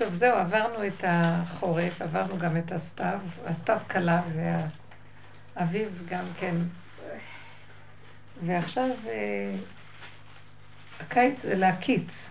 טוב, 0.00 0.14
זהו, 0.14 0.36
עברנו 0.36 0.86
את 0.86 1.04
החורף, 1.08 2.02
עברנו 2.02 2.38
גם 2.38 2.56
את 2.56 2.72
הסתיו, 2.72 3.20
הסתיו 3.44 3.78
קלה 3.86 4.22
והאביב 5.56 6.06
גם 6.08 6.24
כן. 6.38 6.56
ועכשיו 8.42 8.90
אה, 9.06 9.54
הקיץ 11.00 11.42
זה 11.42 11.54
להקיץ. 11.54 12.28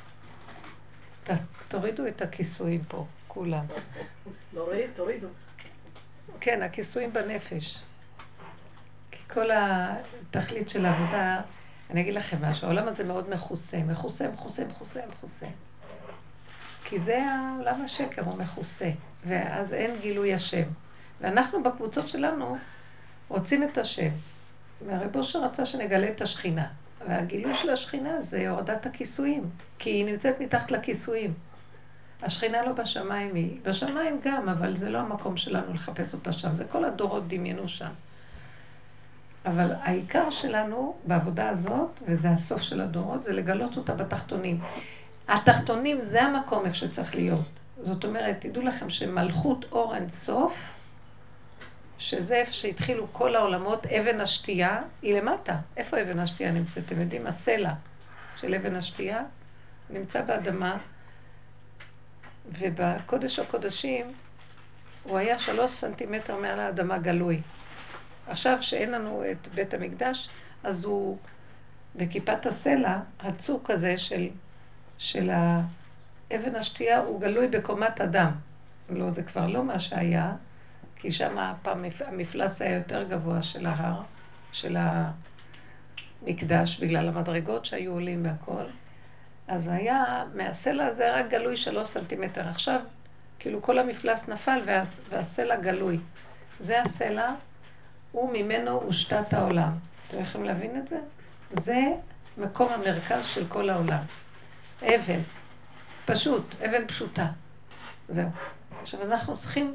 תורידו 1.68 2.08
את 2.08 2.22
הכיסויים 2.22 2.84
פה, 2.88 3.06
כולם. 3.28 3.66
תורידו. 4.96 5.28
כן, 6.40 6.62
הכיסויים 6.62 7.14
בנפש. 7.14 7.84
כי 9.12 9.20
כל 9.28 9.50
התכלית 9.54 10.70
של 10.70 10.86
העבודה, 10.86 11.42
אני 11.90 12.02
אגיד 12.02 12.14
לכם 12.14 12.38
משהו, 12.42 12.68
העולם 12.68 12.88
הזה 12.88 13.04
מאוד 13.04 13.30
מכוסה, 13.30 13.78
מכוסה, 13.78 14.28
מכוסה, 14.28 14.66
מכוסה, 14.66 15.02
מכוסה. 15.08 15.48
כי 16.90 17.00
זה 17.00 17.26
העולם 17.26 17.82
השקר, 17.82 18.22
הוא 18.24 18.38
מכוסה, 18.38 18.90
ואז 19.26 19.74
אין 19.74 19.92
גילוי 20.02 20.34
השם. 20.34 20.64
ואנחנו 21.22 21.64
בקבוצות 21.64 22.10
שלנו 22.10 22.58
רוצים 23.28 23.64
את 23.64 23.78
השם. 23.78 24.10
והרב 24.86 25.16
אושר 25.16 25.44
רצה 25.44 25.66
שנגלה 25.66 26.10
את 26.10 26.22
השכינה. 26.22 26.68
והגילוי 27.08 27.56
של 27.56 27.70
השכינה 27.70 28.22
זה 28.22 28.50
הורדת 28.50 28.86
הכיסויים, 28.86 29.44
כי 29.80 29.90
היא 29.90 30.06
נמצאת 30.06 30.42
מתחת 30.42 30.72
לכיסויים. 30.72 31.34
השכינה 32.22 32.66
לא 32.66 32.72
בשמיים 32.72 33.36
היא, 33.36 33.60
בשמיים 33.64 34.20
גם, 34.24 34.50
אבל 34.50 34.76
זה 34.76 34.90
לא 34.90 34.98
המקום 34.98 35.38
שלנו 35.38 35.74
לחפש 35.74 36.14
אותה 36.14 36.32
שם, 36.32 36.56
זה 36.56 36.66
כל 36.66 36.86
הדורות 36.86 37.28
דמיינו 37.28 37.68
שם. 37.68 37.92
אבל 39.46 39.72
העיקר 39.82 40.30
שלנו 40.30 40.96
בעבודה 41.06 41.50
הזאת, 41.50 41.90
וזה 42.08 42.30
הסוף 42.30 42.62
של 42.62 42.82
הדורות, 42.82 43.24
זה 43.24 43.34
לגלות 43.34 43.78
אותה 43.78 43.94
בתחתונים. 43.94 44.62
התחתונים 45.30 45.98
זה 46.12 46.24
המקום 46.24 46.66
איפה 46.66 46.76
שצריך 46.76 47.16
להיות. 47.16 47.46
זאת 47.78 48.06
אומרת, 48.06 48.36
תדעו 48.40 48.64
לכם 48.64 48.90
שמלכות 48.90 49.66
אור 49.72 49.96
אין 49.96 50.10
סוף, 50.10 50.54
שזה 51.98 52.36
איפה 52.36 52.52
שהתחילו 52.52 53.08
כל 53.12 53.36
העולמות, 53.36 53.86
אבן 53.86 54.22
השתייה, 54.22 54.82
היא 55.02 55.22
למטה. 55.22 55.56
איפה 55.78 56.02
אבן 56.02 56.20
השתייה 56.20 56.52
נמצאת? 56.52 56.84
אתם 56.86 57.02
יודעים? 57.02 57.28
הסלע 57.28 57.74
של 58.36 58.56
אבן 58.56 58.76
השתייה 58.76 59.24
נמצא 59.90 60.22
באדמה, 60.22 60.78
ובקודש 62.60 63.40
הקודשים 63.40 64.14
הוא 65.04 65.18
היה 65.18 65.40
שלוש 65.40 65.72
סנטימטר 65.72 66.36
מעל 66.36 66.60
האדמה 66.60 66.98
גלוי. 66.98 67.42
עכשיו 68.28 68.58
שאין 68.62 68.92
לנו 68.92 69.24
את 69.32 69.48
בית 69.48 69.74
המקדש, 69.74 70.30
אז 70.64 70.84
הוא 70.84 71.18
בכיפת 71.96 72.46
הסלע, 72.46 73.00
הצוק 73.20 73.72
הזה 73.72 73.98
של, 73.98 74.30
של 75.00 75.30
אבן 76.36 76.56
השתייה, 76.56 77.00
הוא 77.00 77.22
גלוי 77.22 77.48
בקומת 77.48 78.02
אדם. 78.02 78.32
לא, 78.90 79.12
זה 79.12 79.24
כבר 79.24 79.48
לא 79.48 79.64
מה 79.64 79.80
שהיה, 79.80 80.34
כי 80.96 81.12
שם 81.12 81.38
הפעם 81.38 81.86
המפלס 82.06 82.62
היה 82.62 82.76
יותר 82.76 83.04
גבוה 83.04 83.42
של 83.42 83.66
ההר, 83.66 84.02
של 84.52 84.78
המקדש, 86.22 86.80
בגלל 86.80 87.08
המדרגות 87.08 87.66
שהיו 87.66 87.92
עולים 87.92 88.26
והכל. 88.26 88.64
אז 89.48 89.68
היה, 89.68 90.24
מהסלע 90.36 90.86
הזה 90.86 91.16
רק 91.16 91.30
גלוי 91.30 91.58
שלוש 91.58 91.88
סנטימטר. 91.88 92.48
עכשיו, 92.48 92.80
כאילו 93.40 93.62
כל 93.62 93.80
המפלס 93.80 94.28
נפל 94.28 94.62
וה, 94.66 94.84
והסלע 95.10 95.56
גלוי. 95.56 96.00
זה 96.60 96.82
הסלע, 96.82 97.32
וממנו 98.14 98.72
הושתת 98.72 99.34
העולם. 99.34 99.72
אתם 100.08 100.22
יכולים 100.22 100.48
להבין 100.48 100.78
את 100.78 100.88
זה? 100.88 101.00
זה 101.52 101.82
מקום 102.38 102.70
המרכז 102.70 103.26
של 103.26 103.48
כל 103.48 103.70
העולם. 103.70 104.04
אבן, 104.84 105.20
פשוט, 106.06 106.56
אבן 106.66 106.88
פשוטה. 106.88 107.26
זהו. 108.10 108.30
עכשיו, 108.82 109.02
אנחנו 109.02 109.38
צריכים, 109.38 109.74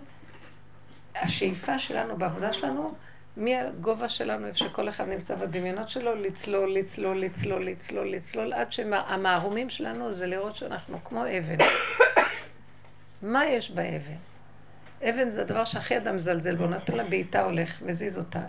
השאיפה 1.14 1.78
שלנו 1.78 2.16
בעבודה 2.16 2.52
שלנו, 2.52 2.94
מהגובה 3.36 4.08
שלנו, 4.08 4.46
איפה 4.46 4.58
שכל 4.58 4.88
אחד 4.88 5.08
נמצא 5.08 5.34
בדמיונות 5.34 5.90
שלו, 5.90 6.14
לצלול, 6.14 6.72
לצלול, 6.72 7.18
לצלול, 7.18 7.64
לצלול, 7.68 8.08
לצלול, 8.10 8.52
עד 8.52 8.72
שהמערומים 8.72 9.70
שלנו 9.70 10.12
זה 10.12 10.26
לראות 10.26 10.56
שאנחנו 10.56 11.04
כמו 11.04 11.24
אבן. 11.26 11.56
מה 13.22 13.46
יש 13.46 13.70
באבן? 13.70 14.16
אבן 15.02 15.30
זה 15.30 15.40
הדבר 15.42 15.64
שהכי 15.64 15.96
אדם 15.96 16.16
מזלזל 16.16 16.56
בו, 16.56 16.66
נתן 16.66 16.96
לה 16.96 17.04
בעיטה 17.04 17.42
הולך, 17.44 17.82
מזיז 17.82 18.18
אותה. 18.18 18.42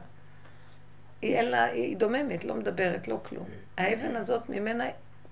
היא 1.22 1.36
אין 1.36 1.46
לה, 1.46 1.64
היא 1.64 1.98
דוממת, 1.98 2.44
לא 2.44 2.56
מדברת, 2.56 3.08
לא 3.08 3.20
כלום. 3.24 3.46
האבן 3.78 4.16
הזאת 4.16 4.50
ממנה 4.50 4.86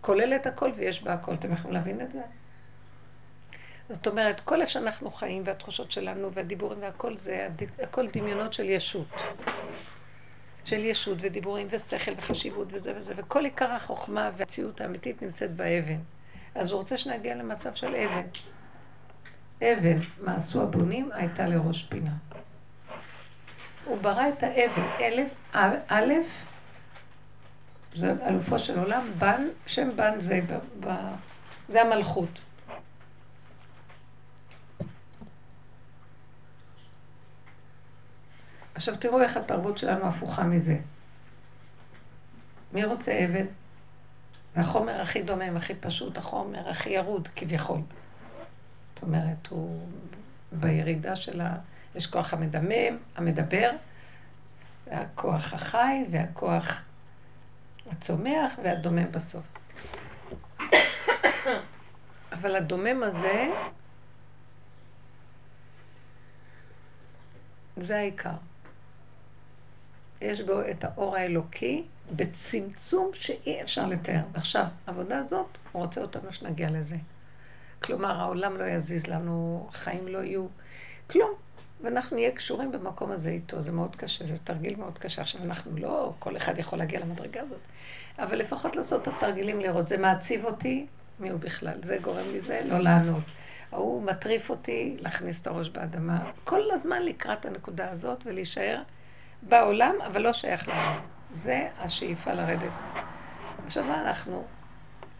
כוללת 0.03 0.45
הכל 0.45 0.71
ויש 0.75 1.03
בה 1.03 1.13
הכל. 1.13 1.33
אתם 1.33 1.53
יכולים 1.53 1.73
להבין 1.73 2.01
את 2.01 2.11
זה? 2.11 2.21
זאת 3.89 4.07
אומרת, 4.07 4.39
כל 4.39 4.61
איך 4.61 4.69
שאנחנו 4.69 5.11
חיים 5.11 5.43
והתחושות 5.45 5.91
שלנו 5.91 6.33
והדיבורים 6.33 6.81
והכל 6.81 7.17
זה 7.17 7.47
הכל 7.79 8.07
דמיונות 8.07 8.53
של 8.53 8.69
ישות. 8.69 9.07
של 10.65 10.85
ישות 10.85 11.17
ודיבורים 11.21 11.67
ושכל 11.71 12.11
וחשיבות 12.17 12.67
וזה 12.71 12.93
וזה, 12.95 13.13
וכל 13.17 13.43
עיקר 13.43 13.71
החוכמה 13.71 14.31
והציאות 14.37 14.81
האמיתית 14.81 15.21
נמצאת 15.21 15.55
באבן. 15.55 15.99
אז 16.55 16.71
הוא 16.71 16.77
רוצה 16.77 16.97
שנגיע 16.97 17.35
למצב 17.35 17.75
של 17.75 17.95
אבן. 17.95 18.27
אבן, 19.61 19.99
מה 20.19 20.35
עשו 20.35 20.61
הבונים, 20.61 21.09
הייתה 21.13 21.47
לראש 21.47 21.83
פינה. 21.83 22.13
הוא 23.85 23.97
ברא 23.97 24.29
את 24.29 24.43
האבן, 24.43 24.87
אלף, 24.99 25.29
א', 25.89 26.13
זה 27.95 28.13
אלופו 28.25 28.59
של 28.59 28.79
עולם, 28.79 29.11
בן, 29.17 29.47
שם 29.65 29.89
בן 29.95 30.19
זה, 30.19 30.39
ב, 30.47 30.85
ב, 30.87 30.97
זה 31.69 31.81
המלכות. 31.81 32.39
עכשיו 38.75 38.95
תראו 38.95 39.21
איך 39.21 39.37
התרבות 39.37 39.77
שלנו 39.77 40.05
הפוכה 40.05 40.43
מזה. 40.43 40.77
מי 42.73 42.85
רוצה 42.85 43.25
אבן? 43.25 43.45
החומר 44.55 45.01
הכי 45.01 45.21
דומם, 45.21 45.57
הכי 45.57 45.75
פשוט, 45.75 46.17
החומר 46.17 46.69
הכי 46.69 46.89
ירוד 46.89 47.27
כביכול. 47.35 47.79
זאת 48.93 49.03
אומרת, 49.03 49.47
הוא 49.49 49.87
בירידה 50.51 51.15
של 51.15 51.41
ה... 51.41 51.55
יש 51.95 52.07
כוח 52.07 52.33
המדמם, 52.33 52.97
המדבר, 53.15 53.71
והכוח 54.87 55.53
החי, 55.53 56.05
והכוח 56.11 56.81
הצומח, 57.91 58.51
והדומם 58.63 59.11
בסוף. 59.11 59.43
אבל 62.31 62.55
הדומם 62.55 63.03
הזה, 63.03 63.49
זה 67.77 67.97
העיקר. 67.97 68.35
יש 70.21 70.41
בו 70.41 70.61
את 70.71 70.83
האור 70.83 71.15
האלוקי 71.15 71.83
בצמצום 72.11 73.11
שאי 73.13 73.61
אפשר 73.61 73.87
לתאר. 73.87 74.21
עכשיו, 74.33 74.65
העבודה 74.87 75.19
הזאת, 75.19 75.57
הוא 75.71 75.81
רוצה 75.81 76.01
אותנו 76.01 76.33
שנגיע 76.33 76.69
לזה. 76.69 76.97
כלומר, 77.83 78.19
העולם 78.19 78.57
לא 78.57 78.63
יזיז 78.63 79.07
לנו, 79.07 79.69
חיים 79.71 80.07
לא 80.07 80.17
יהיו, 80.17 80.47
כלום. 81.09 81.31
ואנחנו 81.83 82.15
נהיה 82.15 82.31
קשורים 82.31 82.71
במקום 82.71 83.11
הזה 83.11 83.29
איתו, 83.29 83.61
זה 83.61 83.71
מאוד 83.71 83.95
קשה, 83.95 84.25
זה 84.25 84.37
תרגיל 84.37 84.75
מאוד 84.75 84.97
קשה. 84.97 85.21
עכשיו, 85.21 85.43
אנחנו 85.43 85.77
לא, 85.77 86.13
כל 86.19 86.37
אחד 86.37 86.57
יכול 86.57 86.79
להגיע 86.79 86.99
למדרגה 86.99 87.41
הזאת, 87.41 87.59
אבל 88.19 88.37
לפחות 88.37 88.75
לעשות 88.75 89.01
את 89.01 89.07
התרגילים 89.07 89.59
לראות, 89.59 89.87
זה 89.87 89.97
מעציב 89.97 90.45
אותי, 90.45 90.85
מי 91.19 91.29
הוא 91.29 91.39
בכלל? 91.39 91.77
זה 91.83 91.97
גורם 92.01 92.25
לי 92.31 92.39
זה, 92.39 92.61
לא 92.65 92.79
לענות. 92.79 93.23
ההוא 93.71 94.03
מטריף 94.03 94.49
אותי 94.49 94.97
להכניס 94.99 95.41
את 95.41 95.47
הראש 95.47 95.69
באדמה. 95.69 96.31
כל 96.43 96.71
הזמן 96.71 97.01
לקראת 97.03 97.45
הנקודה 97.45 97.91
הזאת 97.91 98.23
ולהישאר 98.25 98.81
בעולם, 99.41 99.95
אבל 100.07 100.21
לא 100.21 100.33
שייך 100.33 100.67
לנו. 100.67 100.99
זה 101.33 101.67
השאיפה 101.79 102.33
לרדת. 102.33 102.71
עכשיו, 103.65 103.83
מה 103.83 104.01
אנחנו? 104.01 104.43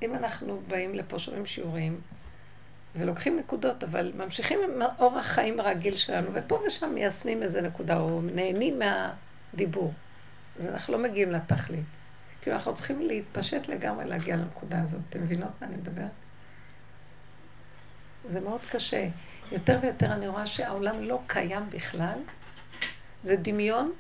אם 0.02 0.16
אנחנו 0.16 0.62
באים 0.68 0.96
לפה, 0.96 1.20
שומעים 1.20 1.46
שיעורים, 1.46 2.02
ולוקחים 2.96 3.40
נקודות, 3.40 3.84
אבל 3.84 4.12
ממשיכים 4.16 4.60
עם 4.64 4.82
אורח 5.00 5.26
חיים 5.26 5.62
רגיל 5.62 5.96
שלנו, 5.96 6.30
ופה 6.34 6.60
ושם 6.68 6.94
מיישמים 6.94 7.44
איזה 7.44 7.62
נקודה, 7.62 8.00
או 8.00 8.22
נהנים 8.22 8.80
מהדיבור. 8.80 9.94
אז 10.60 10.68
אנחנו 10.68 10.94
לא 10.94 11.00
מגיעים 11.04 11.32
לתכלית. 11.32 11.86
כאילו 12.42 12.56
אנחנו 12.56 12.74
צריכים 12.74 13.02
להתפשט 13.02 13.68
לגמרי 13.68 14.06
להגיע 14.06 14.36
לנקודה 14.36 14.82
הזאת. 14.82 15.00
אתם 15.10 15.24
מבינות 15.24 15.50
מה 15.62 15.68
אני 15.68 15.76
מדברת? 15.76 16.12
זה 18.30 18.40
מאוד 18.40 18.62
קשה. 18.72 19.08
יותר 19.52 19.80
ויותר 19.82 20.14
אני 20.14 20.28
רואה 20.28 20.46
שהעולם 20.46 21.04
לא 21.04 21.20
קיים 21.28 21.70
בכלל. 21.70 22.20
זה 23.24 23.36
דמיון 23.36 23.94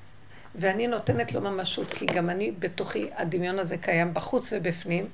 ואני 0.55 0.87
נותנת 0.87 1.33
לו 1.33 1.41
ממשות, 1.41 1.93
כי 1.93 2.05
גם 2.05 2.29
אני 2.29 2.51
בתוכי, 2.51 3.09
הדמיון 3.15 3.59
הזה 3.59 3.77
קיים 3.77 4.13
בחוץ 4.13 4.53
ובפנים, 4.53 5.07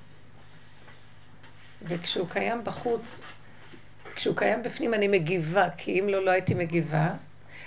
וכשהוא 1.83 2.27
קיים 2.29 2.63
בחוץ, 2.63 3.21
כשהוא 4.19 4.35
קיים 4.35 4.63
בפנים 4.63 4.93
אני 4.93 5.07
מגיבה, 5.07 5.69
כי 5.77 5.99
אם 5.99 6.09
לא, 6.09 6.25
לא 6.25 6.31
הייתי 6.31 6.53
מגיבה. 6.53 7.09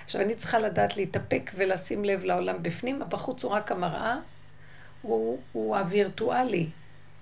עכשיו, 0.04 0.20
אני 0.20 0.34
צריכה 0.34 0.58
לדעת 0.58 0.96
להתאפק 0.96 1.50
ולשים 1.54 2.04
לב 2.04 2.25
לעולם 2.25 2.62
בפנים, 2.62 3.02
בחוץ 3.08 3.44
הוא 3.44 3.52
רק 3.52 3.72
המראה, 3.72 4.16
הוא, 5.02 5.38
הוא 5.52 5.76
הווירטואלי, 5.76 6.69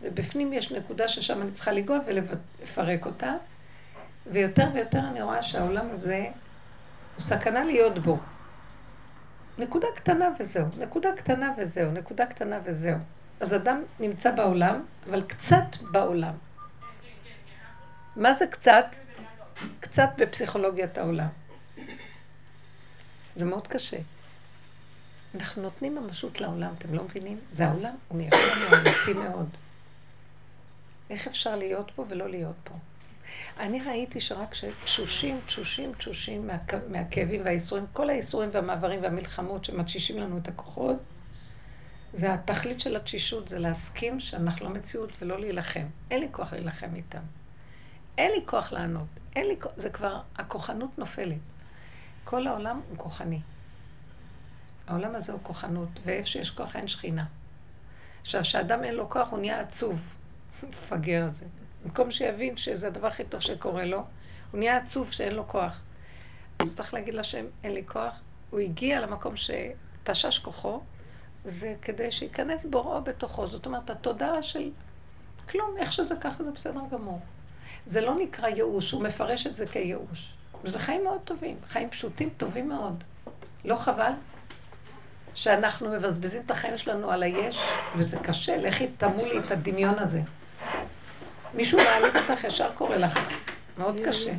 ובפנים 0.02 0.52
יש 0.52 0.72
נקודה 0.72 1.08
ששם 1.08 1.42
אני 1.42 1.50
צריכה 1.50 1.72
לנגוע 1.72 1.98
ולפרק 2.06 3.06
אותה, 3.06 3.34
ויותר 4.26 4.68
ויותר 4.74 4.98
אני 4.98 5.22
רואה 5.22 5.42
שהעולם 5.42 5.86
הזה 5.90 6.26
הוא 7.14 7.22
סכנה 7.22 7.64
להיות 7.64 7.98
בו. 7.98 8.18
נקודה 9.58 9.88
קטנה 9.94 10.28
וזהו, 10.40 10.66
נקודה 10.78 11.12
קטנה 11.16 11.52
וזהו, 11.58 11.90
נקודה 11.90 12.26
קטנה 12.26 12.58
וזהו. 12.64 12.98
אז 13.40 13.54
אדם 13.54 13.82
נמצא 14.00 14.30
בעולם, 14.30 14.84
אבל 15.08 15.22
קצת 15.22 15.76
בעולם. 15.92 16.34
מה 18.16 18.32
זה 18.32 18.46
קצת? 18.46 18.84
קצת 19.80 20.08
בפסיכולוגיית 20.18 20.98
העולם. 20.98 21.28
זה 23.34 23.44
מאוד 23.44 23.66
קשה. 23.66 23.98
אנחנו 25.34 25.62
נותנים 25.62 25.94
ממשות 25.94 26.40
לעולם, 26.40 26.74
אתם 26.78 26.94
לא 26.94 27.04
מבינים? 27.04 27.38
זה 27.52 27.66
העולם, 27.66 27.94
הוא 28.08 28.18
נראה 28.18 28.38
לנו 28.38 28.76
אמיתי 28.76 29.12
מאוד. 29.12 29.48
איך 31.10 31.26
אפשר 31.26 31.56
להיות 31.56 31.90
פה 31.94 32.04
ולא 32.08 32.28
להיות 32.28 32.56
פה? 32.64 32.74
אני 33.58 33.82
ראיתי 33.82 34.20
שרק 34.20 34.54
תשושים, 34.84 35.40
תשושים, 35.46 35.92
תשושים 35.92 36.46
מה, 36.46 36.56
מהכאבים 36.88 37.44
והאיסורים, 37.44 37.86
כל 37.92 38.10
האיסורים 38.10 38.50
והמעברים 38.52 39.02
והמלחמות 39.02 39.64
שמתשישים 39.64 40.18
לנו 40.18 40.38
את 40.38 40.48
הכוחות, 40.48 40.96
זה 42.12 42.34
התכלית 42.34 42.80
של 42.80 42.96
התשישות, 42.96 43.48
זה 43.48 43.58
להסכים 43.58 44.20
שאנחנו 44.20 44.68
לא 44.68 44.74
מציאות 44.74 45.10
ולא 45.22 45.40
להילחם. 45.40 45.86
אין 46.10 46.20
לי 46.20 46.28
כוח 46.30 46.52
להילחם 46.52 46.94
איתם. 46.94 47.22
אין 48.18 48.30
לי 48.30 48.40
כוח 48.46 48.72
לענות. 48.72 49.19
אין 49.36 49.46
לי 49.46 49.56
זה 49.76 49.90
כבר, 49.90 50.20
הכוחנות 50.36 50.98
נופלת. 50.98 51.38
כל 52.24 52.46
העולם 52.46 52.80
הוא 52.88 52.98
כוחני. 52.98 53.40
העולם 54.86 55.14
הזה 55.14 55.32
הוא 55.32 55.40
כוחנות, 55.42 55.88
ואיפה 56.04 56.26
שיש 56.26 56.50
כוח 56.50 56.76
אין 56.76 56.88
שכינה. 56.88 57.24
עכשיו, 58.20 58.40
כשאדם 58.40 58.84
אין 58.84 58.94
לו 58.94 59.10
כוח, 59.10 59.30
הוא 59.30 59.38
נהיה 59.38 59.60
עצוב. 59.60 60.00
מפגר 60.68 61.24
הזה. 61.24 61.44
במקום 61.84 62.10
שיבין 62.10 62.56
שזה 62.56 62.86
הדבר 62.86 63.06
הכי 63.06 63.24
טוב 63.24 63.40
שקורה 63.40 63.84
לו, 63.84 64.04
הוא 64.50 64.58
נהיה 64.58 64.76
עצוב 64.76 65.12
שאין 65.12 65.34
לו 65.34 65.48
כוח. 65.48 65.82
אז 66.58 66.76
צריך 66.76 66.94
להגיד 66.94 67.14
לשם, 67.14 67.44
אין 67.64 67.72
לי 67.72 67.82
כוח. 67.86 68.20
הוא 68.50 68.60
הגיע 68.60 69.00
למקום 69.00 69.34
שתשש 69.36 70.38
כוחו, 70.38 70.80
זה 71.44 71.74
כדי 71.82 72.12
שייכנס 72.12 72.64
בוראו 72.64 73.02
בתוכו. 73.02 73.46
זאת 73.46 73.66
אומרת, 73.66 73.90
התודעה 73.90 74.42
של 74.42 74.70
כלום, 75.48 75.76
איך 75.78 75.92
שזה 75.92 76.14
ככה 76.20 76.44
זה 76.44 76.50
בסדר 76.50 76.80
גמור. 76.90 77.20
זה 77.90 78.00
לא 78.00 78.14
נקרא 78.14 78.48
ייאוש, 78.48 78.92
הוא 78.92 79.02
מפרש 79.02 79.46
את 79.46 79.56
זה 79.56 79.66
כייאוש. 79.66 80.32
וזה 80.64 80.78
חיים 80.78 81.04
מאוד 81.04 81.20
טובים, 81.24 81.56
חיים 81.68 81.90
פשוטים 81.90 82.28
טובים 82.36 82.68
מאוד. 82.68 83.04
לא 83.64 83.76
חבל? 83.76 84.12
שאנחנו 85.34 85.90
מבזבזים 85.90 86.42
את 86.46 86.50
החיים 86.50 86.78
שלנו 86.78 87.10
על 87.10 87.22
היש, 87.22 87.58
וזה 87.96 88.18
קשה, 88.18 88.56
לכי 88.56 88.88
תמו 88.98 89.24
לי 89.24 89.38
את 89.38 89.50
הדמיון 89.50 89.98
הזה. 89.98 90.20
מישהו 91.54 91.78
מעליב 91.78 92.16
אותך, 92.16 92.44
ישר 92.44 92.70
קורא 92.74 92.96
לך. 92.96 93.18
מאוד 93.78 94.00
קשה. 94.06 94.32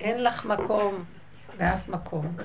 אין 0.00 0.24
לך 0.24 0.44
מקום 0.44 1.04
באף 1.58 1.88
מקום. 1.88 2.36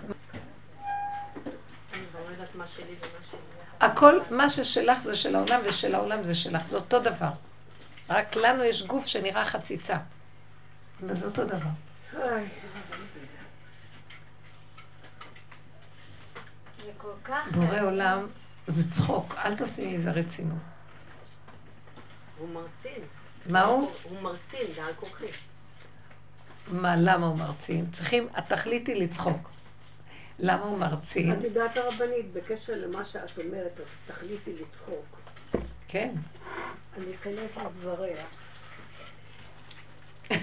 הכל, 3.79 4.19
מה 4.29 4.49
ששלך 4.49 4.99
זה 5.03 5.15
של 5.15 5.35
העולם 5.35 5.61
ושל 5.63 5.95
העולם 5.95 6.23
זה 6.23 6.35
שלך, 6.35 6.69
זה 6.69 6.75
אותו 6.75 6.99
דבר. 6.99 7.31
רק 8.09 8.35
לנו 8.35 8.63
יש 8.63 8.83
גוף 8.83 9.05
שנראה 9.07 9.45
חציצה. 9.45 9.97
וזה 11.01 11.25
אותו 11.25 11.45
דבר. 11.45 11.69
בורא 17.51 17.81
עולם 17.81 18.27
זה 18.67 18.91
צחוק, 18.91 19.33
אל 19.37 19.55
תשימי 19.55 19.95
איזה 19.95 20.11
רצינות. 20.11 20.57
הוא 22.37 22.49
מרצין. 22.49 23.01
מה 23.45 23.63
הוא? 23.63 23.91
הוא 24.03 24.21
מרצין, 24.21 24.67
בעל 24.75 24.93
כורחי. 24.93 25.25
מה, 26.67 26.95
למה 26.95 27.25
הוא 27.25 27.37
מרצין? 27.37 27.85
צריכים, 27.91 28.27
התכלית 28.33 28.87
היא 28.87 29.03
לצחוק. 29.03 29.49
למה 30.39 30.63
הוא 30.63 30.77
מרצין? 30.77 31.33
את 31.33 31.43
יודעת 31.43 31.77
הרבנית, 31.77 32.33
בקשר 32.33 32.73
למה 32.75 33.05
שאת 33.05 33.39
אומרת, 33.45 33.79
אז 33.79 33.85
תכלית 34.07 34.45
היא 34.45 34.55
לצחוק. 34.61 35.19
כן. 35.87 36.13
אני 36.97 37.15
אכנס 37.15 37.57
לדבריה. 37.57 38.25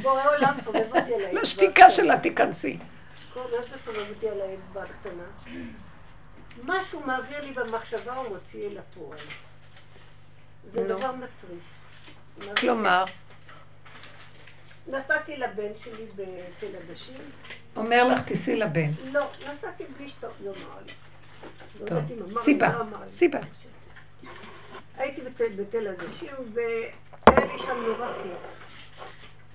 בורא 0.02 0.36
עולם 0.36 0.54
סובב 0.64 0.86
אותי 0.96 1.14
על 1.14 1.24
האצבע. 1.24 1.40
לשתיקה 1.42 1.90
שלה 1.90 2.18
תיכנסי. 2.18 2.78
כל 3.34 3.40
מה 3.40 3.66
שסובב 3.66 4.08
אותי 4.14 4.28
על 4.28 4.40
האצבע 4.40 4.82
הקטנה. 4.82 5.24
משהו 6.64 7.00
מעביר 7.00 7.40
לי 7.40 7.52
במחשבה 7.52 8.18
ומוציא 8.20 8.68
אל 8.68 8.78
הפועל. 8.78 9.18
זה 10.72 10.88
דבר 10.88 11.12
מטריף. 11.12 12.56
כלומר? 12.60 13.04
נסעתי 14.86 15.36
לבן 15.36 15.78
שלי 15.78 16.06
בתל 16.14 16.76
עדשים. 16.76 17.18
אומר 17.76 18.08
לך, 18.08 18.20
תיסעי 18.20 18.56
לבן. 18.56 18.90
לא, 19.04 19.26
נסעתי 19.40 19.84
בלי 19.96 20.12
לא 20.22 20.50
אמר 20.50 20.78
לי. 20.86 20.92
לא 21.80 21.86
טוב, 21.86 22.38
סיבה, 22.40 22.78
סיבה. 23.06 23.38
הייתי 24.96 25.20
בתל 25.56 25.88
עדשים, 25.88 26.34
והיה 26.54 27.44
לי 27.52 27.58
שם 27.58 27.76
נורא 27.86 28.12
כיף. 28.22 28.38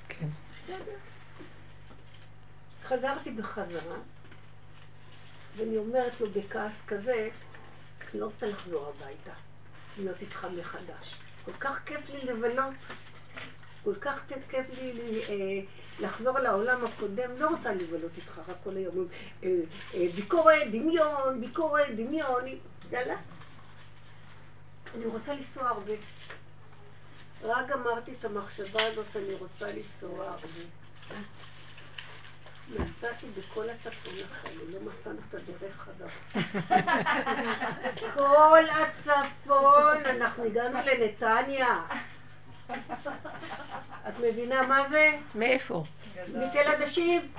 כן. 0.10 0.28
חזרתי 2.84 3.32
בחזרה, 3.32 3.98
ואני 5.58 5.78
אומרת 5.78 6.22
לו 6.22 6.30
בכעס 6.30 6.74
כזה, 6.88 7.30
אני 8.12 8.20
לא 8.20 8.26
רוצה 8.26 8.48
לחזור 8.48 8.94
הביתה, 8.96 9.32
להיות 9.98 10.22
איתך 10.22 10.48
מחדש. 10.58 11.16
כל 11.46 11.52
כך 11.60 11.82
כיף 11.86 12.10
לי 12.10 12.22
לבלות, 12.22 12.74
כל 13.84 13.96
כך 13.96 14.20
כיף 14.50 14.70
לי 14.70 15.22
אה, 15.30 15.62
לחזור 16.00 16.40
לעולם 16.40 16.86
הקודם, 16.86 17.32
לא 17.38 17.48
רוצה 17.48 17.74
לבלות 17.74 18.12
איתך 18.18 18.40
רק 18.48 18.56
כל 18.64 18.76
היום. 18.76 19.08
אה, 19.44 19.50
אה, 19.94 20.06
ביקורת, 20.16 20.68
דמיון, 20.72 21.42
ביקורת, 21.42 21.96
דמיון, 21.96 22.44
יאללה. 22.92 23.16
אני 24.96 25.06
רוצה 25.06 25.34
לנסוע 25.34 25.68
הרבה. 25.68 25.94
רק 27.44 27.72
אמרתי 27.72 28.12
את 28.20 28.26
המחשבה 28.26 28.80
הזאת, 28.88 29.16
אני 29.16 29.34
רוצה 29.34 29.66
לנסוע 29.68 30.26
הרבה. 30.26 30.48
נסעתי 32.70 33.26
בכל 33.38 33.70
הצפון 33.70 34.14
לחיים, 34.16 34.60
לא 34.74 34.80
מצאנו 34.92 35.20
את 35.30 35.34
הדרך 35.34 35.76
חזרה. 35.76 36.44
כל 38.14 38.64
הצפון, 38.70 40.06
אנחנו 40.06 40.44
הגענו 40.44 40.78
לנתניה. 40.86 41.82
את 44.08 44.14
מבינה 44.20 44.62
מה 44.68 44.90
זה? 44.90 45.18
מאיפה? 45.36 45.84
מתל 46.28 46.60
עדשים. 46.60 47.32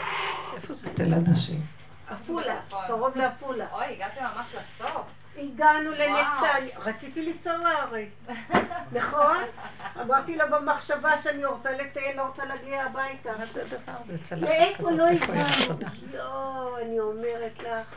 איפה 0.55 0.73
זה 0.73 0.89
תל 0.95 1.15
עדשים? 1.15 1.67
עפולה, 2.09 2.61
קרוב 2.87 3.17
לעפולה. 3.17 3.67
אוי, 3.73 3.85
הגעתם 3.85 4.21
ממש 4.23 4.47
לסוף. 4.55 5.20
הגענו 5.37 5.91
לנתניה, 5.91 6.79
רציתי 6.79 7.27
לנסוע 7.27 7.69
הרי, 7.69 8.09
נכון? 8.99 9.37
אמרתי 10.01 10.37
לה 10.37 10.47
במחשבה 10.47 11.23
שאני 11.23 11.45
רוצה 11.45 11.73
לטייל, 11.73 12.17
לא 12.17 12.23
רוצה 12.23 12.45
להגיע 12.45 12.85
הביתה. 12.85 13.33
מה 13.39 13.47
זה 13.47 13.63
הדבר 13.63 13.93
הזה? 14.05 14.19
צלחת 14.19 14.43
מאיפה 14.43 14.91
לא 14.91 15.09
איפה 15.09 15.33
היא. 15.33 15.71
יואו, 16.15 16.79
אני 16.79 17.01
אומרת 17.01 17.59
לך. 17.59 17.95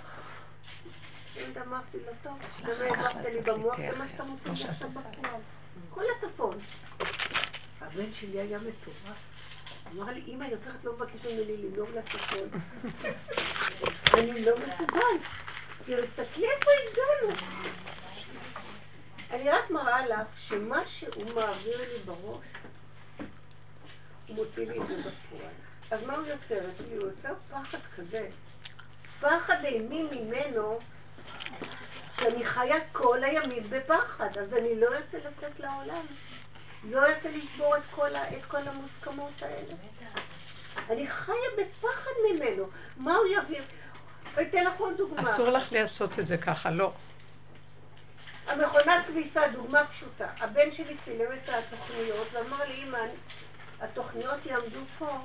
אמרתי 1.68 1.98
לה, 2.06 2.12
טוב, 2.24 2.40
זה 2.66 2.74
אחר 2.74 2.90
מה 2.90 2.96
כך 2.96 3.16
העברת 3.16 3.34
לי 3.34 3.42
במוח, 3.42 3.78
זה 3.78 3.92
מה 3.98 4.08
שאתה 4.08 4.24
מוצא 4.24 4.52
עכשיו. 4.52 4.90
בכלל. 4.90 5.40
כל 5.90 6.04
הצפון. 6.18 6.58
הבן 7.82 8.12
שלי 8.12 8.40
היה 8.40 8.60
מטורף. 8.60 9.18
אמר 9.92 10.12
לי, 10.12 10.24
אמא, 10.28 10.44
יותר 10.44 10.72
את 10.80 10.86
לא 10.86 10.94
מבקשת 10.94 11.26
ממני 11.26 11.58
לנהוג 11.58 11.90
לצפון. 11.96 12.50
אני 14.14 14.46
לא 14.46 14.52
מסוגל. 14.58 15.28
תראי, 15.86 16.08
תסתכלי 16.08 16.48
איפה 16.52 16.70
הגענו. 16.92 17.36
אני 19.32 19.50
רק 19.50 19.70
מראה 19.70 20.08
לך 20.08 20.28
שמה 20.36 20.88
שהוא 20.88 21.26
מעביר 21.36 21.78
לי 21.78 21.98
בראש, 22.06 22.46
הוא 24.28 24.36
מוציא 24.36 24.66
לי 24.72 24.80
את 24.82 24.88
זה 24.88 24.96
בפועל. 24.98 25.52
אז 25.92 26.04
מה 26.04 26.16
הוא 26.18 26.26
יוצר? 26.28 26.60
הוא 26.92 27.08
יוצר 27.08 27.34
פחד 27.52 27.78
כזה. 27.98 28.30
פחד 29.20 29.66
אימי 29.66 30.04
ממנו, 30.04 30.80
שאני 32.20 32.46
חיה 32.46 32.76
כל 32.92 33.24
הימים 33.24 33.64
בפחד, 33.70 34.38
אז 34.38 34.54
אני 34.54 34.80
לא 34.80 34.86
יוצא 34.88 35.18
לצאת 35.18 35.60
לעולם. 35.60 36.06
לא 36.90 37.00
יוצא 37.00 37.30
לשבור 37.30 37.78
את 37.78 37.82
כל, 37.92 38.16
ה- 38.16 38.38
את 38.38 38.46
כל 38.48 38.68
המוסכמות 38.68 39.42
האלה. 39.42 39.74
אני 40.90 41.08
חיה 41.08 41.36
בפחד 41.58 42.12
ממנו. 42.32 42.66
מה 42.98 43.16
הוא 43.16 43.26
יביא? 43.26 43.62
אתן 44.42 44.64
לך 44.64 44.74
עוד 44.78 44.98
דוגמה. 44.98 45.22
אסור 45.22 45.50
לך 45.50 45.72
לעשות 45.72 46.20
את 46.20 46.28
זה 46.28 46.38
ככה, 46.38 46.72
לא. 46.72 46.92
המכונת 48.48 49.06
כביסה, 49.08 49.42
דוגמה 49.48 49.86
פשוטה. 49.88 50.28
הבן 50.40 50.72
שלי 50.72 50.96
צילם 51.06 51.32
את 51.34 51.50
התוכניות 51.50 52.28
ואמר 52.34 52.66
לי, 52.68 52.84
אמא, 52.84 52.98
התוכניות 53.82 54.46
יעמדו 54.46 54.80
פה, 54.98 55.20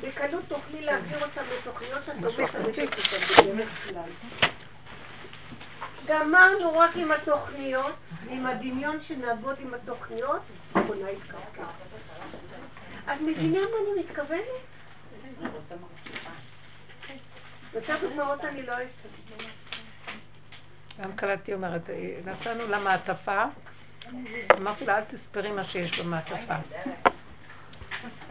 בקלות 0.00 0.44
תוכלי 0.48 0.80
להעביר 0.80 1.24
אותן 1.24 1.42
לתוכניות 1.58 2.08
לא 2.08 2.14
משתמשת 2.14 2.54
אותן 2.54 3.52
בדרך 3.52 3.88
כלל. 3.88 4.40
גמרנו 6.06 6.78
רק 6.78 6.90
עם 6.96 7.12
התוכניות, 7.12 7.94
עם 8.28 8.46
הדמיון 8.46 9.02
שנעבוד 9.02 9.56
עם 9.60 9.74
התוכניות, 9.74 10.40
המכונה 10.74 11.08
התקרקעה. 11.08 11.70
אז 13.06 13.20
מבינה 13.20 13.58
מה 13.58 13.76
אני 13.82 14.00
מתכוונת? 14.00 14.71
דוגמאות 18.00 18.44
אני 18.44 18.62
לא. 18.62 18.74
גם 21.02 21.12
קלטתי 21.16 21.54
אומרת, 21.54 21.90
נתנו 22.24 22.66
לה 22.66 22.78
מעטפה, 22.78 23.44
אמרתי 24.52 24.86
לה, 24.86 24.98
אל 24.98 25.04
תספרי 25.04 25.50
מה 25.50 25.64
שיש 25.64 26.00
במעטפה. 26.00 26.54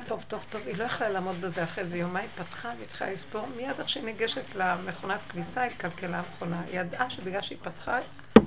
טוב, 0.08 0.24
טוב, 0.28 0.46
טוב, 0.50 0.62
היא 0.66 0.78
לא 0.78 0.84
יכלה 0.84 1.10
לעמוד 1.10 1.42
בזה 1.42 1.64
אחרי 1.64 1.88
זה 1.88 1.98
יומיים, 1.98 2.30
פתחה 2.36 2.72
והתחילה 2.80 3.12
לספור, 3.12 3.48
מיד 3.56 3.80
איך 3.80 3.90
שהיא 3.90 4.04
ניגשת 4.04 4.56
למכונת 4.56 5.20
כביסה, 5.30 5.64
התקלקלה 5.64 6.20
המכונה. 6.20 6.62
היא 6.62 6.80
ידעה 6.80 7.10
שבגלל 7.10 7.42
שהיא 7.42 7.58
פתחה, 7.62 8.00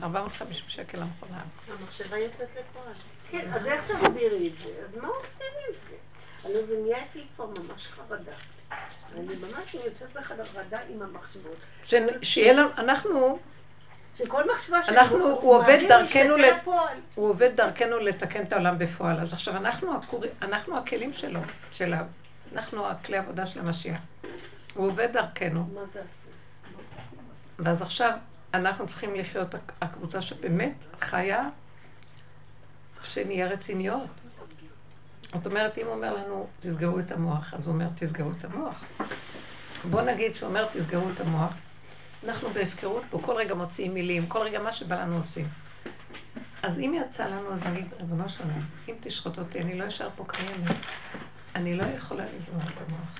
450 0.03 0.65
שקל 0.69 1.03
המכונה. 1.03 1.43
המחשבה 1.69 2.19
יוצאת 2.19 2.49
לפועל. 2.51 2.93
כן, 3.31 3.53
אז 3.53 3.67
איך 3.67 3.85
תסבירי 3.85 4.49
את 4.49 4.61
זה? 4.61 4.69
אז 4.69 5.03
מה 5.03 5.09
עושים 5.09 5.47
עם 5.69 5.75
זה? 5.89 5.97
הלוא 6.45 6.67
זה 6.67 6.77
נהיה 6.83 7.05
אצלי 7.05 7.25
כבר 7.37 7.47
ממש 7.47 7.87
חרדה. 7.87 8.33
אני 9.17 9.37
ממש 9.37 9.75
יוצאת 9.75 10.13
בחרדה 10.13 10.79
עם 10.89 11.03
המחשבות. 11.03 11.57
שיהיה 12.23 12.53
לנו, 12.53 12.69
אנחנו... 12.79 13.39
שכל 14.19 14.53
מחשבה 14.55 14.81
אנחנו, 14.89 15.27
הוא 15.27 15.55
עובד 15.55 15.79
דרכנו. 15.89 16.37
הוא 17.15 17.29
עובד 17.29 17.51
דרכנו 17.57 17.99
לתקן 17.99 18.43
את 18.43 18.53
העולם 18.53 18.79
בפועל. 18.79 19.21
אז 19.21 19.33
עכשיו 19.33 19.57
אנחנו, 19.57 19.97
הקור... 19.97 20.25
אנחנו 20.43 20.79
הכלים 20.79 21.13
שלו, 21.13 21.41
שלה, 21.73 22.03
אנחנו 22.53 22.89
הכלי 22.89 23.17
עבודה 23.17 23.47
של 23.47 23.61
המשיח. 23.61 24.01
הוא 24.75 24.87
עובד 24.87 25.09
דרכנו. 25.13 25.85
ואז 27.59 27.83
עכשיו 27.83 28.13
אנחנו 28.55 28.87
צריכים 28.87 29.15
לחיות 29.15 29.55
הקבוצה 29.81 30.23
שבאמת 30.23 30.85
חיה, 31.01 31.49
שנהיה 33.03 33.47
רציניות. 33.47 34.24
זאת 35.35 35.47
אומרת, 35.47 35.79
אם 35.79 35.87
הוא 35.87 35.95
אומר 35.95 36.15
לנו, 36.15 36.47
תסגרו 36.61 36.99
את 36.99 37.13
המוח, 37.13 37.55
אז 37.55 37.67
הוא 37.67 37.75
אומר, 37.75 37.89
תסגרו 37.95 38.31
את 38.39 38.45
המוח. 38.45 38.85
בוא 39.91 40.03
נגיד 40.03 40.37
שהוא 40.37 40.49
אומר, 40.49 40.67
תסגרו 40.73 41.11
את 41.15 41.21
המוח. 41.21 41.53
אנחנו 42.25 42.49
בהפקרות 42.49 43.03
פה, 43.11 43.19
כל 43.23 43.33
רגע 43.33 43.55
מוציאים 43.55 43.95
מילים, 43.95 44.27
כל 44.27 44.39
רגע 44.39 44.63
מה 44.63 44.73
שבא 44.73 45.03
לנו 45.03 45.17
עושים. 45.17 45.49
אז 46.63 46.79
אם 46.79 46.95
יצא 47.05 47.27
לנו, 47.27 47.53
אז 47.53 47.63
נגיד, 47.63 47.87
ריבונו 48.01 48.29
שלנו, 48.29 48.53
אם 48.89 48.95
תשחוט 49.01 49.39
אותי, 49.39 49.61
אני 49.61 49.79
לא 49.79 49.89
אשאר 49.89 50.09
פה 50.17 50.25
קיימת. 50.27 50.77
אני 51.55 51.77
לא 51.77 51.83
יכולה 51.83 52.25
לזרוע 52.37 52.63
את 52.63 52.89
המוח. 52.89 53.19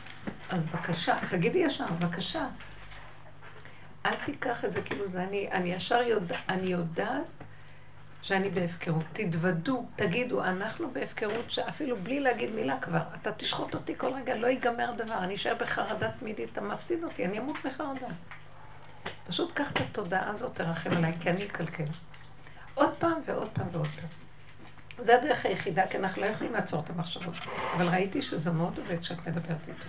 אז 0.51 0.67
בבקשה, 0.67 1.17
תגידי 1.31 1.59
ישר, 1.59 1.87
בבקשה. 1.87 2.47
אל 4.07 4.15
תיקח 4.25 4.65
את 4.65 4.73
זה 4.73 4.83
כאילו 4.83 5.09
זה 5.09 5.23
אני, 5.23 5.49
אני 5.53 5.73
ישר 5.73 6.03
יודע, 6.03 6.39
אני 6.49 6.67
יודעת 6.67 7.44
שאני 8.25 8.51
בהפקרות. 8.51 9.05
תתוודו, 9.13 9.87
תגידו, 9.97 10.45
אנחנו 10.45 10.91
בהפקרות 10.91 11.51
שאפילו 11.51 11.97
בלי 11.97 12.21
להגיד 12.21 12.51
מילה 12.51 12.81
כבר, 12.81 13.01
אתה 13.23 13.33
תשחוט 13.33 13.75
אותי 13.75 13.95
כל 13.97 14.13
רגע, 14.15 14.37
לא 14.37 14.47
ייגמר 14.47 14.93
דבר, 14.97 15.19
אני 15.19 15.35
אשאר 15.35 15.55
בחרדה 15.61 16.11
תמידית, 16.21 16.49
אתה 16.53 16.61
מפסיד 16.61 17.05
אותי, 17.05 17.25
אני 17.25 17.39
אמות 17.39 17.57
בחרדה. 17.65 18.07
פשוט 19.27 19.53
קח 19.55 19.73
את 19.73 19.81
התודעה 19.81 20.31
הזאת, 20.31 20.55
תרחם 20.55 20.91
עליי, 20.91 21.13
כי 21.21 21.31
אני 21.31 21.45
אקלקל. 21.45 21.85
עוד 22.75 22.95
פעם 22.99 23.21
ועוד 23.27 23.49
פעם 23.53 23.67
ועוד 23.73 23.89
פעם. 23.97 24.09
זה 25.05 25.23
הדרך 25.23 25.47
היחידה, 25.47 25.87
כי 25.87 25.99
אנחנו 25.99 26.23
לא 26.23 26.27
יכולים 26.27 26.53
לעצור 26.53 26.81
את 26.81 26.91
המחשבות. 26.91 27.35
אבל 27.77 27.89
ראיתי 27.89 28.23
שזה 28.23 28.51
מאוד 28.51 28.79
עובד 28.79 29.01
כשאת 29.01 29.27
מדברת 29.27 29.69
איתו. 29.69 29.89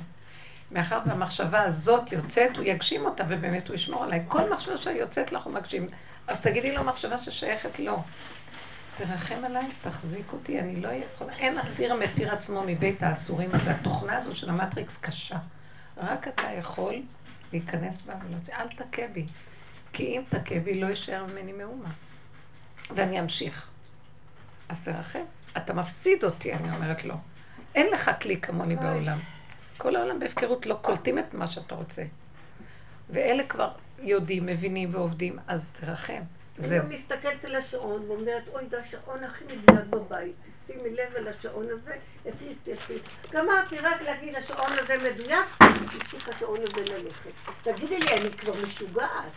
מאחר 0.72 1.00
והמחשבה 1.06 1.62
הזאת 1.62 2.12
יוצאת, 2.12 2.58
הוא 2.58 2.66
יגשים 2.66 3.06
אותה, 3.06 3.24
ובאמת 3.30 3.68
הוא 3.68 3.76
ישמור 3.76 4.04
עליי. 4.04 4.24
כל 4.28 4.54
מחשבה 4.54 4.78
שיוצאת 4.78 5.32
לך 5.32 5.44
הוא 5.44 5.54
מגשים. 5.54 5.88
אז 6.28 6.42
תגידי 6.42 6.72
לו 6.72 6.84
מחשבה 6.84 7.18
ששייכת 7.18 7.80
לו. 7.80 8.04
תרחם 8.98 9.46
עליי, 9.46 9.66
תחזיק 9.82 10.34
אותי, 10.34 10.60
אני 10.60 10.82
לא 10.82 10.88
יכולה. 10.88 11.36
אין 11.38 11.58
אסיר 11.58 11.96
מתיר 11.96 12.34
עצמו 12.34 12.64
מבית 12.68 13.04
האסורים 13.04 13.50
הזה. 13.54 13.72
התוכנה 13.72 14.18
הזאת 14.18 14.36
של 14.36 14.50
המטריקס 14.50 14.98
קשה. 14.98 15.38
רק 15.98 16.28
אתה 16.28 16.44
יכול 16.60 17.02
להיכנס 17.54 18.02
בה 18.02 18.14
ולהוציא. 18.26 18.54
אל 18.54 18.68
תכה 18.68 19.08
בי. 19.14 19.26
כי 19.94 20.04
אם 20.04 20.22
תכה 20.30 20.60
בי, 20.60 20.82
לא 20.82 20.88
יישאר 20.88 21.26
ממני 21.26 21.54
מאומה. 21.54 21.90
ואני 22.96 23.20
אמשיך. 23.20 23.68
אז 24.70 24.84
תרחם. 24.84 25.24
אתה 25.58 25.74
מפסיד 25.74 26.24
אותי, 26.24 26.54
אני 26.54 26.76
אומרת 26.76 27.06
לו. 27.06 27.16
אין 27.76 27.88
לך 27.94 28.12
כלי 28.22 28.42
כמוני 28.42 28.76
בעולם. 28.76 29.20
כל 29.78 29.96
העולם 29.96 30.20
בהפקרות 30.20 30.66
לא 30.66 30.80
קולטים 30.82 31.20
את 31.20 31.34
מה 31.34 31.48
שאתה 31.48 31.76
רוצה. 31.76 32.04
ואלה 33.10 33.44
כבר 33.48 33.72
יודעים, 34.00 34.46
מבינים 34.46 34.96
ועובדים, 34.96 35.40
אז 35.48 35.72
תרחם. 35.72 36.22
אני 36.60 36.96
מסתכלת 36.96 37.46
על 37.46 37.56
השעון 37.56 38.02
ואומרת, 38.08 38.48
אוי, 38.54 38.70
זה 38.70 38.80
השעון 38.80 39.24
הכי 39.24 39.44
מדויק 39.46 39.86
בבית. 39.90 40.36
שימי 40.68 40.90
לב 40.90 41.16
על 41.16 41.28
השעון 41.28 41.66
הזה, 41.70 41.96
איפה 42.26 42.46
תלכי. 42.64 42.94
גמרתי 43.32 43.78
רק 43.78 44.02
להגיד, 44.02 44.36
השעון 44.36 44.72
הזה 44.72 44.98
מדויק, 44.98 45.46
הפסיק 45.60 46.30
השעון 46.30 46.60
הזה 46.62 46.94
ללכת. 46.94 47.32
תגידי 47.62 48.00
לי, 48.00 48.08
אני 48.14 48.32
כבר 48.32 48.54
משוגעת. 48.68 49.32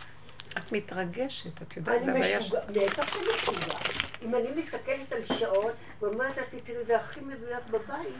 את 0.59 0.73
מתרגשת, 0.73 1.63
את 1.63 1.77
יודעת, 1.77 2.03
זה 2.03 2.11
הבעיה 2.11 2.41
ש... 2.41 2.55
אני 2.55 2.87
בטח 2.87 3.15
שאני 3.15 3.27
משוגעת. 3.35 3.89
אם 4.23 4.35
אני 4.35 4.49
מסתכלת 4.57 5.13
על 5.13 5.39
שעון 5.39 5.73
ואומרת 6.01 6.39
תראי, 6.65 6.85
זה 6.87 6.97
הכי 6.97 7.21
מדויק 7.21 7.67
בבית. 7.71 8.15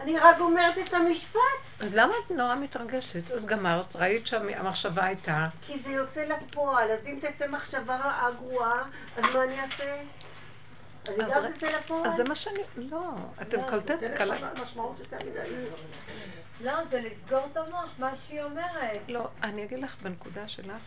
אני 0.00 0.18
רק 0.18 0.40
אומרת 0.40 0.78
את 0.78 0.92
המשפט. 0.92 1.40
אז 1.80 1.94
למה 1.94 2.14
את 2.26 2.30
נורא 2.30 2.54
מתרגשת? 2.54 3.30
אז 3.30 3.46
גמרת, 3.46 3.96
ראית 3.96 4.26
שהמחשבה 4.26 5.04
הייתה... 5.04 5.48
כי 5.66 5.78
זה 5.78 5.90
יוצא 5.90 6.24
לפועל, 6.24 6.90
אז 6.90 7.06
אם 7.06 7.18
תצא 7.20 7.48
מחשבה 7.48 7.96
רעה 7.96 8.30
גרועה, 8.30 8.82
אז 9.16 9.24
מה 9.34 9.44
אני 9.44 9.60
אעשה? 9.60 10.00
אז 11.08 11.14
היא 11.18 11.26
גם 11.34 11.52
תצא 11.52 11.66
לפועל? 11.66 12.06
אז 12.06 12.14
זה 12.14 12.24
מה 12.24 12.34
שאני... 12.34 12.60
לא, 12.76 13.10
אתם 13.42 13.56
לא, 13.60 13.70
קולטים? 13.70 13.96
לא, 16.60 16.84
זה 16.84 17.00
לסגור 17.00 17.46
את 17.52 17.56
המוח, 17.56 17.94
מה 17.98 18.16
שהיא 18.16 18.42
אומרת. 18.42 18.98
לא, 19.08 19.28
אני 19.42 19.64
אגיד 19.64 19.78
לך 19.78 19.96
בנקודה 20.02 20.48
שלך, 20.48 20.82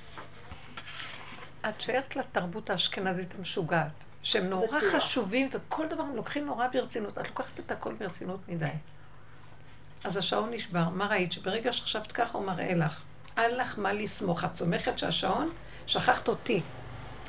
את 1.69 1.81
שייכת 1.81 2.15
לתרבות 2.15 2.69
האשכנזית 2.69 3.27
המשוגעת. 3.37 3.91
שהם 4.23 4.49
נורא 4.49 4.79
חשובים, 4.79 5.49
וכל 5.51 5.87
דבר 5.87 6.03
הם 6.03 6.15
לוקחים 6.15 6.45
נורא 6.45 6.67
ברצינות. 6.67 7.17
את 7.17 7.27
לוקחת 7.27 7.59
את 7.59 7.71
הכל 7.71 7.93
ברצינות 7.93 8.39
מדי. 8.47 8.65
אז 10.03 10.17
השעון 10.17 10.49
נשבר. 10.51 10.89
מה 10.89 11.07
ראית? 11.07 11.31
שברגע 11.31 11.71
שחשבת 11.71 12.11
ככה 12.11 12.37
הוא 12.37 12.45
מראה 12.45 12.73
לך. 12.73 13.01
אין 13.37 13.55
לך 13.55 13.79
מה 13.79 13.93
לסמוך. 13.93 14.43
את 14.43 14.55
סומכת 14.55 14.99
שהשעון, 14.99 15.49
שכחת 15.87 16.27
אותי. 16.27 16.61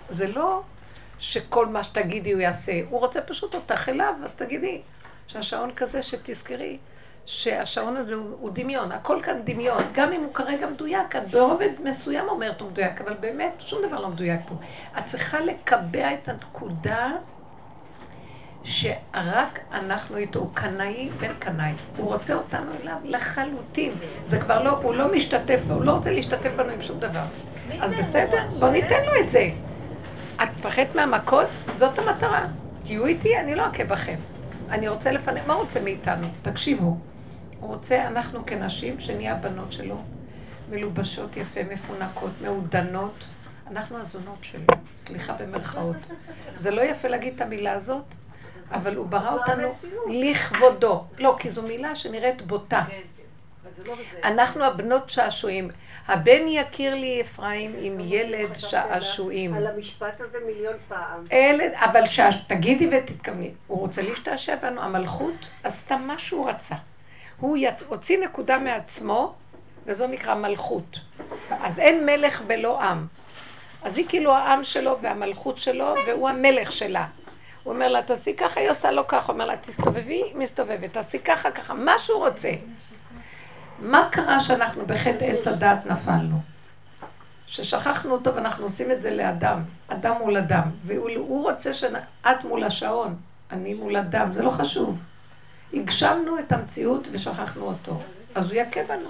זה 0.09 0.29
לא 0.29 0.63
שכל 1.19 1.67
מה 1.67 1.83
שתגידי 1.83 2.33
הוא 2.33 2.41
יעשה. 2.41 2.73
הוא 2.91 3.01
רוצה 3.01 3.21
פשוט 3.21 3.55
אותך 3.55 3.89
אליו, 3.89 4.15
אז 4.25 4.35
תגידי 4.35 4.83
שהשעון 5.27 5.73
כזה 5.75 6.03
שתזכרי 6.03 6.79
שהשעון 7.27 7.97
הזה 7.97 8.15
הוא, 8.15 8.37
הוא 8.41 8.51
דמיון. 8.53 8.93
הכל 8.93 9.21
כאן 9.23 9.43
דמיון. 9.45 9.83
גם 9.93 10.13
אם 10.13 10.23
הוא 10.23 10.35
כרגע 10.35 10.67
מדויק, 10.67 11.17
את 11.17 11.31
ברובד 11.31 11.71
מסוים 11.85 12.29
אומרת 12.29 12.61
הוא 12.61 12.71
מדויק, 12.71 13.01
אבל 13.01 13.15
באמת 13.15 13.53
שום 13.59 13.87
דבר 13.87 14.01
לא 14.01 14.09
מדויק 14.09 14.41
פה. 14.49 14.55
את 14.99 15.07
צריכה 15.07 15.41
לקבע 15.41 16.15
את 16.15 16.29
הנקודה 16.29 17.11
שרק 18.65 19.59
אנחנו 19.73 20.17
איתו, 20.17 20.39
הוא 20.39 20.51
קנאי 20.55 21.09
בן 21.21 21.33
קנאי, 21.39 21.73
הוא 21.97 22.13
רוצה 22.13 22.35
אותנו 22.35 22.71
אליו 22.83 22.97
לחלוטין. 23.05 23.93
זה 24.25 24.41
כבר 24.41 24.63
לא, 24.63 24.71
הוא 24.71 24.95
לא 24.95 25.13
משתתף, 25.15 25.61
הוא 25.71 25.85
לא 25.85 25.93
רוצה 25.93 26.11
להשתתף 26.11 26.51
בנו 26.57 26.73
עם 26.73 26.83
שום 26.83 27.01
דבר. 27.01 27.25
אז 27.81 27.93
בסדר, 27.93 28.47
בוא 28.59 28.69
ניתן 28.69 29.05
לו 29.07 29.25
את 29.25 29.31
זה. 29.31 29.51
את 30.43 30.49
מפחדת 30.57 30.95
מהמכות? 30.95 31.47
זאת 31.77 31.99
המטרה. 31.99 32.47
תהיו 32.83 33.07
איתי, 33.07 33.39
אני 33.39 33.55
לא 33.55 33.67
אכה 33.67 33.85
בכם. 33.85 34.17
אני 34.71 34.89
רוצה 34.89 35.13
לפני, 35.13 35.41
מה 35.47 35.55
רוצה 35.55 35.81
מאיתנו? 35.81 36.27
תקשיבו. 36.43 36.97
הוא 37.61 37.75
רוצה, 37.75 38.07
אנחנו 38.07 38.47
כנשים, 38.47 39.01
שנהיה 39.01 39.33
הבנות 39.33 39.73
שלו, 39.73 40.03
מלובשות 40.71 41.37
יפה, 41.37 41.61
מפונקות, 41.71 42.31
מעודנות. 42.41 43.25
אנחנו 43.71 43.99
הזונות 43.99 44.39
שלו, 44.43 44.65
סליחה 45.07 45.33
במרכאות. 45.33 45.97
זה 46.57 46.71
לא 46.71 46.83
יפה 46.83 47.09
להגיד 47.09 47.35
את 47.37 47.41
המילה 47.41 47.73
הזאת, 47.73 48.05
אבל 48.73 48.97
הוא 48.97 49.07
ברא 49.07 49.33
אותנו 49.33 49.75
לכבודו. 50.09 51.05
לא, 51.19 51.37
כי 51.39 51.51
זו 51.51 51.63
מילה 51.63 51.95
שנראית 51.95 52.43
בוטה. 52.43 52.85
כן, 52.89 53.01
כן. 53.17 53.83
לא 53.87 53.95
אנחנו 54.25 54.65
הבנות 54.65 55.11
שעשועים. 55.11 55.71
הבן 56.09 56.49
יכיר 56.49 56.95
לי 56.95 57.21
אפרים 57.21 57.75
עם 57.79 58.01
ילד 58.01 58.55
שעשועים. 58.59 59.55
על 59.55 59.67
המשפט 59.67 60.21
הזה 60.21 60.39
מיליון 60.47 60.75
פעם. 60.89 61.25
אבל 61.75 62.07
תגידי 62.49 62.91
ותתכווני, 62.93 63.51
הוא 63.67 63.79
רוצה 63.79 64.03
להשתעשע 64.03 64.57
בנו, 64.57 64.83
המלכות 64.83 65.35
עשתה 65.63 65.97
מה 65.97 66.19
שהוא 66.19 66.51
רצה. 66.51 66.75
הוא 67.41 67.57
הוציא 67.89 68.19
נקודה 68.25 68.59
מעצמו, 68.59 69.35
וזו 69.87 70.07
נקרא 70.07 70.35
מלכות. 70.35 70.99
אז 71.51 71.79
אין 71.79 72.07
מלך 72.07 72.41
בלא 72.41 72.83
עם. 72.83 73.07
אז 73.83 73.99
היא 73.99 74.07
כאילו 74.09 74.33
העם 74.33 74.65
שלו 74.65 74.99
והמלכות 75.03 75.59
שלו, 75.59 75.95
והוא 76.07 76.29
המלך 76.29 76.73
שלה. 76.73 77.07
הוא 77.63 77.75
אומר 77.75 77.89
לה, 77.89 78.03
תעשי 78.03 78.37
ככה, 78.37 78.61
היא 78.61 78.71
עושה 78.71 78.91
לו 78.91 79.07
ככה. 79.07 79.33
אומר 79.33 79.45
לה, 79.45 79.57
תסתובבי, 79.57 80.23
מסתובבת, 80.35 80.93
תעשי 80.93 81.19
ככה, 81.19 81.51
ככה, 81.51 81.75
מה 81.75 81.99
שהוא 81.99 82.27
רוצה. 82.29 82.51
מה 83.79 84.09
קרה 84.13 84.41
שאנחנו 84.41 84.87
בחטא 84.87 85.25
עץ 85.25 85.47
הדעת 85.47 85.87
נפלנו? 85.87 86.41
ששכחנו 87.47 88.13
אותו 88.13 88.35
ואנחנו 88.35 88.65
עושים 88.65 88.91
את 88.91 89.03
זה 89.03 89.11
לאדם, 89.11 89.63
אדם 89.89 90.15
מול 90.21 90.37
אדם, 90.37 90.71
והוא 90.85 91.43
רוצה 91.43 91.75
שאת 91.75 92.45
מול 92.45 92.65
השעון, 92.65 93.17
אני 93.51 93.75
מול 93.75 93.97
אדם, 93.97 94.33
זה 94.33 94.43
לא 94.43 94.51
חשוב. 94.51 94.99
הגשמנו 95.75 96.39
את 96.39 96.53
המציאות 96.53 97.09
ושכחנו 97.13 97.65
אותו, 97.65 98.01
אז 98.35 98.51
הוא 98.51 98.55
יכה 98.55 98.81
בנו. 98.89 99.09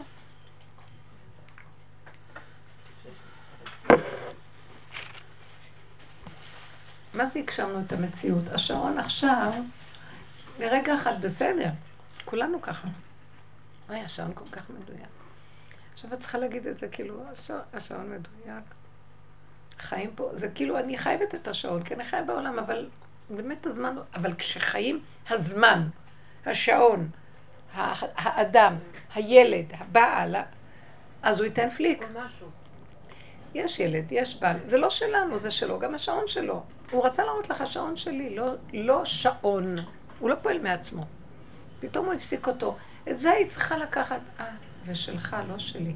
מה 7.14 7.26
זה 7.26 7.38
הגשמנו 7.38 7.80
את 7.86 7.92
המציאות? 7.92 8.44
השעון 8.52 8.98
עכשיו, 8.98 9.52
לרגע 10.58 10.94
אחד 10.94 11.20
בסדר, 11.20 11.70
כולנו 12.24 12.62
ככה. 12.62 12.88
אוי, 13.88 14.00
השעון 14.00 14.32
כל 14.34 14.44
כך 14.52 14.70
מדויק. 14.70 15.08
עכשיו 15.92 16.14
את 16.14 16.20
צריכה 16.20 16.38
להגיד 16.38 16.66
את 16.66 16.78
זה, 16.78 16.88
כאילו, 16.88 17.22
השעון 17.72 18.10
מדויק. 18.10 18.64
חיים 19.78 20.10
פה, 20.14 20.30
זה 20.32 20.48
כאילו 20.48 20.78
אני 20.78 20.98
חייבת 20.98 21.34
את 21.34 21.48
השעון, 21.48 21.82
כי 21.82 21.94
אני 21.94 22.04
חיה 22.04 22.22
בעולם, 22.22 22.58
אבל 22.58 22.88
באמת 23.30 23.66
הזמן, 23.66 23.96
אבל 24.14 24.34
כשחיים 24.34 25.02
הזמן, 25.30 25.88
השעון, 26.46 27.08
האדם, 27.74 28.76
הילד, 29.14 29.66
הבעל, 29.78 30.36
אז 31.22 31.38
הוא 31.38 31.44
ייתן 31.44 31.70
פליק. 31.70 32.04
יש 33.54 33.80
ילד, 33.80 34.04
יש 34.10 34.36
בעל, 34.40 34.56
זה 34.66 34.78
לא 34.78 34.90
שלנו, 34.90 35.38
זה 35.38 35.50
שלו, 35.50 35.78
גם 35.78 35.94
השעון 35.94 36.28
שלו. 36.28 36.62
הוא 36.92 37.06
רצה 37.06 37.24
להראות 37.24 37.50
לך 37.50 37.66
שעון 37.66 37.96
שלי, 37.96 38.36
לא, 38.36 38.54
לא 38.72 39.04
שעון. 39.04 39.76
הוא 40.18 40.30
לא 40.30 40.34
פועל 40.42 40.58
מעצמו. 40.58 41.04
פתאום 41.80 42.06
הוא 42.06 42.14
הפסיק 42.14 42.46
אותו. 42.46 42.76
את 43.10 43.18
זה 43.18 43.30
היית 43.30 43.50
צריכה 43.50 43.76
לקחת. 43.76 44.20
אה, 44.40 44.46
זה 44.82 44.94
שלך, 44.94 45.36
לא 45.48 45.58
שלי. 45.58 45.94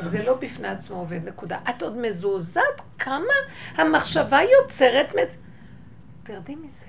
זה 0.00 0.22
לא 0.22 0.34
בפני 0.34 0.68
עצמו 0.68 0.96
עובד, 0.96 1.28
נקודה. 1.28 1.58
את 1.70 1.82
עוד 1.82 1.96
מזועזעת 1.96 2.80
כמה 2.98 3.34
המחשבה 3.74 4.38
יוצרת 4.42 5.14
מצ... 5.14 5.36
תרדי 6.22 6.54
מזה. 6.54 6.86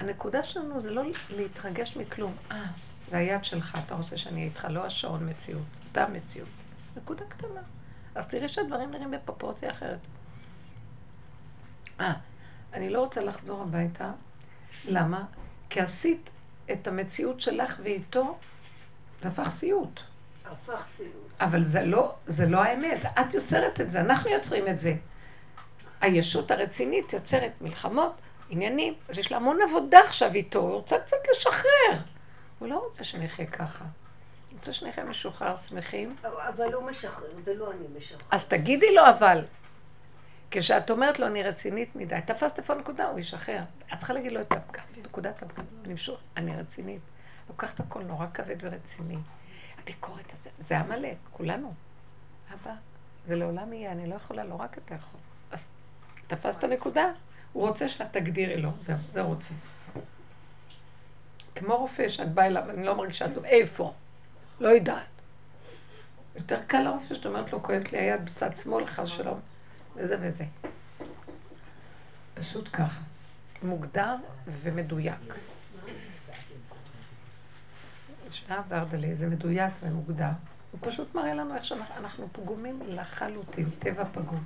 הנקודה 0.00 0.42
שלנו 0.42 0.80
זה 0.80 0.90
לא 0.90 1.02
להתרגש 1.30 1.96
מכלום. 1.96 2.34
אה, 2.50 2.64
זה 3.10 3.16
היד 3.16 3.44
שלך, 3.44 3.78
אתה 3.86 3.94
רוצה 3.94 4.16
שאני 4.16 4.34
אהיה 4.34 4.44
איתך, 4.44 4.66
לא 4.70 4.84
השעון 4.84 5.28
מציאות, 5.28 5.62
אתה 5.92 6.06
מציאות. 6.08 6.48
נקודה 6.96 7.24
קטנה. 7.28 7.60
אז 8.14 8.26
תראי 8.26 8.48
שהדברים 8.48 8.90
נראים 8.90 9.10
בפרופורציה 9.10 9.70
אחרת. 9.70 9.98
אה, 12.00 12.12
אני 12.72 12.90
לא 12.90 13.00
רוצה 13.00 13.20
לחזור 13.20 13.62
הביתה. 13.62 14.10
למה? 14.84 15.24
כי 15.70 15.80
עשית 15.80 16.30
את 16.72 16.86
המציאות 16.86 17.40
שלך 17.40 17.80
ואיתו, 17.82 18.38
זה 19.22 19.28
הפך 19.28 19.50
סיוט. 19.50 20.00
הפך 20.44 20.86
סיוט. 20.96 21.10
אבל 21.40 21.64
זה 21.64 21.82
לא, 21.84 22.14
זה 22.26 22.46
לא 22.46 22.62
האמת. 22.62 23.00
את 23.20 23.34
יוצרת 23.34 23.80
את 23.80 23.90
זה, 23.90 24.00
אנחנו 24.00 24.30
יוצרים 24.30 24.68
את 24.68 24.78
זה. 24.78 24.94
הישות 26.00 26.50
הרצינית 26.50 27.12
יוצרת 27.12 27.52
מלחמות, 27.60 28.12
עניינים, 28.50 28.94
אז 29.08 29.18
יש 29.18 29.30
לה 29.32 29.36
המון 29.36 29.58
עבודה 29.68 29.98
עכשיו 30.00 30.34
איתו, 30.34 30.58
הוא 30.58 30.72
רוצה 30.72 30.98
קצת 30.98 31.16
לשחרר. 31.30 32.02
הוא 32.58 32.68
לא 32.68 32.78
רוצה 32.78 33.04
שנחיה 33.04 33.46
ככה. 33.46 33.84
הוא 33.84 34.58
רוצה 34.58 34.72
שנחיה 34.72 35.04
משוחרר, 35.04 35.56
שמחים. 35.56 36.16
אבל 36.22 36.74
הוא 36.74 36.84
משחרר, 36.84 37.28
זה 37.44 37.54
לא 37.54 37.72
אני 37.72 37.98
משחרר. 37.98 38.18
אז 38.30 38.46
תגידי 38.46 38.94
לו 38.94 39.02
אבל. 39.08 39.44
כשאת 40.50 40.90
אומרת 40.90 41.18
לו, 41.18 41.26
אני 41.26 41.42
רצינית 41.42 41.96
מדי, 41.96 42.18
תפסת 42.26 42.58
איפה 42.58 42.72
הנקודה, 42.72 43.08
הוא 43.08 43.18
ישחרר. 43.18 43.62
את 43.92 43.98
צריכה 43.98 44.12
להגיד 44.12 44.32
לו 44.32 44.40
את 44.40 44.52
הפגם, 44.52 44.84
נקודת 45.04 45.42
הפגם. 45.42 45.64
אני 46.36 46.56
רצינית. 46.56 47.00
לוקחת 47.48 47.80
הכל 47.80 48.02
נורא 48.02 48.26
כבד 48.34 48.56
ורציני. 48.60 49.16
הביקורת 49.82 50.32
הזה, 50.32 50.50
זה 50.58 50.78
עמלק, 50.78 51.16
כולנו. 51.32 51.74
אבא, 52.54 52.74
זה 53.24 53.36
לעולם 53.36 53.72
יהיה, 53.72 53.92
אני 53.92 54.06
לא 54.06 54.14
יכולה, 54.14 54.44
לא 54.44 54.54
רק 54.54 54.78
אתה 54.78 54.94
יכול. 54.94 55.20
אז 55.50 55.68
תפסת 56.26 56.64
נקודה? 56.64 57.04
הוא 57.52 57.68
רוצה 57.68 57.88
שאת 57.88 58.12
תגדירי 58.12 58.62
לו, 58.62 58.70
זהו, 58.80 58.96
זה 59.12 59.20
רוצה. 59.20 59.54
כמו 61.54 61.76
רופא 61.76 62.08
שאת 62.08 62.32
באה 62.32 62.46
אליו, 62.46 62.70
אני 62.70 62.84
לא 62.84 62.96
מרגישה 62.96 63.34
טוב, 63.34 63.44
איפה? 63.44 63.92
לא 64.60 64.68
יודעת. 64.68 65.06
יותר 66.36 66.60
קל 66.66 66.82
לרופא 66.82 67.14
שאת 67.14 67.26
אומרת 67.26 67.52
לו, 67.52 67.62
כואבת 67.62 67.92
לי 67.92 67.98
היד 67.98 68.24
בצד 68.24 68.56
שמאל, 68.56 68.86
חס 68.86 69.08
שלום, 69.08 69.40
וזה 70.00 70.16
וזה. 70.20 70.44
פשוט 72.34 72.68
ככה. 72.72 73.00
מוגדר 73.62 74.16
ומדויק. 74.62 75.34
שעה 78.30 78.62
ורדלה, 78.68 79.14
זה 79.14 79.26
מדויק 79.26 79.72
ומוגדר. 79.82 80.30
הוא 80.70 80.80
פשוט 80.82 81.14
מראה 81.14 81.34
לנו 81.34 81.54
איך 81.54 81.64
שאנחנו 81.64 82.28
פגומים 82.32 82.80
לחלוטין, 82.88 83.70
טבע 83.78 84.04
פגום. 84.12 84.44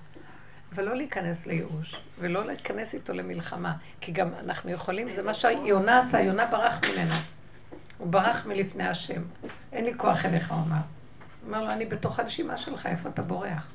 אבל 0.75 0.85
לא 0.85 0.97
להיכנס 0.97 1.47
לייאוש, 1.47 1.97
ולא 2.19 2.47
להיכנס 2.47 2.95
איתו 2.95 3.13
למלחמה, 3.13 3.77
כי 4.01 4.13
גם 4.13 4.29
אנחנו 4.35 4.71
יכולים, 4.71 5.13
זה 5.13 5.23
מה 5.23 5.35
שיונה 5.35 5.99
עשה, 5.99 6.21
יונה 6.21 6.47
ברח 6.47 6.81
ממנו. 6.85 7.15
הוא 7.99 8.09
ברח 8.09 8.47
מלפני 8.47 8.89
השם. 8.89 9.23
אין 9.73 9.85
לי 9.85 9.95
כוח 9.97 10.25
אליך, 10.25 10.53
הוא 10.53 10.59
אמר. 10.59 10.77
הוא 10.77 11.49
אמר 11.49 11.65
לו, 11.65 11.71
אני 11.71 11.87
בתוך 11.87 12.21
הנשימה 12.21 12.57
שלך, 12.57 12.87
איפה 12.87 13.09
אתה 13.09 13.23
בורח? 13.23 13.73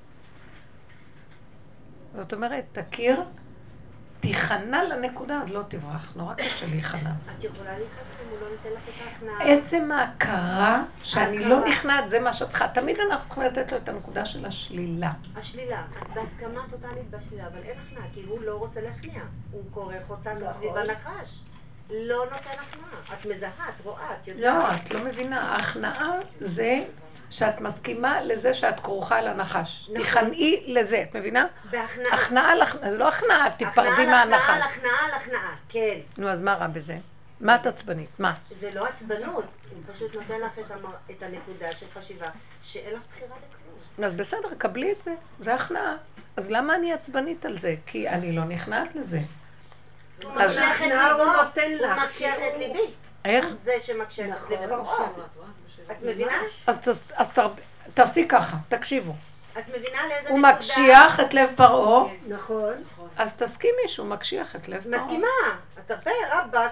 זאת 2.19 2.33
אומרת, 2.33 2.65
תכיר 2.71 3.23
תיכנע 4.19 4.83
לנקודה, 4.83 5.41
אז 5.41 5.49
לא 5.49 5.61
תברח. 5.67 6.13
נורא 6.15 6.33
קשה 6.33 6.65
להיכנע. 6.65 7.09
את 7.09 7.43
יכולה 7.43 7.71
להיכנע 7.77 8.01
אם 8.23 8.29
הוא 8.29 8.37
לא 8.41 8.47
נותן 8.49 8.69
לך 8.69 8.83
את 8.89 9.07
ההכנעה. 9.07 9.57
עצם 9.57 9.91
ההכרה 9.91 10.83
שאני 11.03 11.39
לא 11.39 11.67
נכנעת, 11.67 12.09
זה 12.09 12.19
מה 12.19 12.33
שאת 12.33 12.49
צריכה. 12.49 12.67
תמיד 12.67 12.97
אנחנו 12.99 13.25
צריכים 13.25 13.43
לתת 13.43 13.71
לו 13.71 13.77
את 13.77 13.89
הנקודה 13.89 14.25
של 14.25 14.45
השלילה. 14.45 15.11
השלילה. 15.35 15.83
את 16.01 16.07
בהסכמה 16.13 16.61
טוטאלית 16.69 17.09
בשלילה, 17.09 17.47
אבל 17.47 17.59
אין 17.63 17.77
הכנעה, 17.87 18.03
כי 18.13 18.23
הוא 18.27 18.41
לא 18.41 18.55
רוצה 18.55 18.81
להכניע. 18.81 19.21
הוא 19.51 19.63
כורך 19.71 20.09
אותה 20.09 20.31
סביב 20.57 20.77
הנחש. 20.77 21.39
לא 21.89 22.25
נותן 22.25 22.35
הכנעה. 22.67 23.17
את 23.19 23.25
מזהה, 23.25 23.69
את 23.69 23.85
רואה, 23.85 24.15
את 24.21 24.27
יודעת. 24.27 24.43
לא, 24.43 24.75
את 24.75 24.91
לא 24.91 25.05
מבינה. 25.05 25.41
ההכנעה 25.41 26.11
זה 26.39 26.83
שאת 27.29 27.61
מסכימה 27.61 28.21
לזה 28.21 28.53
שאת 28.53 28.79
כרוכה 28.79 29.17
על 29.17 29.27
הנחש. 29.27 29.83
נכון. 29.83 29.95
תיכנעי 29.95 30.63
לזה, 30.67 31.05
את 31.09 31.15
מבינה? 31.15 31.45
בהכנעה. 31.69 32.13
הכנעה 32.13 32.51
על 32.51 32.61
הכנעה, 32.61 32.91
זה 32.91 32.97
לא 32.97 33.07
הכנעה, 33.07 33.51
תיפרדי 33.57 34.05
מהנחש. 34.05 34.49
הכנעה 34.49 34.55
על 34.55 34.61
הכנעה 34.61 35.05
על 35.05 35.11
הכנעה, 35.13 35.55
כן. 35.69 35.99
נו, 36.17 36.29
אז 36.29 36.41
מה 36.41 36.53
רע 36.53 36.67
בזה? 36.67 36.97
מה 37.39 37.55
את 37.55 37.65
עצבנית? 37.65 38.09
מה? 38.19 38.33
זה 38.59 38.71
לא 38.73 38.85
עצבנות, 38.85 39.45
הוא 39.71 39.93
פשוט 39.93 40.15
נותן 40.15 40.39
לך 40.39 40.59
את, 40.59 40.71
המר... 40.71 40.89
את 41.11 41.23
הנקודה 41.23 41.71
של 41.71 41.85
חשיבה, 41.93 42.27
שאין 42.63 42.93
לך 42.93 43.01
בחירה 43.15 43.35
לכלום. 43.37 44.05
אז 44.05 44.13
בסדר, 44.13 44.49
קבלי 44.57 44.91
את 44.91 45.01
זה, 45.01 45.13
זה 45.39 45.53
הכנעה. 45.53 45.95
אז 46.37 46.51
למה 46.51 46.75
אני 46.75 46.93
עצבנית 46.93 47.45
על 47.45 47.57
זה? 47.57 47.75
כי 47.85 48.09
אני 48.09 48.31
לא 48.31 48.43
נכנעת 48.43 48.95
לזה. 48.95 49.19
הוא 50.23 50.31
מקשיח 50.31 50.81
את 50.81 50.87
ליבו, 50.87 51.23
הוא 51.85 52.03
מקשיח 52.05 52.35
את 52.35 52.57
ליבי. 52.57 52.93
איך? 53.25 53.45
זה 53.63 53.73
שמקשיח 53.81 54.37
את 54.45 54.49
ליבי. 54.49 54.73
את 55.91 56.03
מבינה? 56.03 56.41
אז 56.67 56.77
תעשי 57.93 58.27
ככה, 58.27 58.57
תקשיבו. 58.67 59.13
את 59.57 59.63
מבינה 59.69 60.07
לאיזה 60.07 60.29
הוא 60.29 60.39
מקשיח 60.39 61.19
את 61.19 61.33
לב 61.33 61.49
פרעה. 61.55 62.03
נכון. 62.27 62.73
אז 63.17 63.35
תסכימי 63.35 63.87
שהוא 63.87 64.07
מקשיח 64.07 64.55
את 64.55 64.67
לב 64.67 64.83
פרעה. 64.83 65.03
מסכימה. 65.03 65.27
אז 65.77 65.83
תרפה, 65.87 66.09
רבאק. 66.31 66.71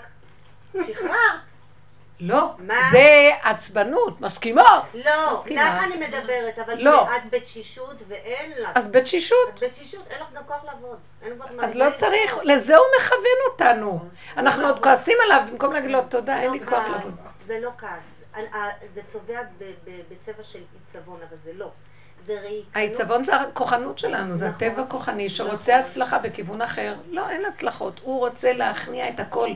שחררת. 0.73 1.11
לא, 2.19 2.51
זה 2.91 3.29
עצבנות, 3.43 4.21
מסכימה. 4.21 4.81
לא, 4.93 5.43
לך 5.45 5.83
אני 5.83 6.07
מדברת, 6.07 6.59
אבל 6.59 6.83
לא. 6.83 7.15
את 7.15 7.21
בתשישות 7.29 7.95
ואין 8.07 8.51
לך. 8.57 8.69
אז 8.75 8.87
בתשישות. 8.87 9.49
את 9.53 9.63
בתשישות, 9.63 10.07
אין 10.09 10.21
לך 10.21 10.27
גם 10.33 10.43
כוח 10.47 10.63
לעבוד. 10.65 10.97
אז 11.59 11.75
לא 11.75 11.85
צריך, 11.95 12.37
לזה 12.43 12.75
הוא 12.77 12.85
מכוון 12.99 13.51
אותנו. 13.51 14.09
אנחנו 14.37 14.67
עוד 14.67 14.83
כועסים 14.83 15.17
עליו, 15.25 15.41
במקום 15.51 15.73
להגיד 15.73 15.91
לו 15.91 16.01
תודה, 16.09 16.39
אין 16.39 16.51
לי 16.51 16.59
כוח 16.65 16.87
לעבוד. 16.87 17.15
זה 17.47 17.59
לא 17.61 17.71
כעס. 17.77 18.16
זה 18.93 19.01
צובע 19.11 19.39
בצבע 20.09 20.43
של 20.43 20.59
עיצבון, 20.73 21.19
אבל 21.29 21.37
זה 21.43 21.53
לא. 21.53 21.71
העיצבון 22.73 23.23
זה 23.23 23.35
הכוחנות 23.35 23.99
שלנו, 23.99 24.35
זה 24.35 24.49
הטבע 24.49 24.71
נכון. 24.71 24.83
הכוחני 24.83 25.29
שרוצה 25.29 25.77
נכון. 25.77 25.89
הצלחה 25.89 26.19
בכיוון 26.19 26.61
אחר. 26.61 26.95
לא, 27.09 27.29
אין 27.29 27.45
הצלחות. 27.45 27.99
הוא 28.03 28.19
רוצה 28.19 28.53
להכניע 28.53 29.09
את 29.09 29.19
הכל. 29.19 29.49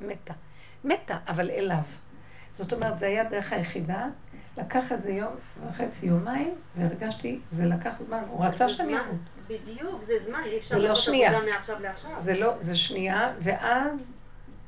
מתה. 0.00 0.34
מתה, 0.84 1.16
אבל 1.28 1.50
אליו. 1.50 1.82
זאת 2.52 2.72
אומרת, 2.72 2.98
זה 2.98 3.06
היה 3.06 3.22
הדרך 3.22 3.52
היחידה. 3.52 4.06
לקח 4.56 4.92
איזה 4.92 5.12
יום 5.12 5.32
וחצי, 5.68 6.06
יומיים, 6.06 6.54
והרגשתי, 6.76 7.40
זה 7.50 7.64
לקח 7.64 7.98
זמן. 7.98 8.22
הוא 8.28 8.46
רצה 8.46 8.68
שאני 8.68 8.94
אמות. 8.94 9.20
בדיוק, 9.46 10.04
זה 10.06 10.12
זמן, 10.26 10.42
אי 10.44 10.58
אפשר 10.58 10.78
לא 10.78 10.88
לעשות 10.88 11.14
עבודה 11.14 11.52
מעכשיו 11.52 11.80
לעכשיו. 11.80 12.10
זה 12.18 12.34
לא, 12.34 12.54
זה 12.60 12.74
שנייה, 12.74 13.32
ואז 13.42 14.16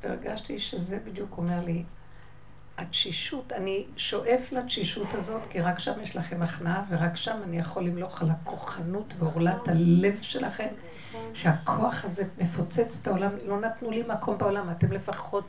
הרגשתי 0.03 0.59
שזה 0.59 0.97
בדיוק 1.03 1.37
אומר 1.37 1.59
לי, 1.65 1.83
התשישות, 2.77 3.53
אני 3.53 3.85
שואף 3.97 4.51
לתשישות 4.51 5.07
הזאת, 5.13 5.41
כי 5.49 5.61
רק 5.61 5.79
שם 5.79 5.93
יש 6.03 6.15
לכם 6.15 6.41
הכנעה, 6.41 6.83
ורק 6.89 7.15
שם 7.15 7.37
אני 7.43 7.59
יכול 7.59 7.83
למלוך 7.83 8.21
על 8.21 8.29
הכוחנות 8.29 9.13
ועורלת 9.19 9.67
הלב 9.67 10.17
שלכם, 10.21 10.67
שהכוח 11.33 12.05
הזה 12.05 12.23
מפוצץ 12.37 12.99
את 13.01 13.07
העולם, 13.07 13.31
לא 13.45 13.59
נתנו 13.59 13.91
לי 13.91 14.03
מקום 14.07 14.37
בעולם, 14.37 14.71
אתם 14.71 14.91
לפחות 14.91 15.43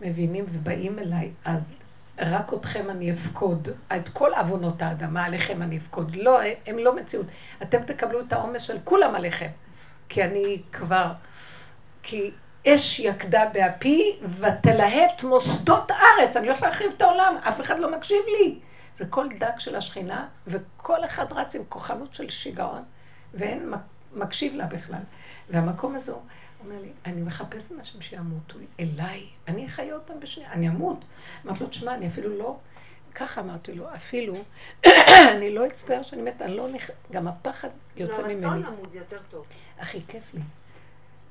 מבינים 0.00 0.44
ובאים 0.52 0.98
אליי, 0.98 1.30
אז 1.44 1.74
רק 2.18 2.54
אתכם 2.54 2.90
אני 2.90 3.12
אפקוד, 3.12 3.68
את 3.96 4.08
כל 4.08 4.30
עוונות 4.34 4.82
האדמה 4.82 5.24
עליכם 5.24 5.62
אני 5.62 5.78
אפקוד. 5.78 6.16
לא, 6.16 6.40
הם 6.66 6.78
לא 6.78 6.96
מציאות. 6.96 7.26
אתם 7.62 7.82
תקבלו 7.82 8.20
את 8.20 8.32
העומס 8.32 8.62
של 8.62 8.78
כולם 8.84 9.14
עליכם, 9.14 9.50
כי 10.08 10.24
אני 10.24 10.62
כבר, 10.72 11.12
כי 12.02 12.30
אש 12.74 13.00
יקדה 13.00 13.44
באפי 13.52 14.16
ותלהט 14.22 15.22
מוסדות 15.22 15.90
הארץ. 15.90 16.36
אני 16.36 16.46
הולכת 16.46 16.62
להחריב 16.62 16.92
את 16.96 17.02
העולם, 17.02 17.36
אף 17.48 17.60
אחד 17.60 17.78
לא 17.78 17.96
מקשיב 17.96 18.22
לי. 18.26 18.58
זה 18.96 19.06
כל 19.06 19.26
דג 19.38 19.58
של 19.58 19.76
השכינה, 19.76 20.28
וכל 20.46 21.04
אחד 21.04 21.32
רץ 21.32 21.54
עם 21.54 21.62
כוחנות 21.68 22.14
של 22.14 22.30
שיגעון, 22.30 22.82
ואין 23.34 23.72
מקשיב 24.12 24.54
לה 24.54 24.66
בכלל. 24.66 25.02
והמקום 25.50 25.94
הזה, 25.94 26.12
הוא 26.12 26.20
אומר 26.64 26.80
לי, 26.80 26.88
אני 27.06 27.22
מחפש 27.22 27.72
אנשים 27.72 28.02
שימותו 28.02 28.58
אליי, 28.80 29.26
אני 29.48 29.66
אחיה 29.66 29.94
אותם 29.94 30.20
בשנייה, 30.20 30.52
אני 30.52 30.68
אמות. 30.68 31.04
אמרתי 31.46 31.64
לו, 31.64 31.70
תשמע, 31.70 31.94
אני 31.94 32.08
אפילו 32.08 32.38
לא, 32.38 32.56
ככה 33.14 33.40
אמרתי 33.40 33.72
לו, 33.72 33.94
אפילו, 33.94 34.34
אני 35.34 35.54
לא 35.54 35.66
אצטער 35.66 36.02
שאני 36.02 36.22
מתה, 36.22 36.44
אני 36.44 36.56
לא 36.56 36.68
נכ... 36.68 36.90
גם 37.12 37.28
הפחד 37.28 37.68
יוצא 37.96 38.22
ממני. 38.22 38.40
לא, 38.40 38.48
רצון 38.48 38.62
למות 38.62 38.92
זה 38.92 38.98
יותר 38.98 39.18
טוב. 39.30 39.46
הכי 39.78 40.00
כיף 40.08 40.34
לי. 40.34 40.40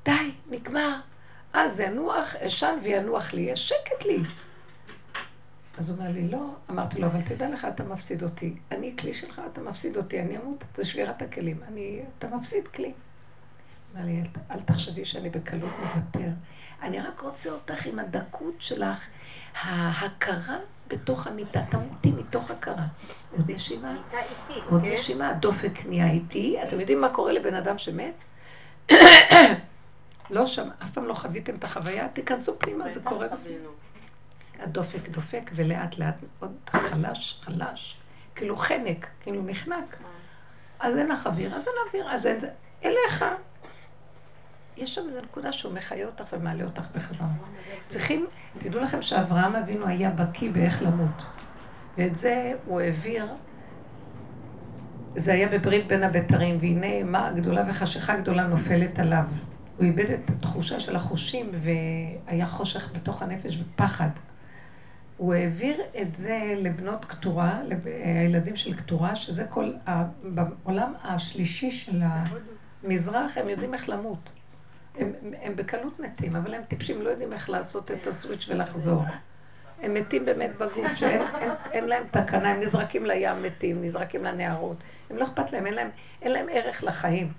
די, 0.04 0.32
נגמר. 0.50 0.96
אז 1.52 1.80
ינוח, 1.80 2.36
אשן 2.36 2.78
וינוח 2.82 3.32
לי, 3.32 3.40
יש 3.40 3.68
שקט 3.68 4.04
לי. 4.06 4.18
אז 5.78 5.90
הוא 5.90 5.98
אומר 5.98 6.10
לי, 6.10 6.28
לא. 6.28 6.50
אמרתי 6.70 7.00
לו, 7.00 7.06
אבל 7.06 7.22
תדע 7.22 7.50
לך, 7.50 7.66
אתה 7.74 7.84
מפסיד 7.84 8.22
אותי. 8.22 8.54
אני 8.70 8.94
כלי 9.00 9.14
שלך, 9.14 9.40
אתה 9.52 9.60
מפסיד 9.60 9.96
אותי. 9.96 10.20
אני 10.20 10.38
אמות, 10.38 10.64
זה 10.76 10.84
שבירת 10.84 11.22
הכלים. 11.22 11.60
אני, 11.68 12.00
אתה 12.18 12.28
מפסיד 12.28 12.68
כלי. 12.68 12.92
אמר 13.94 14.04
לי, 14.04 14.22
אל 14.50 14.60
תחשבי 14.60 15.04
שאני 15.04 15.30
בקלות 15.30 15.72
מוותר. 15.80 16.28
אני 16.82 17.00
רק 17.00 17.20
רוצה 17.20 17.50
אותך 17.50 17.86
עם 17.86 17.98
הדקות 17.98 18.54
שלך, 18.58 19.06
ההכרה 19.62 20.58
בתוך 20.88 21.26
המיטה. 21.26 21.60
תמותי 21.70 22.12
מתוך 22.12 22.50
הכרה. 22.50 22.84
עוד 23.36 23.50
נשימה, 23.50 23.96
עוד 24.70 24.82
כן? 24.82 24.92
נשימה, 24.92 25.28
הדופק 25.28 25.72
נהיה 25.88 26.10
איתי. 26.10 26.62
אתם 26.62 26.80
יודעים 26.80 27.00
מה 27.00 27.08
קורה 27.08 27.32
לבן 27.32 27.54
אדם 27.54 27.78
שמת? 27.78 28.14
לא 30.30 30.46
שם, 30.46 30.68
אף 30.82 30.90
פעם 30.90 31.04
לא 31.04 31.14
חוויתם 31.14 31.54
את 31.54 31.64
החוויה, 31.64 32.08
תיכנסו 32.08 32.58
פנימה, 32.58 32.92
זה 32.92 33.00
קורה. 33.00 33.26
הדופק 34.60 35.08
דופק, 35.08 35.50
ולאט 35.54 35.98
לאט 35.98 36.14
עוד 36.40 36.52
חלש, 36.70 37.40
חלש, 37.44 37.96
כאילו 38.34 38.56
חנק, 38.56 39.06
כאילו 39.20 39.42
נחנק. 39.42 39.96
אז 40.80 40.96
אין 40.96 41.08
לך 41.08 41.26
אוויר, 41.26 41.56
אז 41.56 41.66
אין 41.66 41.74
אוויר, 41.88 42.10
אז 42.10 42.26
אין 42.26 42.40
זה. 42.40 42.50
אליך. 42.84 43.24
יש 44.76 44.94
שם 44.94 45.02
איזו 45.08 45.20
נקודה 45.20 45.52
שהוא 45.52 45.72
מחיה 45.72 46.06
אותך 46.06 46.24
ומעלה 46.32 46.64
אותך 46.64 46.86
בחזרה. 46.94 47.28
צריכים, 47.88 48.26
תדעו 48.58 48.80
לכם 48.80 49.02
שאברהם 49.02 49.56
אבינו 49.56 49.86
היה 49.86 50.10
בקיא 50.10 50.50
באיך 50.50 50.82
למות. 50.82 51.22
ואת 51.96 52.16
זה 52.16 52.52
הוא 52.64 52.80
העביר, 52.80 53.26
זה 55.16 55.32
היה 55.32 55.48
בברית 55.48 55.86
בין 55.86 56.02
הבתרים, 56.02 56.58
והנה 56.60 57.04
מה 57.04 57.32
גדולה 57.32 57.64
וחשיכה 57.68 58.16
גדולה 58.16 58.46
נופלת 58.46 58.98
עליו. 58.98 59.24
הוא 59.78 59.86
איבד 59.86 60.10
את 60.10 60.30
התחושה 60.30 60.80
של 60.80 60.96
החושים 60.96 61.50
והיה 61.52 62.46
חושך 62.46 62.90
בתוך 62.94 63.22
הנפש 63.22 63.58
ופחד. 63.60 64.08
הוא 65.16 65.34
העביר 65.34 65.80
את 66.02 66.16
זה 66.16 66.54
לבנות 66.56 67.04
קטורה, 67.04 67.60
לילדים 67.64 68.56
של 68.56 68.76
קטורה, 68.76 69.16
שזה 69.16 69.44
כל, 69.44 69.72
בעולם 70.22 70.92
השלישי 71.04 71.70
של 71.70 72.02
המזרח, 72.02 73.38
הם 73.38 73.48
יודעים 73.48 73.74
איך 73.74 73.88
למות. 73.88 74.30
הם, 74.98 75.12
הם 75.42 75.56
בקלות 75.56 76.00
מתים, 76.00 76.36
אבל 76.36 76.54
הם 76.54 76.62
טיפשים, 76.68 77.02
לא 77.02 77.10
יודעים 77.10 77.32
איך 77.32 77.50
לעשות 77.50 77.90
את 77.90 78.06
הסוויץ' 78.06 78.46
ולחזור. 78.48 79.04
הם 79.82 79.94
מתים 79.94 80.24
באמת 80.24 80.50
בגוף, 80.58 80.94
שאין 80.94 81.22
אין, 81.40 81.50
אין 81.72 81.84
להם 81.84 82.04
תקנה, 82.10 82.50
הם 82.50 82.60
נזרקים 82.60 83.06
לים 83.06 83.42
מתים, 83.42 83.84
נזרקים 83.84 84.24
לנערות. 84.24 84.76
הם 85.10 85.16
לא 85.16 85.24
אכפת 85.24 85.52
להם, 85.52 85.66
אין 85.66 85.74
להם, 85.74 85.88
אין 86.22 86.32
להם 86.32 86.46
ערך 86.52 86.84
לחיים. 86.84 87.32